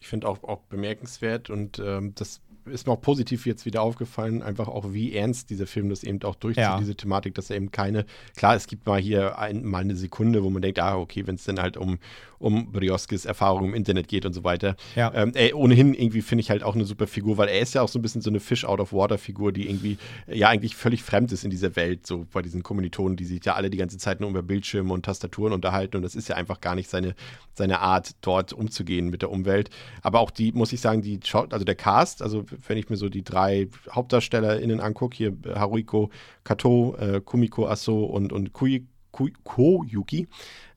[0.00, 4.42] Ich finde auch, auch bemerkenswert und ähm, das ist mir auch positiv jetzt wieder aufgefallen,
[4.42, 6.78] einfach auch wie ernst dieser Film das eben auch durchzieht, Ja.
[6.78, 10.42] diese Thematik, dass er eben keine, klar, es gibt mal hier ein, mal eine Sekunde,
[10.44, 11.98] wo man denkt, ah, okay, wenn es dann halt um,
[12.38, 14.76] um Brioskes Erfahrung im Internet geht und so weiter.
[14.96, 15.12] Ja.
[15.14, 17.82] Ähm, ey, ohnehin irgendwie finde ich halt auch eine super Figur, weil er ist ja
[17.82, 21.50] auch so ein bisschen so eine Fish-out-of-water-Figur, die irgendwie ja eigentlich völlig fremd ist in
[21.50, 24.42] dieser Welt, so bei diesen Kommilitonen, die sich ja alle die ganze Zeit nur über
[24.42, 27.14] Bildschirme und Tastaturen unterhalten und das ist ja einfach gar nicht seine,
[27.54, 29.70] seine Art, dort umzugehen mit der Umwelt.
[30.02, 31.20] Aber auch die, muss ich sagen, die
[31.50, 36.10] also der Cast, also wenn ich mir so die drei HauptdarstellerInnen angucke, hier äh, Haruiko
[36.44, 40.28] Kato, äh, Kumiko Aso und, und Kui, Kui, Koyuki,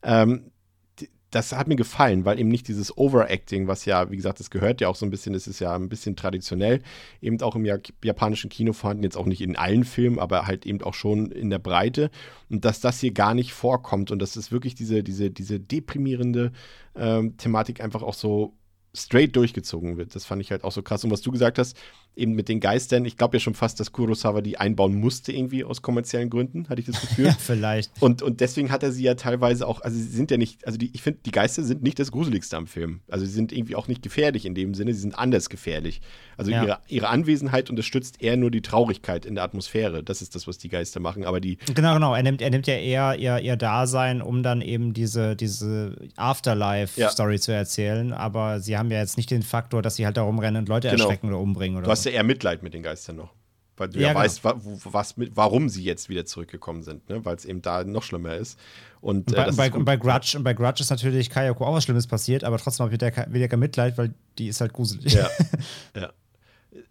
[0.03, 0.51] ähm,
[1.31, 4.79] das hat mir gefallen, weil eben nicht dieses Overacting, was ja, wie gesagt, das gehört
[4.79, 6.81] ja auch so ein bisschen, das ist ja ein bisschen traditionell,
[7.21, 10.65] eben auch im ja japanischen Kino vorhanden, jetzt auch nicht in allen Filmen, aber halt
[10.65, 12.11] eben auch schon in der Breite.
[12.49, 16.53] Und dass das hier gar nicht vorkommt und dass es wirklich diese, diese, diese deprimierende
[16.95, 18.53] ähm, Thematik einfach auch so
[18.95, 20.15] straight durchgezogen wird.
[20.15, 21.03] Das fand ich halt auch so krass.
[21.03, 21.77] Und was du gesagt hast,
[22.17, 25.63] eben mit den Geistern, ich glaube ja schon fast, dass Kurosawa die einbauen musste, irgendwie
[25.63, 27.27] aus kommerziellen Gründen, hatte ich das Gefühl.
[27.27, 27.91] Ja, vielleicht.
[28.01, 30.77] Und, und deswegen hat er sie ja teilweise auch, also sie sind ja nicht, also
[30.77, 33.01] die, ich finde, die Geister sind nicht das Gruseligste am Film.
[33.07, 36.01] Also sie sind irgendwie auch nicht gefährlich in dem Sinne, sie sind anders gefährlich.
[36.37, 36.63] Also Ja.
[36.63, 40.03] ihre, ihre Anwesenheit unterstützt eher nur die Traurigkeit in der Atmosphäre.
[40.03, 41.23] Das ist das, was die Geister machen.
[41.23, 42.15] Aber die, Genau, genau.
[42.15, 47.39] Er nimmt, er nimmt ja eher ihr, ihr Dasein, um dann eben diese, diese Afterlife-Story
[47.39, 48.13] zu erzählen.
[48.13, 50.87] Aber sie haben ja jetzt nicht den Faktor, dass sie halt da rumrennen und Leute
[50.89, 51.03] Genau.
[51.03, 52.06] erschrecken oder umbringen oder du hast.
[52.07, 53.33] Ja eher Mitleid mit den Geistern noch.
[53.77, 54.23] Weil du ja, Ja, genau.
[54.23, 57.23] weißt, wa was mit, warum sie jetzt wieder zurückgekommen sind, ne?
[57.23, 58.59] weil es eben da noch schlimmer ist.
[59.01, 61.29] Und, Und äh, bei, das bei, ist und bei Grudge, und bei Grudge ist natürlich
[61.29, 64.47] Kayako auch was Schlimmes passiert, aber trotzdem habe ich wieder, wieder kein Mitleid, weil die
[64.47, 65.13] ist halt gruselig.
[65.13, 65.29] Ja.
[65.95, 66.11] ja.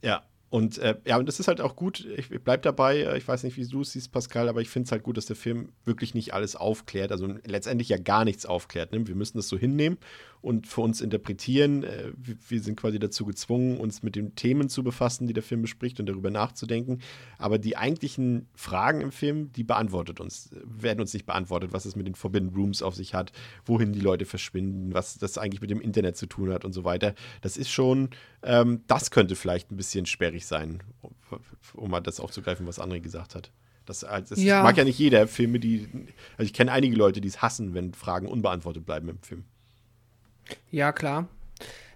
[0.03, 0.23] Ja.
[0.49, 2.07] Und äh, ja, und das ist halt auch gut.
[2.17, 2.99] Ich, ich bleib dabei.
[2.99, 5.17] Äh, Ich weiß nicht, wie du es siehst, Pascal, aber ich finde es halt gut,
[5.17, 7.11] dass der Film wirklich nicht alles aufklärt.
[7.11, 8.93] Also letztendlich ja gar nichts aufklärt.
[8.93, 9.07] Ne?
[9.09, 9.99] Wir müssen das so hinnehmen
[10.47, 11.83] und für uns interpretieren.
[11.83, 15.43] Äh, wir, wir sind quasi dazu gezwungen, uns mit den Themen zu befassen, die der
[15.43, 17.01] Film bespricht und darüber nachzudenken.
[17.37, 21.97] Aber die eigentlichen Fragen im Film, die beantwortet uns, werden uns nicht beantwortet, was es
[21.97, 23.33] mit den Forbidden Rooms auf sich hat,
[23.65, 26.85] wohin die Leute verschwinden, was das eigentlich mit dem Internet zu tun hat und so
[26.85, 27.17] weiter.
[27.41, 28.11] Das ist schon,
[28.45, 31.11] ähm, das könnte vielleicht ein bisschen sperrig sein, um,
[31.75, 33.51] um mal das aufzugreifen, was André gesagt hat.
[33.85, 34.63] Das, das Ja.
[34.63, 35.89] mag ja nicht jeder Filme, die.
[36.37, 39.45] Also ich kenne einige Leute, die es hassen, wenn Fragen unbeantwortet bleiben im Film.
[40.71, 41.29] Ja, klar.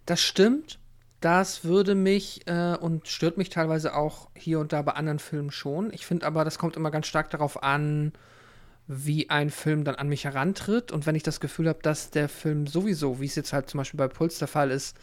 [0.07, 0.79] Das stimmt.
[1.21, 5.51] Das würde mich äh, und stört mich teilweise auch hier und da bei anderen Filmen
[5.51, 5.93] schon.
[5.93, 8.13] Ich finde aber, das kommt immer ganz stark darauf an,
[8.87, 10.93] wie ein Film dann an mich herantritt.
[10.93, 13.79] Und wenn ich das Gefühl habe, dass der Film sowieso, wie es jetzt halt zum
[13.79, 14.97] Beispiel bei Puls der Fall ist,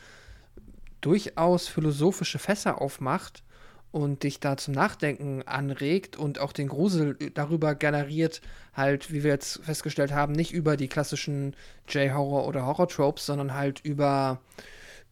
[1.02, 3.44] durchaus philosophische Fässer aufmacht
[3.91, 8.41] und dich da zum Nachdenken anregt und auch den Grusel darüber generiert,
[8.73, 11.55] halt, wie wir jetzt festgestellt haben, nicht über die klassischen
[11.88, 14.41] J-Horror oder Horror-Tropes, sondern halt über,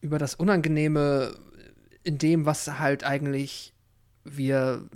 [0.01, 1.35] über das Unangenehme
[2.03, 3.73] in dem, was halt eigentlich
[4.23, 4.87] wir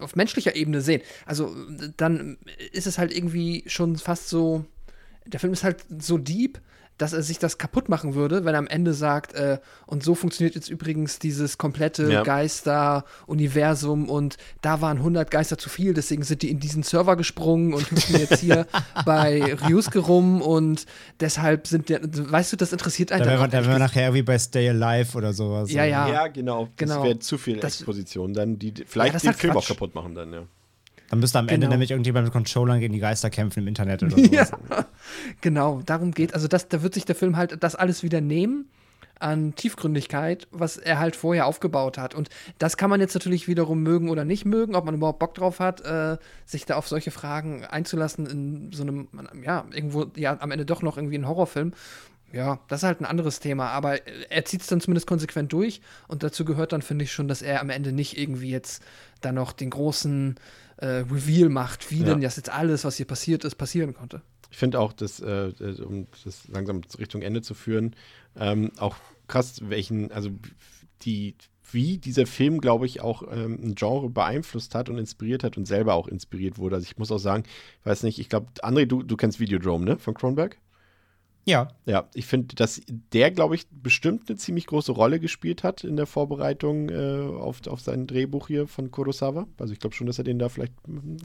[0.00, 1.02] auf menschlicher Ebene sehen.
[1.24, 1.54] Also
[1.96, 2.38] dann
[2.72, 4.64] ist es halt irgendwie schon fast so,
[5.26, 6.60] der Film ist halt so deep,
[6.98, 10.14] dass er sich das kaputt machen würde, wenn er am Ende sagt, äh, und so
[10.14, 12.22] funktioniert jetzt übrigens dieses komplette Ja.
[12.22, 17.74] Geister-Universum und da waren 100 Geister zu viel, deswegen sind die in diesen Server gesprungen
[17.74, 18.66] und hüpfen jetzt hier
[19.04, 20.86] bei Ryusuke rum und
[21.20, 23.78] deshalb sind der, weißt du, das interessiert einen Da wären wir, auch nicht.
[23.78, 25.70] nachher wie bei Stay Alive oder sowas.
[25.72, 26.08] Ja, ja.
[26.08, 26.68] Ja, genau.
[26.76, 27.04] Das Genau.
[27.04, 29.68] wäre zu viel Das- Exposition dann, die vielleicht Ja, den halt Film auch Quatsch.
[29.68, 30.42] kaputt machen dann, ja.
[31.10, 31.70] Dann müsste am Ende Genau.
[31.74, 34.30] nämlich irgendjemand mit Controllern gegen die Geister kämpfen im Internet oder sowas.
[34.70, 34.86] Ja,
[35.40, 38.66] genau, darum geht Also das, da wird sich der Film halt das alles wieder nehmen
[39.18, 42.14] an Tiefgründigkeit, was er halt vorher aufgebaut hat.
[42.14, 42.28] Und
[42.58, 45.58] das kann man jetzt natürlich wiederum mögen oder nicht mögen, ob man überhaupt Bock drauf
[45.58, 49.08] hat, äh, sich da auf solche Fragen einzulassen in so einem,
[49.42, 51.72] ja, irgendwo, ja, am Ende doch noch irgendwie ein Horrorfilm.
[52.32, 55.80] Ja, das ist halt ein anderes Thema, aber er zieht es dann zumindest konsequent durch
[56.08, 58.82] und dazu gehört dann, finde ich schon, dass er am Ende nicht irgendwie jetzt
[59.22, 60.34] dann noch den großen
[60.78, 62.04] äh, Reveal macht, wie Ja.
[62.06, 64.22] denn das jetzt alles, was hier passiert ist, passieren konnte.
[64.50, 67.94] Ich finde auch, dass, äh, äh, um das langsam Richtung Ende zu führen,
[68.36, 68.96] ähm, auch
[69.28, 70.30] krass, welchen, also
[71.02, 71.34] die,
[71.72, 75.66] wie dieser Film, glaube ich, auch ähm, ein Genre beeinflusst hat und inspiriert hat und
[75.66, 76.76] selber auch inspiriert wurde.
[76.76, 77.44] Also ich muss auch sagen,
[77.80, 79.98] ich weiß nicht, ich glaube, André, du, du kennst Videodrome, ne?
[79.98, 80.56] Von Kronberg?
[81.48, 82.80] Ja, Ja, ich finde, dass
[83.12, 87.64] der, glaube ich, bestimmt eine ziemlich große Rolle gespielt hat in der Vorbereitung äh, auf,
[87.68, 89.46] auf sein Drehbuch hier von Kurosawa.
[89.56, 90.72] Also ich glaube schon, dass er den da vielleicht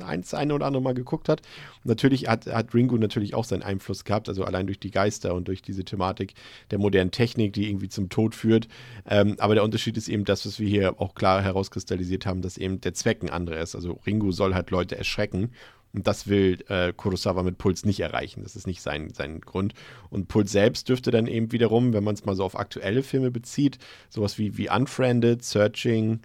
[0.05, 1.41] eins, eine oder andere Mal geguckt hat.
[1.83, 5.33] Und natürlich hat, hat Ringo natürlich auch seinen Einfluss gehabt, also allein durch die Geister
[5.33, 6.35] und durch diese Thematik
[6.69, 8.67] der modernen Technik, die irgendwie zum Tod führt.
[9.09, 12.57] Ähm, aber der Unterschied ist eben das, was wir hier auch klar herauskristallisiert haben, dass
[12.59, 13.73] eben der Zweck ein anderer ist.
[13.73, 15.49] Also Ringo soll halt Leute erschrecken.
[15.93, 18.43] Und das will äh, Kurosawa mit Puls nicht erreichen.
[18.43, 19.73] Das ist nicht sein, sein Grund.
[20.09, 23.31] Und Puls selbst dürfte dann eben wiederum, wenn man es mal so auf aktuelle Filme
[23.31, 23.77] bezieht,
[24.09, 26.21] sowas wie, wie Unfriended, Searching,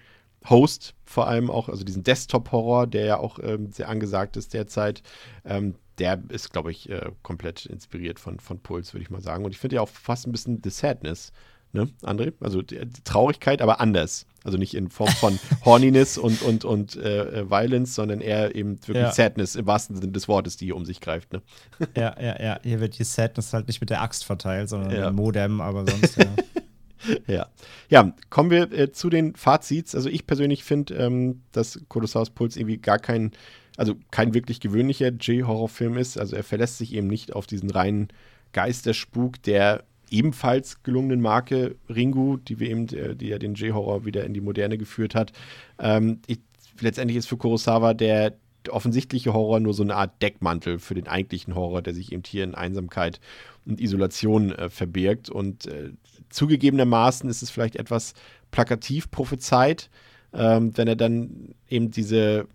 [0.48, 5.02] Host vor allem auch, also diesen Desktop-Horror, der ja auch ähm, sehr angesagt ist derzeit,
[5.44, 9.44] ähm, der ist, glaube ich, äh, komplett inspiriert von, von Puls, würde ich mal sagen.
[9.44, 11.32] Und ich finde ja auch fast ein bisschen The Sadness,
[11.72, 12.32] ne, André?
[12.40, 12.62] Also
[13.04, 14.26] Traurigkeit, aber anders.
[14.46, 18.78] Also nicht in Form von Horniness und, und, und äh, äh, Violence, sondern eher eben
[18.86, 19.12] wirklich Ja.
[19.12, 21.32] Sadness im wahrsten Sinne des Wortes, die hier um sich greift.
[21.32, 21.42] Ne?
[21.96, 22.60] ja, ja, ja.
[22.62, 24.96] Hier wird die Sadness halt nicht mit der Axt verteilt, sondern Ja.
[24.96, 26.26] mit dem Modem, aber sonst, ja.
[27.26, 27.46] Ja.
[27.88, 29.94] ja, kommen wir äh, zu den Fazits.
[29.94, 33.32] Also ich persönlich finde, ähm, dass Kolossaus Puls irgendwie gar kein,
[33.76, 36.18] also kein wirklich gewöhnlicher J-Horrorfilm ist.
[36.18, 38.08] Also er verlässt sich eben nicht auf diesen reinen
[38.52, 44.24] Geisterspuk der ebenfalls gelungenen Marke Ringu, die wir eben, äh, die ja den J-Horror wieder
[44.24, 45.32] in die Moderne geführt hat.
[45.78, 46.40] Ähm, ich,
[46.80, 48.34] letztendlich ist für Kurosawa der
[48.70, 52.44] offensichtliche Horror nur so eine Art Deckmantel für den eigentlichen Horror, der sich eben hier
[52.44, 53.20] in Einsamkeit
[53.64, 55.30] und Isolation äh, verbirgt.
[55.30, 55.90] Und äh,
[56.30, 58.14] zugegebenermaßen ist es vielleicht etwas
[58.50, 59.90] plakativ prophezeit,
[60.32, 62.46] ähm, wenn er dann eben diese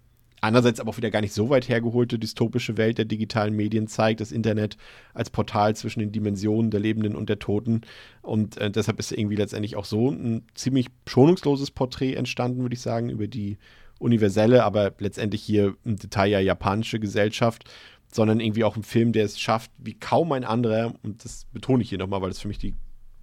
[0.41, 4.19] andererseits aber auch wieder gar nicht so weit hergeholte dystopische Welt der digitalen Medien zeigt,
[4.19, 4.75] das Internet
[5.13, 7.81] als Portal zwischen den Dimensionen der Lebenden und der Toten.
[8.21, 12.81] Und äh, deshalb ist irgendwie letztendlich auch so ein ziemlich schonungsloses Porträt entstanden, würde ich
[12.81, 13.57] sagen, über die
[13.99, 17.69] universelle, aber letztendlich hier im Detail ja japanische Gesellschaft,
[18.11, 21.83] sondern irgendwie auch ein Film, der es schafft, wie kaum ein anderer, und das betone
[21.83, 22.73] ich hier nochmal, weil das für mich die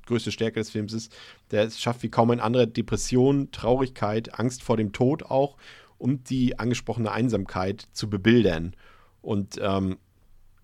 [0.07, 1.15] größte Stärke des Films ist,
[1.51, 5.57] der es schafft, wie kaum ein anderer Depression, Traurigkeit, Angst vor dem Tod auch
[5.98, 8.74] und die angesprochene Einsamkeit zu bebildern.
[9.20, 9.98] Und ähm,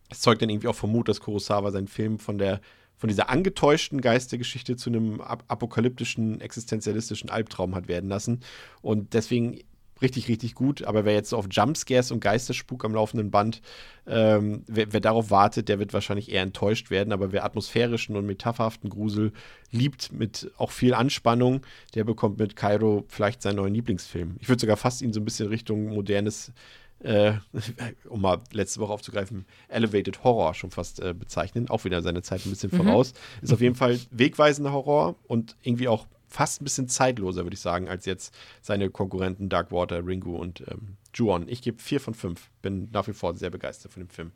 [0.08, 2.60] es zeugt dann irgendwie auch vom Mut, dass Kurosawa seinen Film von der
[2.96, 8.40] von dieser angetäuschten Geistergeschichte zu einem ap apokalyptischen, existenzialistischen Albtraum hat werden lassen.
[8.82, 9.58] Und deswegen
[10.04, 10.84] richtig, richtig gut.
[10.84, 13.60] Aber wer jetzt so auf Jumpscares und Geisterspuk am laufenden Band,
[14.06, 17.12] ähm, wer, wer, darauf wartet, der wird wahrscheinlich eher enttäuscht werden.
[17.12, 19.32] Aber wer atmosphärischen und metapherhaften Grusel
[19.72, 21.62] liebt, mit auch viel Anspannung,
[21.94, 24.36] der bekommt mit Cairo vielleicht seinen neuen Lieblingsfilm.
[24.38, 26.52] Ich würde sogar fast ihn so ein bisschen Richtung modernes
[27.00, 27.34] äh,
[28.08, 31.68] um mal letzte Woche aufzugreifen, Elevated Horror schon fast äh, bezeichnen.
[31.68, 32.76] Auch wieder seine Zeit ein bisschen mhm.
[32.76, 33.14] voraus.
[33.42, 37.60] Ist auf jeden Fall wegweisender Horror und irgendwie auch fast ein bisschen zeitloser, würde ich
[37.60, 41.48] sagen, als jetzt seine Konkurrenten Darkwater, Ringu und ähm, Juon.
[41.48, 42.50] Ich gebe vier von fünf.
[42.60, 44.32] Bin nach wie vor sehr begeistert von dem Film.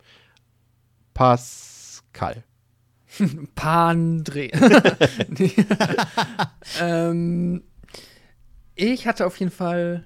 [1.13, 2.43] Pascal.
[3.55, 4.47] Pandre.
[6.79, 7.63] ähm,
[8.75, 10.05] ich hatte auf jeden Fall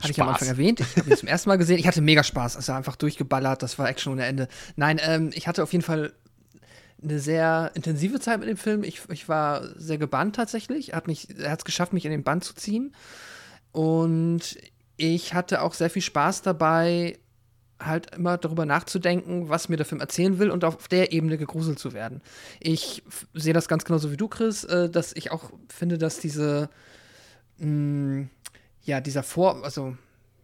[0.00, 0.80] hatte ich am Anfang erwähnt.
[0.80, 1.78] Ich habe ihn zum ersten Mal gesehen.
[1.78, 2.56] Ich hatte mega Spaß.
[2.56, 3.62] Also einfach durchgeballert.
[3.62, 4.48] Das war Action ohne Ende.
[4.74, 6.12] Nein, ähm, ich hatte auf jeden Fall
[7.02, 8.82] eine sehr intensive Zeit mit dem Film.
[8.82, 10.92] Ich, ich war sehr gebannt tatsächlich.
[10.92, 11.08] Er hat
[11.58, 12.94] es geschafft, mich in den Band zu ziehen.
[13.72, 14.56] Und
[14.96, 17.18] ich hatte auch sehr viel Spaß dabei,
[17.80, 21.78] halt immer darüber nachzudenken, was mir der Film erzählen will und auf der Ebene gegruselt
[21.78, 22.22] zu werden.
[22.60, 23.02] Ich
[23.34, 26.70] sehe das ganz genauso wie du, Chris, äh, dass ich auch finde, dass diese
[27.58, 28.30] mh, mm,
[28.84, 29.96] ja, dieser Vor, also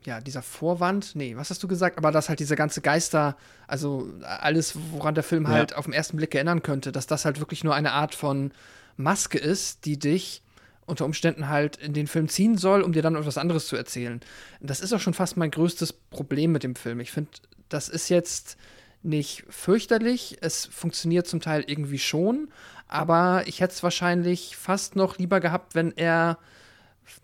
[0.05, 1.99] ja, dieser Vorwand, nee, was hast du gesagt?
[1.99, 3.37] Aber dass halt diese ganze Geister,
[3.67, 5.51] also alles, woran der Film ja.
[5.51, 8.53] halt auf den ersten Blick erinnern könnte, dass das halt wirklich nur eine Art von
[8.97, 10.43] Maske ist, die dich
[10.87, 14.21] unter Umständen halt in den Film ziehen soll, um dir dann etwas anderes zu erzählen.
[14.61, 17.01] Das ist auch schon fast mein größtes Problem mit dem Film.
[17.01, 17.31] Ich finde,
[17.69, 18.57] das ist jetzt
[19.03, 20.39] nicht fürchterlich.
[20.41, 22.49] Es funktioniert zum Teil irgendwie schon,
[22.89, 26.39] aber ich hätte es wahrscheinlich fast noch lieber gehabt, wenn er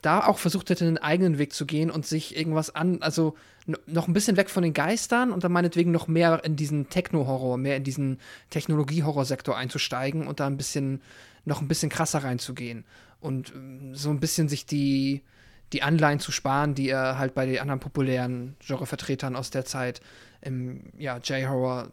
[0.02, 3.34] da auch versucht hätte, einen eigenen Weg zu gehen und sich irgendwas an, also
[3.86, 7.58] noch ein bisschen weg von den Geistern und dann meinetwegen noch mehr in diesen Techno-Horror,
[7.58, 11.02] mehr in diesen Technologie-Horror-Sektor einzusteigen und da ein bisschen,
[11.44, 12.84] noch ein bisschen krasser reinzugehen
[13.20, 15.22] und ähm, so ein bisschen sich die,
[15.72, 20.00] die Anleihen zu sparen, die er halt bei den anderen populären Genrevertretern aus der Zeit
[20.42, 21.88] im ja, J-Horror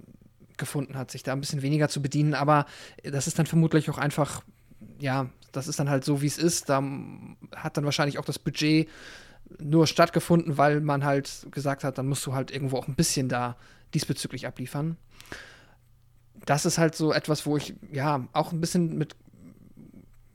[0.57, 2.68] gefunden hat, sich da ein bisschen weniger zu bedienen, aber
[3.03, 4.44] das ist dann vermutlich auch einfach
[5.03, 6.69] ja, das ist dann halt so, wie es ist.
[6.69, 6.81] Da
[7.53, 8.88] hat dann wahrscheinlich auch das Budget
[9.59, 13.27] nur stattgefunden, weil man halt gesagt hat, dann musst du halt irgendwo auch ein bisschen
[13.27, 13.57] da
[13.93, 14.95] diesbezüglich abliefern.
[16.45, 19.15] Das ist halt so etwas, wo ich ja auch ein bisschen mit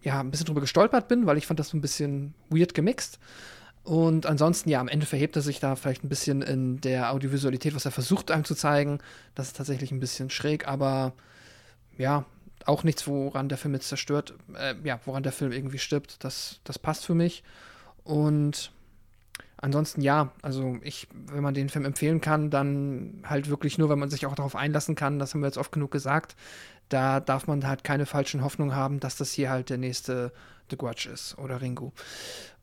[0.02, 3.18] ja, ein bisschen drüber gestolpert bin, weil ich fand das so ein bisschen weird gemixt.
[3.84, 7.74] Und ansonsten, ja, am Ende verhebt er sich da vielleicht ein bisschen in der Audiovisualität,
[7.74, 8.98] was er versucht einem zu zeigen.
[9.34, 11.14] Das ist tatsächlich ein bisschen schräg, aber
[11.96, 12.26] ja,
[12.68, 16.22] auch nichts, woran der Film jetzt zerstört, äh, ja, woran der Film irgendwie stirbt.
[16.22, 17.42] Das, das passt für mich.
[18.04, 18.72] Und
[19.56, 23.98] ansonsten ja, also ich, wenn man den Film empfehlen kann, dann halt wirklich nur, wenn
[23.98, 26.36] man sich auch darauf einlassen kann, das haben wir jetzt oft genug gesagt.
[26.90, 30.32] Da darf man halt keine falschen Hoffnungen haben, dass das hier halt der nächste
[30.70, 31.92] The Grudge ist oder Ringo.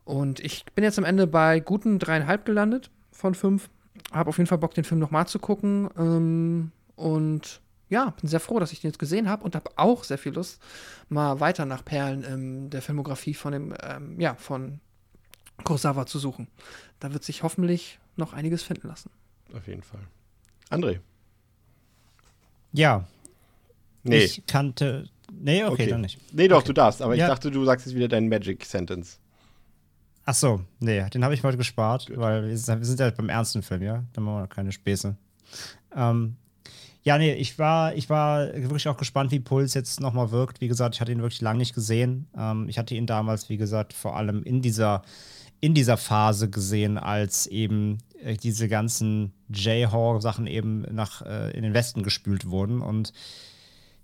[0.04, 3.68] Und ich bin jetzt am Ende bei guten dreieinhalb gelandet von fünf.
[4.12, 5.90] Habe auf jeden Fall Bock, den Film nochmal zu gucken.
[5.98, 10.04] Ähm, und ja, bin sehr froh, dass ich den jetzt gesehen habe und habe auch
[10.04, 10.60] sehr viel Lust,
[11.08, 14.80] mal weiter nach Perlen in der Filmografie von dem, ähm, ja, von
[15.64, 16.48] Kurosawa zu suchen.
[17.00, 19.10] Da wird sich hoffentlich noch einiges finden lassen.
[19.54, 20.00] Auf jeden Fall.
[20.70, 21.00] André.
[22.72, 23.06] Ja.
[24.02, 24.24] Nee.
[24.24, 25.08] Ich kannte.
[25.32, 25.86] Nee, okay, okay.
[25.88, 26.18] dann nicht.
[26.32, 26.68] Nee, doch, okay.
[26.68, 27.24] du darfst, aber ja.
[27.24, 29.18] ich dachte, du sagst jetzt wieder deinen Magic Sentence.
[30.24, 32.18] Ach so, nee, den habe ich heute gespart, Gut.
[32.18, 34.04] weil wir sind ja beim ernsten Film, ja?
[34.12, 35.16] Da machen wir keine Späße.
[35.94, 36.36] Ähm,
[37.06, 40.60] ja, nee, ich war, ich war wirklich auch gespannt, wie Puls jetzt nochmal wirkt.
[40.60, 42.26] Wie gesagt, ich hatte ihn wirklich lange nicht gesehen.
[42.36, 45.02] Ähm, ich hatte ihn damals, wie gesagt, vor allem in dieser,
[45.60, 51.74] in dieser Phase gesehen, als eben äh, diese ganzen J-Horror-Sachen eben nach, äh, in den
[51.74, 52.80] Westen gespült wurden.
[52.80, 53.12] Und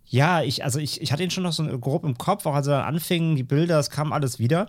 [0.07, 2.69] ja, ich, also ich, ich hatte ihn schon noch so grob im Kopf, auch als
[2.69, 4.69] er dann anfing, die Bilder, es kam alles wieder.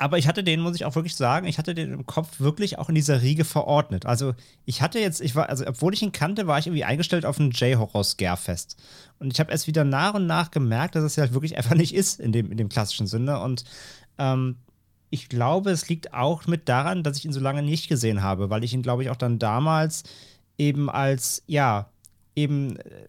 [0.00, 2.78] Aber ich hatte den, muss ich auch wirklich sagen, ich hatte den im Kopf wirklich
[2.78, 4.06] auch in dieser Riege verordnet.
[4.06, 4.32] Also
[4.64, 7.38] ich hatte jetzt, ich war, also obwohl ich ihn kannte, war ich irgendwie eingestellt auf
[7.38, 8.78] ein J-Horror-Scarefest.
[9.18, 11.94] Und ich habe erst wieder nach und nach gemerkt, dass es halt wirklich einfach nicht
[11.94, 13.40] ist in dem, in dem klassischen Sinne.
[13.40, 13.64] Und
[14.16, 14.56] ähm,
[15.10, 18.48] ich glaube, es liegt auch mit daran, dass ich ihn so lange nicht gesehen habe,
[18.48, 20.04] weil ich ihn, glaube ich, auch dann damals
[20.56, 21.90] eben als, ja,
[22.34, 23.06] eben äh,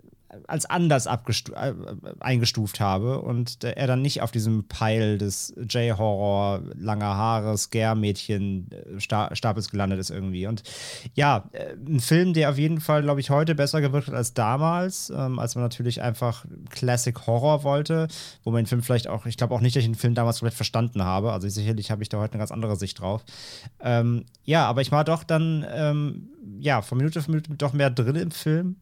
[0.48, 1.74] als anders äh,
[2.20, 9.62] eingestuft habe und er dann nicht auf diesem Pile des J-Horror, langer Haare, Scare-Mädchen äh,
[9.72, 10.48] gelandet ist irgendwie.
[10.48, 10.64] Und
[11.14, 14.34] ja, äh, ein Film, der auf jeden Fall, glaube ich, heute besser gewirkt hat als
[14.34, 18.08] damals, ähm, als man natürlich einfach Classic Horror wollte,
[18.44, 20.40] wo man den Film vielleicht auch, ich glaube auch nicht, dass ich den Film damals
[20.40, 21.32] komplett verstanden habe.
[21.32, 23.24] Also sicherlich habe ich da heute eine ganz andere Sicht drauf.
[23.80, 26.30] Ähm, ja, aber ich war doch dann, ähm,
[26.60, 28.78] ja, von Minute für Minute doch mehr drin im Film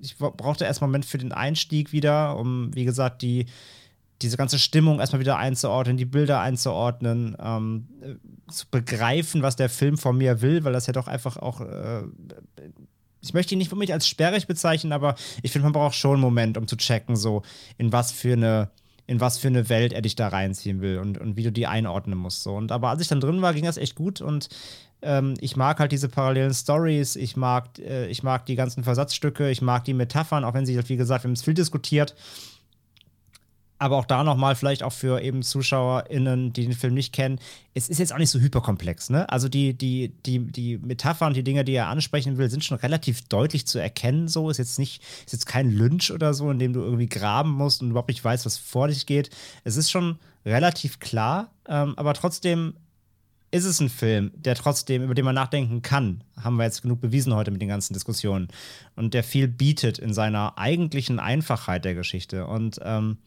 [0.00, 3.46] ich brauchte erst einen Moment für den Einstieg wieder, um, wie gesagt, die,
[4.22, 9.68] diese ganze Stimmung erstmal wieder einzuordnen, die Bilder einzuordnen, ähm, äh, zu begreifen, was der
[9.68, 11.60] Film von mir will, weil das ja doch einfach auch.
[11.60, 12.02] Äh,
[13.20, 16.20] ich möchte ihn nicht mich als sperrig bezeichnen, aber ich finde, man braucht schon einen
[16.20, 17.42] Moment, um zu checken, so
[17.76, 18.70] in was für eine
[19.06, 21.66] in was für eine Welt er dich da reinziehen will und, und wie du die
[21.66, 22.42] einordnen musst.
[22.42, 22.54] So.
[22.54, 24.48] Und aber als ich dann drin war, ging das echt gut und
[25.02, 29.50] ähm, ich mag halt diese parallelen Stories, ich mag, äh, ich mag die ganzen Versatzstücke,
[29.50, 32.14] ich mag die Metaphern, auch wenn sie, wie gesagt, wir haben es viel diskutiert
[33.78, 37.38] aber auch da nochmal vielleicht auch für eben ZuschauerInnen, die den Film nicht kennen,
[37.74, 39.28] es ist jetzt auch nicht so hyperkomplex, ne?
[39.28, 43.28] Also die, die, die, die Metaphern, die Dinge, die er ansprechen will, sind schon relativ
[43.28, 44.28] deutlich zu erkennen.
[44.28, 47.50] So ist jetzt nicht, ist jetzt kein Lynch oder so, in dem du irgendwie graben
[47.50, 49.30] musst und überhaupt nicht weißt, was vor dich geht.
[49.64, 52.74] Es ist schon relativ klar, ähm, aber trotzdem
[53.50, 56.24] ist es ein Film, der trotzdem, über den man nachdenken kann.
[56.40, 58.48] Haben wir jetzt genug bewiesen heute mit den ganzen Diskussionen.
[58.96, 62.46] Und der viel bietet in seiner eigentlichen Einfachheit der Geschichte.
[62.46, 63.18] Und ähm,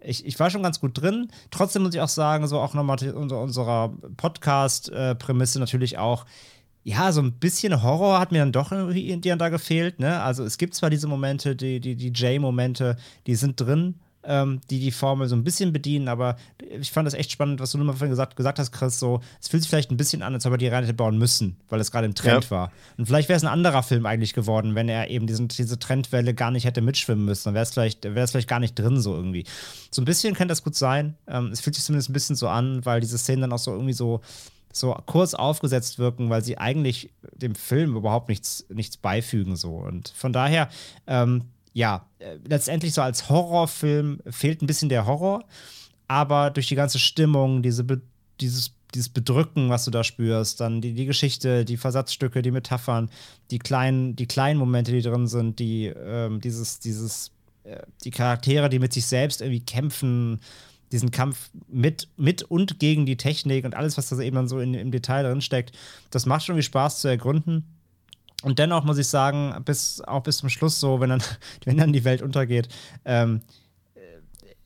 [0.00, 1.28] ich, ich war schon ganz gut drin.
[1.50, 6.26] Trotzdem muss ich auch sagen, so auch nochmal unter unserer Podcast-Prämisse natürlich auch,
[6.84, 10.00] ja, so ein bisschen Horror hat mir dann doch irgendwie da gefehlt.
[10.00, 10.20] Ne?
[10.20, 14.80] Also es gibt zwar diese Momente, die, die, die J-Momente, die sind drin, ähm, die
[14.80, 16.36] die Formel so ein bisschen bedienen, aber
[16.80, 19.20] ich fand das echt spannend, was du nur mal vorhin gesagt, gesagt hast, Chris, so,
[19.40, 21.56] es fühlt sich vielleicht ein bisschen an, als ob er die rein hätte bauen müssen,
[21.68, 22.50] weil es gerade im Trend ja.
[22.50, 22.72] war.
[22.96, 26.34] Und vielleicht wäre es ein anderer Film eigentlich geworden, wenn er eben diesen, diese Trendwelle
[26.34, 29.44] gar nicht hätte mitschwimmen müssen, dann wäre es vielleicht, vielleicht gar nicht drin so irgendwie.
[29.90, 31.16] So ein bisschen könnte das gut sein.
[31.26, 33.72] Ähm, es fühlt sich zumindest ein bisschen so an, weil diese Szenen dann auch so
[33.72, 34.20] irgendwie so
[34.72, 39.54] so kurz aufgesetzt wirken, weil sie eigentlich dem Film überhaupt nichts, nichts beifügen.
[39.56, 39.76] So.
[39.76, 40.68] Und von daher,
[41.06, 41.42] ähm,
[41.72, 45.44] ja, äh, letztendlich so als Horrorfilm fehlt ein bisschen der Horror,
[46.08, 48.00] aber durch die ganze Stimmung, diese Be
[48.40, 53.10] dieses, dieses Bedrücken, was du da spürst, dann die, die Geschichte, die Versatzstücke, die Metaphern,
[53.50, 57.30] die kleinen, die kleinen Momente, die drin sind, die, ähm, dieses, dieses,
[57.64, 60.40] äh, die Charaktere, die mit sich selbst irgendwie kämpfen,
[60.90, 64.60] diesen Kampf mit, mit und gegen die Technik und alles, was da eben dann so
[64.60, 65.72] in, im Detail drin steckt,
[66.10, 67.64] das macht schon irgendwie Spaß zu ergründen.
[68.42, 71.22] Und dennoch muss ich sagen, bis, auch bis zum Schluss so, wenn dann,
[71.64, 72.68] wenn dann die Welt untergeht,
[73.04, 73.40] ähm,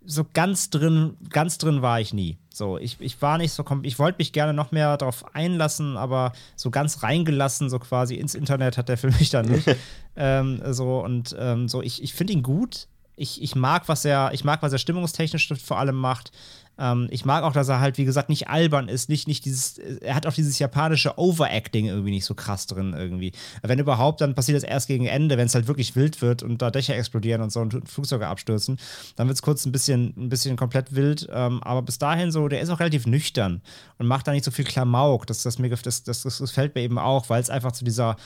[0.06, 2.38] so ganz drin, ganz drin war ich nie.
[2.48, 6.32] So, ich, ich war nicht so, ich wollte mich gerne noch mehr darauf einlassen, aber
[6.54, 9.68] so ganz reingelassen, so quasi ins Internet hat der Film mich dann nicht.
[10.16, 12.88] ähm, so, und ähm, so, ich, ich finde ihn gut.
[13.16, 16.32] Ich, ich mag, was er, ich mag, was er stimmungstechnisch vor allem macht.
[16.78, 19.78] Ähm, ich mag auch, dass er halt, wie gesagt, nicht albern ist, nicht, nicht dieses,
[19.78, 23.32] er hat auch dieses japanische Overacting irgendwie nicht so krass drin irgendwie.
[23.62, 26.60] Wenn überhaupt, dann passiert das erst gegen Ende, wenn es halt wirklich wild wird und
[26.62, 28.78] da Dächer explodieren und so und Flugzeuge abstürzen.
[29.16, 31.28] Dann wird es kurz ein bisschen, ein bisschen komplett wild.
[31.32, 33.62] Ähm, aber bis dahin so, der ist auch relativ nüchtern
[33.98, 35.26] und macht da nicht so viel Klamauk.
[35.26, 38.16] Das, das, das, das, das gefällt mir eben auch, weil es einfach zu dieser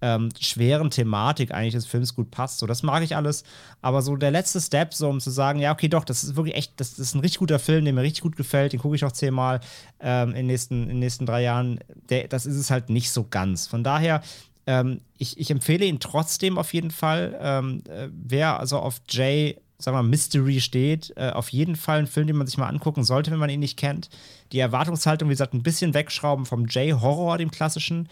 [0.00, 2.58] ähm, schweren Thematik eigentlich des Films gut passt.
[2.58, 3.44] So, das mag ich alles.
[3.82, 6.56] Aber so der letzte Step, so um zu sagen, ja, okay, doch, das ist wirklich
[6.56, 8.96] echt, das, das ist ein richtig guter Film, der mir richtig gut gefällt, den gucke
[8.96, 9.60] ich auch zehnmal
[10.00, 11.80] ähm, in, den nächsten, in den nächsten drei Jahren.
[12.08, 13.66] Der, das ist es halt nicht so ganz.
[13.66, 14.22] Von daher,
[14.66, 17.38] ähm, ich, ich empfehle ihn trotzdem auf jeden Fall.
[17.40, 22.06] Ähm, äh, wer also auf Jay sagen wir, Mystery steht, äh, auf jeden Fall ein
[22.06, 24.10] Film, den man sich mal angucken sollte, wenn man ihn nicht kennt.
[24.52, 28.08] Die Erwartungshaltung, wie gesagt, ein bisschen wegschrauben vom J-Horror, dem klassischen.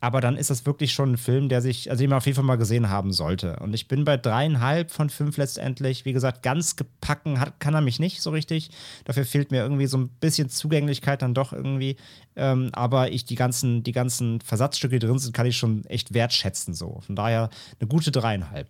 [0.00, 2.36] Aber dann ist das wirklich schon ein Film, der sich, also den man auf jeden
[2.36, 3.56] Fall mal gesehen haben sollte.
[3.56, 6.04] Und ich bin bei dreieinhalb von fünf letztendlich.
[6.04, 8.70] Wie gesagt, ganz gepacken hat, kann er mich nicht so richtig.
[9.04, 11.96] Dafür fehlt mir irgendwie so ein bisschen Zugänglichkeit dann doch irgendwie.
[12.36, 16.14] Ähm, aber ich die ganzen, die ganzen Versatzstücke, die drin sind, kann ich schon echt
[16.14, 16.74] wertschätzen.
[16.74, 17.00] So.
[17.00, 17.50] Von daher
[17.80, 18.68] eine gute dreieinhalb.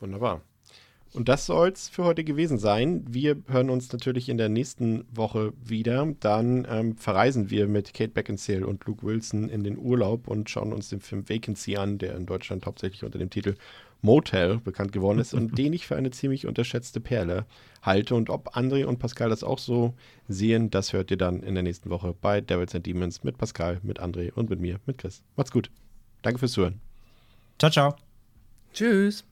[0.00, 0.40] Wunderbar.
[1.12, 3.04] Und das soll es für heute gewesen sein.
[3.08, 6.06] Wir hören uns natürlich in der nächsten Woche wieder.
[6.20, 10.72] Dann ähm, verreisen wir mit Kate Beckinsale und Luke Wilson in den Urlaub und schauen
[10.72, 13.56] uns den Film Vacancy an, der in Deutschland hauptsächlich unter dem Titel
[14.02, 17.44] Motel bekannt geworden ist und den ich für eine ziemlich unterschätzte Perle
[17.82, 18.14] halte.
[18.14, 19.94] Und ob André und Pascal das auch so
[20.28, 23.80] sehen, das hört ihr dann in der nächsten Woche bei Devils and Demons mit Pascal,
[23.82, 25.22] mit André und mit mir, mit Chris.
[25.36, 25.70] Macht's gut.
[26.22, 26.80] Danke fürs Zuhören.
[27.58, 27.96] Ciao, ciao.
[28.72, 29.29] Tschüss.